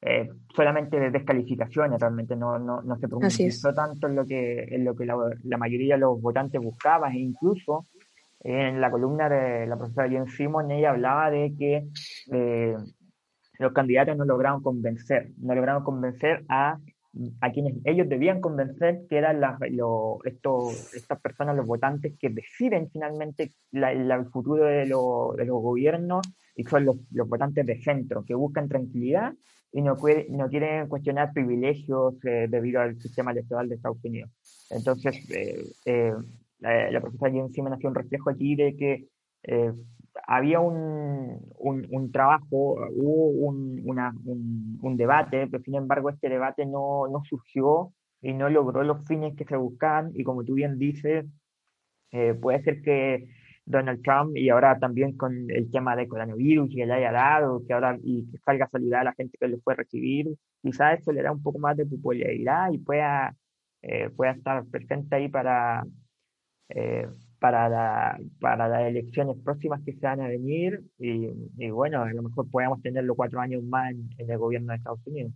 eh, 0.03 0.29
solamente 0.55 0.99
de 0.99 1.11
descalificaciones, 1.11 2.01
realmente 2.01 2.35
no, 2.37 2.59
no, 2.59 2.81
no 2.83 2.97
se 2.99 3.09
profundizó 3.09 3.75
tanto 3.75 4.07
en 4.07 4.17
lo 4.17 4.25
que, 4.25 4.65
en 4.65 4.85
lo 4.85 4.95
que 4.95 5.05
la, 5.05 5.17
la, 5.45 5.59
mayoría 5.59 5.95
de 5.95 6.01
los 6.01 6.21
votantes 6.21 6.61
buscaban, 6.61 7.13
e 7.13 7.19
incluso 7.19 7.87
en 8.41 8.81
la 8.81 8.91
columna 8.91 9.29
de 9.29 9.67
la 9.67 9.77
profesora 9.77 10.09
Jen 10.09 10.27
Simon, 10.27 10.71
ella 10.71 10.91
hablaba 10.91 11.31
de 11.31 11.55
que 11.59 11.87
eh, 12.33 12.77
los 13.59 13.73
candidatos 13.73 14.17
no 14.17 14.25
lograron 14.25 14.63
convencer, 14.63 15.33
no 15.37 15.55
lograron 15.55 15.85
convencer 15.85 16.45
a 16.49 16.79
a 17.41 17.51
quienes 17.51 17.75
ellos 17.85 18.09
debían 18.09 18.41
convencer 18.41 19.03
que 19.09 19.19
eran 19.19 19.41
las, 19.41 19.59
lo, 19.71 20.19
estos, 20.25 20.95
estas 20.95 21.21
personas, 21.21 21.57
los 21.57 21.67
votantes, 21.67 22.15
que 22.19 22.31
deciden 22.31 22.89
finalmente 22.91 23.51
la, 23.73 23.93
la, 23.95 24.15
el 24.17 24.27
futuro 24.27 24.65
de, 24.65 24.87
lo, 24.87 25.35
de, 25.37 25.45
los 25.45 25.61
gobiernos 25.61 26.27
y 26.55 26.65
son 26.65 26.85
los, 26.85 26.97
los, 27.11 27.29
votantes 27.29 27.67
de 27.67 27.83
centro, 27.83 28.25
que 28.25 28.35
buscan 28.35 28.69
tranquilidad 28.69 29.35
y 29.73 29.83
no, 29.83 29.97
no 30.31 30.49
quieren 30.49 30.89
cuestionar 30.89 31.33
privilegios 31.33 32.15
eh, 32.25 32.47
debido 32.49 32.81
al 32.81 33.01
sistema 33.01 33.33
electoral 33.33 33.69
de 33.69 33.75
Estados 33.75 34.05
Unidos. 34.05 34.31
Entonces, 34.71 35.29
eh, 35.31 35.65
eh, 35.87 36.15
la, 36.61 36.91
la, 36.91 37.01
profesora 37.01 37.33
Jim 37.33 37.49
Simon 37.51 37.73
hacía 37.73 37.89
un 37.89 37.95
reflejo 37.95 38.31
aquí 38.31 38.55
de 38.55 38.77
que 38.77 39.09
eh, 39.43 39.73
había 40.27 40.61
un, 40.61 41.41
un, 41.59 42.13
trabajo, 42.13 42.77
hubo 42.95 43.27
un, 43.49 43.83
un, 44.83 44.97
debate, 44.97 45.47
pero 45.47 45.63
sin 45.63 45.75
embargo 45.77 46.11
este 46.11 46.29
debate 46.29 46.67
no, 46.67 47.09
no, 47.09 47.23
surgió 47.25 47.93
y 48.21 48.33
no 48.33 48.49
logró 48.49 48.83
los 48.83 49.07
fines 49.07 49.37
que 49.37 49.45
se 49.45 49.57
buscaban. 49.57 50.13
Y 50.15 50.25
como 50.25 50.45
tú 50.45 50.55
bien 50.55 50.79
dices, 50.79 51.27
eh, 52.13 52.35
puede 52.35 52.63
ser 52.63 52.83
que 52.83 53.29
Donald 53.65 54.03
Trump 54.03 54.37
y 54.37 54.49
ahora 54.51 54.79
también 54.79 55.17
con 55.17 55.51
el 55.51 55.71
tema 55.71 55.97
de 55.97 56.09
coronavirus 56.09 56.71
que 56.75 56.87
le 56.87 56.93
haya 56.93 57.13
dado, 57.13 57.63
que 57.67 57.73
ahora 57.73 57.99
y 58.03 58.31
que 58.31 58.39
salga 58.39 58.67
a 58.67 58.71
saludar 58.71 59.03
a 59.03 59.05
la 59.05 59.15
gente 59.15 59.39
que 59.39 59.49
lo 59.49 59.59
puede 59.61 59.79
recibir, 59.79 60.29
quizás 60.63 61.01
eso 61.01 61.13
le 61.13 61.23
da 61.23 61.33
un 61.33 61.43
poco 61.43 61.59
más 61.59 61.77
de 61.77 61.87
popularidad 61.87 62.71
y 62.73 62.79
pueda, 62.79 63.35
eh, 63.83 64.11
pueda 64.11 64.33
estar 64.33 64.65
presente 64.67 65.17
ahí 65.17 65.29
para, 65.29 65.85
eh, 66.71 67.09
para, 67.41 67.69
la, 67.69 68.21
para 68.39 68.69
las 68.69 68.83
elecciones 68.83 69.37
próximas 69.43 69.81
que 69.85 69.95
se 69.95 70.07
van 70.07 70.21
a 70.21 70.29
venir 70.29 70.83
y, 70.99 71.71
bueno, 71.71 72.03
a 72.03 72.13
lo 72.13 72.23
mejor 72.23 72.49
podamos 72.51 72.81
tenerlo 72.83 73.15
cuatro 73.17 73.41
años 73.41 73.65
más 73.65 73.91
en, 73.91 74.11
el 74.19 74.39
gobierno 74.39 74.73
de 74.73 74.77
Estados 74.77 75.01
Unidos. 75.07 75.33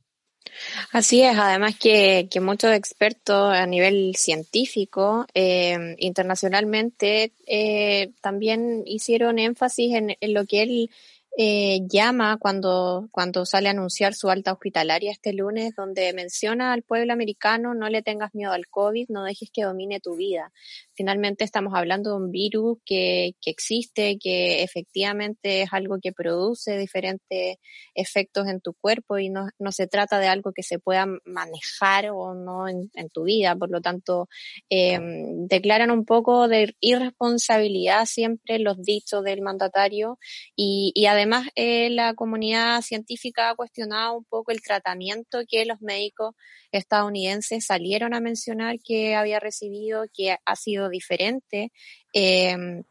Así 0.92 1.22
es, 1.22 1.36
además 1.38 1.76
que, 1.78 2.28
que 2.30 2.40
muchos 2.40 2.72
expertos 2.74 3.54
a 3.54 3.66
nivel 3.66 4.14
científico 4.14 5.26
eh, 5.32 5.96
internacionalmente 5.98 7.32
eh, 7.46 8.12
también 8.20 8.82
hicieron 8.84 9.38
énfasis 9.38 9.94
en, 9.94 10.16
en, 10.20 10.34
lo 10.34 10.44
que 10.44 10.62
él 10.62 10.90
eh, 11.36 11.80
llama 11.90 12.36
cuando, 12.38 13.08
cuando 13.10 13.44
sale 13.44 13.66
a 13.66 13.72
anunciar 13.72 14.14
su 14.14 14.30
alta 14.30 14.52
hospitalaria 14.52 15.10
este 15.10 15.32
lunes, 15.32 15.74
donde 15.76 16.12
menciona 16.12 16.72
al 16.72 16.82
pueblo 16.84 17.12
americano, 17.12 17.74
no 17.74 17.88
le 17.88 18.02
tengas 18.02 18.32
miedo 18.34 18.52
al 18.52 18.68
COVID, 18.68 19.06
no 19.08 19.24
dejes 19.24 19.50
que 19.52 19.64
domine 19.64 19.98
tu 19.98 20.14
vida. 20.14 20.52
Finalmente 20.94 21.42
estamos 21.42 21.74
hablando 21.74 22.10
de 22.10 22.16
un 22.16 22.30
virus 22.30 22.78
que, 22.86 23.32
que 23.40 23.50
existe, 23.50 24.16
que 24.18 24.62
efectivamente 24.62 25.62
es 25.62 25.72
algo 25.72 25.98
que 26.00 26.12
produce 26.12 26.78
diferentes 26.78 27.56
efectos 27.96 28.46
en 28.46 28.60
tu 28.60 28.72
cuerpo 28.74 29.18
y 29.18 29.28
no, 29.28 29.48
no 29.58 29.72
se 29.72 29.88
trata 29.88 30.20
de 30.20 30.28
algo 30.28 30.52
que 30.52 30.62
se 30.62 30.78
pueda 30.78 31.06
manejar 31.24 32.10
o 32.10 32.34
no 32.34 32.68
en, 32.68 32.90
tu 33.12 33.24
vida. 33.24 33.56
Por 33.56 33.70
lo 33.70 33.80
tanto, 33.80 34.28
eh, 34.70 35.00
declaran 35.48 35.90
un 35.90 36.04
poco 36.04 36.46
de 36.46 36.74
irresponsabilidad 36.80 38.06
siempre 38.06 38.60
los 38.60 38.80
dichos 38.82 39.24
del 39.24 39.42
mandatario 39.42 40.18
y 40.56 41.06
además 41.06 41.23
Además, 41.24 41.48
eh, 41.54 41.88
la 41.88 42.12
comunidad 42.12 42.82
científica 42.82 43.48
ha 43.48 43.54
cuestionado 43.54 44.18
un 44.18 44.24
poco 44.24 44.52
el 44.52 44.60
tratamiento 44.60 45.38
que 45.48 45.64
los 45.64 45.80
médicos 45.80 46.34
estadounidenses 46.70 47.64
salieron 47.64 48.12
a 48.12 48.20
mencionar 48.20 48.76
que 48.78 49.14
había 49.14 49.40
recibido, 49.40 50.04
que 50.12 50.36
ha 50.44 50.56
sido 50.56 50.90
diferente. 50.90 51.72
Eh, 52.12 52.82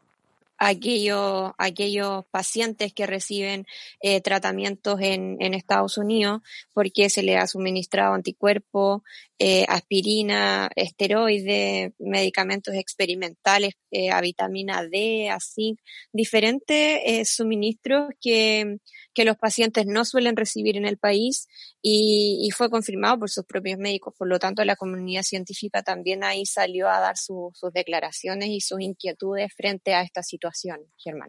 aquellos, 0.64 1.52
aquellos 1.58 2.24
pacientes 2.30 2.92
que 2.94 3.06
reciben 3.06 3.66
eh, 4.00 4.20
tratamientos 4.20 4.98
en, 5.00 5.36
en, 5.40 5.52
Estados 5.52 5.98
Unidos 5.98 6.40
porque 6.72 7.10
se 7.10 7.22
les 7.22 7.36
ha 7.38 7.46
suministrado 7.46 8.14
anticuerpos, 8.14 9.02
eh, 9.38 9.66
aspirina, 9.68 10.70
esteroides, 10.74 11.92
medicamentos 11.98 12.74
experimentales 12.74 13.74
eh, 13.90 14.10
a 14.10 14.20
vitamina 14.22 14.82
D, 14.82 15.28
a 15.28 15.38
zinc, 15.38 15.80
diferentes 16.12 17.28
suministros 17.28 18.08
que, 18.20 18.78
que 19.12 19.24
los 19.24 19.36
pacientes 19.36 19.86
no 19.86 20.04
suelen 20.04 20.36
recibir 20.36 20.76
en 20.76 20.86
el 20.86 20.96
país 20.96 21.46
y, 21.86 22.38
y, 22.40 22.50
fue 22.50 22.70
confirmado 22.70 23.18
por 23.18 23.28
sus 23.28 23.44
propios 23.44 23.78
médicos. 23.78 24.14
Por 24.16 24.26
lo 24.26 24.38
tanto, 24.38 24.64
la 24.64 24.74
comunidad 24.74 25.20
científica 25.20 25.82
también 25.82 26.24
ahí 26.24 26.46
salió 26.46 26.88
a 26.88 26.98
dar 26.98 27.18
su, 27.18 27.50
sus 27.52 27.74
declaraciones 27.74 28.48
y 28.48 28.62
sus 28.62 28.80
inquietudes 28.80 29.52
frente 29.54 29.94
a 29.94 30.00
esta 30.00 30.22
situación, 30.22 30.78
Germán. 30.96 31.28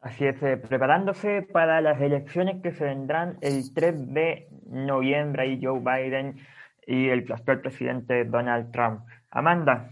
Así 0.00 0.24
es, 0.24 0.40
eh, 0.44 0.56
preparándose 0.56 1.42
para 1.42 1.80
las 1.80 2.00
elecciones 2.00 2.62
que 2.62 2.70
se 2.70 2.84
vendrán 2.84 3.38
el 3.40 3.74
3 3.74 4.14
de 4.14 4.48
noviembre, 4.68 5.42
ahí 5.42 5.58
Joe 5.60 5.80
Biden 5.80 6.38
y 6.86 7.08
el 7.08 7.26
actual 7.32 7.60
presidente 7.60 8.24
Donald 8.24 8.70
Trump. 8.70 9.00
Amanda, 9.30 9.90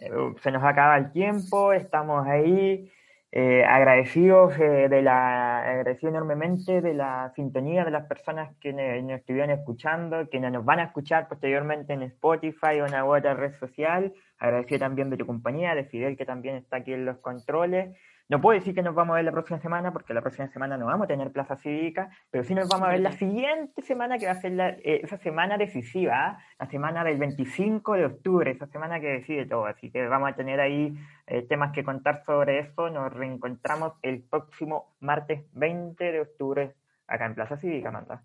eh, 0.00 0.08
se 0.40 0.52
nos 0.52 0.62
acaba 0.62 0.96
el 0.98 1.10
tiempo, 1.10 1.72
estamos 1.72 2.24
ahí 2.28 2.92
eh, 3.30 3.62
agradecidos 3.62 4.58
eh, 4.58 4.88
de 4.88 5.02
la 5.02 5.58
agradecidos 5.58 6.14
enormemente 6.14 6.80
de 6.80 6.94
la 6.94 7.30
sintonía 7.36 7.84
de 7.84 7.90
las 7.90 8.06
personas 8.06 8.56
que 8.58 8.72
nos, 8.72 9.18
estuvieron 9.18 9.50
escuchando, 9.50 10.30
que 10.30 10.40
nos 10.40 10.64
van 10.64 10.78
a 10.78 10.84
escuchar 10.84 11.28
posteriormente 11.28 11.92
en 11.92 12.02
Spotify 12.04 12.80
o 12.80 12.86
en 12.86 12.94
alguna 12.94 13.18
otra 13.18 13.34
red 13.34 13.52
social. 13.58 14.14
Agradecido 14.38 14.78
también 14.78 15.10
de 15.10 15.18
tu 15.18 15.26
compañía, 15.26 15.74
de 15.74 15.84
Fidel 15.84 16.16
que 16.16 16.24
también 16.24 16.56
está 16.56 16.78
aquí 16.78 16.94
en 16.94 17.04
los 17.04 17.18
controles. 17.18 17.94
No 18.28 18.42
puedo 18.42 18.58
decir 18.58 18.74
que 18.74 18.82
nos 18.82 18.94
vamos 18.94 19.14
a 19.14 19.16
ver 19.16 19.24
la 19.24 19.32
próxima 19.32 19.58
semana, 19.58 19.90
porque 19.90 20.12
la 20.12 20.20
próxima 20.20 20.48
semana 20.48 20.76
no 20.76 20.84
vamos 20.84 21.06
a 21.06 21.08
tener 21.08 21.32
plaza 21.32 21.56
cívica, 21.56 22.10
pero 22.30 22.44
sí 22.44 22.54
nos 22.54 22.68
vamos 22.68 22.88
a 22.88 22.90
ver 22.92 23.00
la 23.00 23.12
siguiente 23.12 23.80
semana, 23.80 24.18
que 24.18 24.26
va 24.26 24.32
a 24.32 24.40
ser 24.40 24.52
la, 24.52 24.68
eh, 24.68 25.00
esa 25.02 25.16
semana 25.16 25.56
decisiva, 25.56 26.12
¿ah? 26.14 26.38
la 26.60 26.66
semana 26.66 27.02
del 27.04 27.16
25 27.16 27.94
de 27.94 28.04
octubre, 28.04 28.50
esa 28.50 28.66
semana 28.66 29.00
que 29.00 29.06
decide 29.06 29.46
todo. 29.46 29.64
Así 29.64 29.90
que 29.90 30.06
vamos 30.06 30.30
a 30.30 30.36
tener 30.36 30.60
ahí 30.60 30.94
eh, 31.26 31.40
temas 31.48 31.72
que 31.72 31.82
contar 31.82 32.22
sobre 32.26 32.58
eso. 32.58 32.90
Nos 32.90 33.10
reencontramos 33.14 33.94
el 34.02 34.22
próximo 34.22 34.94
martes 35.00 35.46
20 35.54 36.12
de 36.12 36.20
octubre 36.20 36.74
acá 37.06 37.24
en 37.24 37.34
Plaza 37.34 37.56
Cívica, 37.56 37.88
Amanda. 37.88 38.22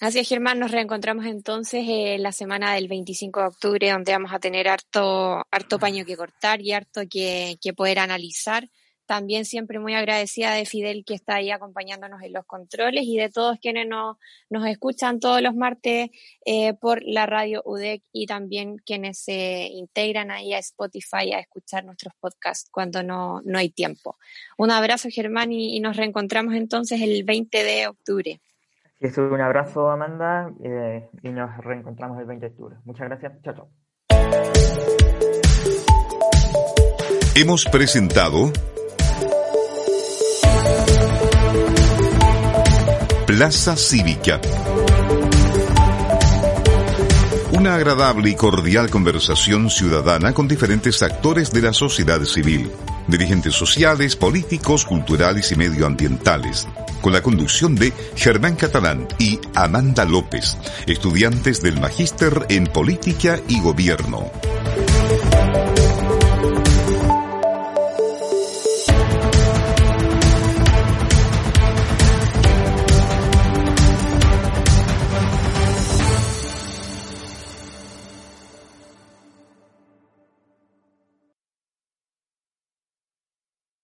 Así 0.00 0.20
es, 0.20 0.28
Germán, 0.28 0.60
nos 0.60 0.70
reencontramos 0.70 1.26
entonces 1.26 1.84
en 1.88 2.22
la 2.22 2.30
semana 2.30 2.74
del 2.74 2.86
25 2.86 3.40
de 3.40 3.46
octubre, 3.46 3.90
donde 3.90 4.12
vamos 4.12 4.32
a 4.32 4.38
tener 4.38 4.68
harto, 4.68 5.44
harto 5.50 5.78
paño 5.80 6.04
que 6.04 6.16
cortar 6.16 6.60
y 6.60 6.72
harto 6.72 7.02
que, 7.10 7.56
que 7.60 7.72
poder 7.72 7.98
analizar 7.98 8.68
también 9.06 9.44
siempre 9.44 9.78
muy 9.78 9.94
agradecida 9.94 10.52
de 10.52 10.64
Fidel 10.66 11.04
que 11.04 11.14
está 11.14 11.36
ahí 11.36 11.50
acompañándonos 11.50 12.22
en 12.22 12.32
los 12.32 12.44
controles 12.46 13.04
y 13.04 13.16
de 13.16 13.30
todos 13.30 13.58
quienes 13.60 13.86
nos, 13.86 14.16
nos 14.50 14.66
escuchan 14.66 15.20
todos 15.20 15.42
los 15.42 15.54
martes 15.54 16.10
eh, 16.44 16.74
por 16.74 17.02
la 17.04 17.26
radio 17.26 17.62
UDEC 17.64 18.02
y 18.12 18.26
también 18.26 18.76
quienes 18.78 19.18
se 19.18 19.68
integran 19.70 20.30
ahí 20.30 20.54
a 20.54 20.58
Spotify 20.58 21.32
a 21.32 21.40
escuchar 21.40 21.84
nuestros 21.84 22.14
podcasts 22.20 22.68
cuando 22.70 23.02
no, 23.02 23.40
no 23.44 23.58
hay 23.58 23.70
tiempo. 23.70 24.16
Un 24.58 24.70
abrazo 24.70 25.08
Germán 25.10 25.52
y, 25.52 25.80
nos 25.80 25.96
reencontramos 25.96 26.54
entonces 26.54 27.00
el 27.02 27.24
20 27.24 27.62
de 27.62 27.86
octubre. 27.88 28.40
es, 29.00 29.18
un 29.18 29.40
abrazo 29.40 29.90
Amanda 29.90 30.50
eh, 30.62 31.08
y 31.22 31.28
nos 31.28 31.56
reencontramos 31.58 32.18
el 32.20 32.26
20 32.26 32.46
de 32.46 32.52
octubre. 32.52 32.76
Muchas 32.84 33.08
gracias. 33.08 33.32
Chao, 33.42 33.54
chao. 33.54 33.68
Hemos 37.36 37.64
presentado 37.64 38.52
Plaza 43.26 43.74
Cívica. 43.74 44.38
Una 47.52 47.76
agradable 47.76 48.28
y 48.28 48.34
cordial 48.34 48.90
conversación 48.90 49.70
ciudadana 49.70 50.34
con 50.34 50.46
diferentes 50.46 51.02
actores 51.02 51.50
de 51.50 51.62
la 51.62 51.72
sociedad 51.72 52.22
civil, 52.24 52.70
dirigentes 53.08 53.54
sociales, 53.54 54.14
políticos, 54.14 54.84
culturales 54.84 55.50
y 55.52 55.56
medioambientales, 55.56 56.68
con 57.00 57.14
la 57.14 57.22
conducción 57.22 57.74
de 57.74 57.94
Germán 58.14 58.56
Catalán 58.56 59.08
y 59.18 59.40
Amanda 59.54 60.04
López, 60.04 60.58
estudiantes 60.86 61.62
del 61.62 61.80
Magíster 61.80 62.44
en 62.50 62.66
Política 62.66 63.40
y 63.48 63.58
Gobierno. 63.60 64.30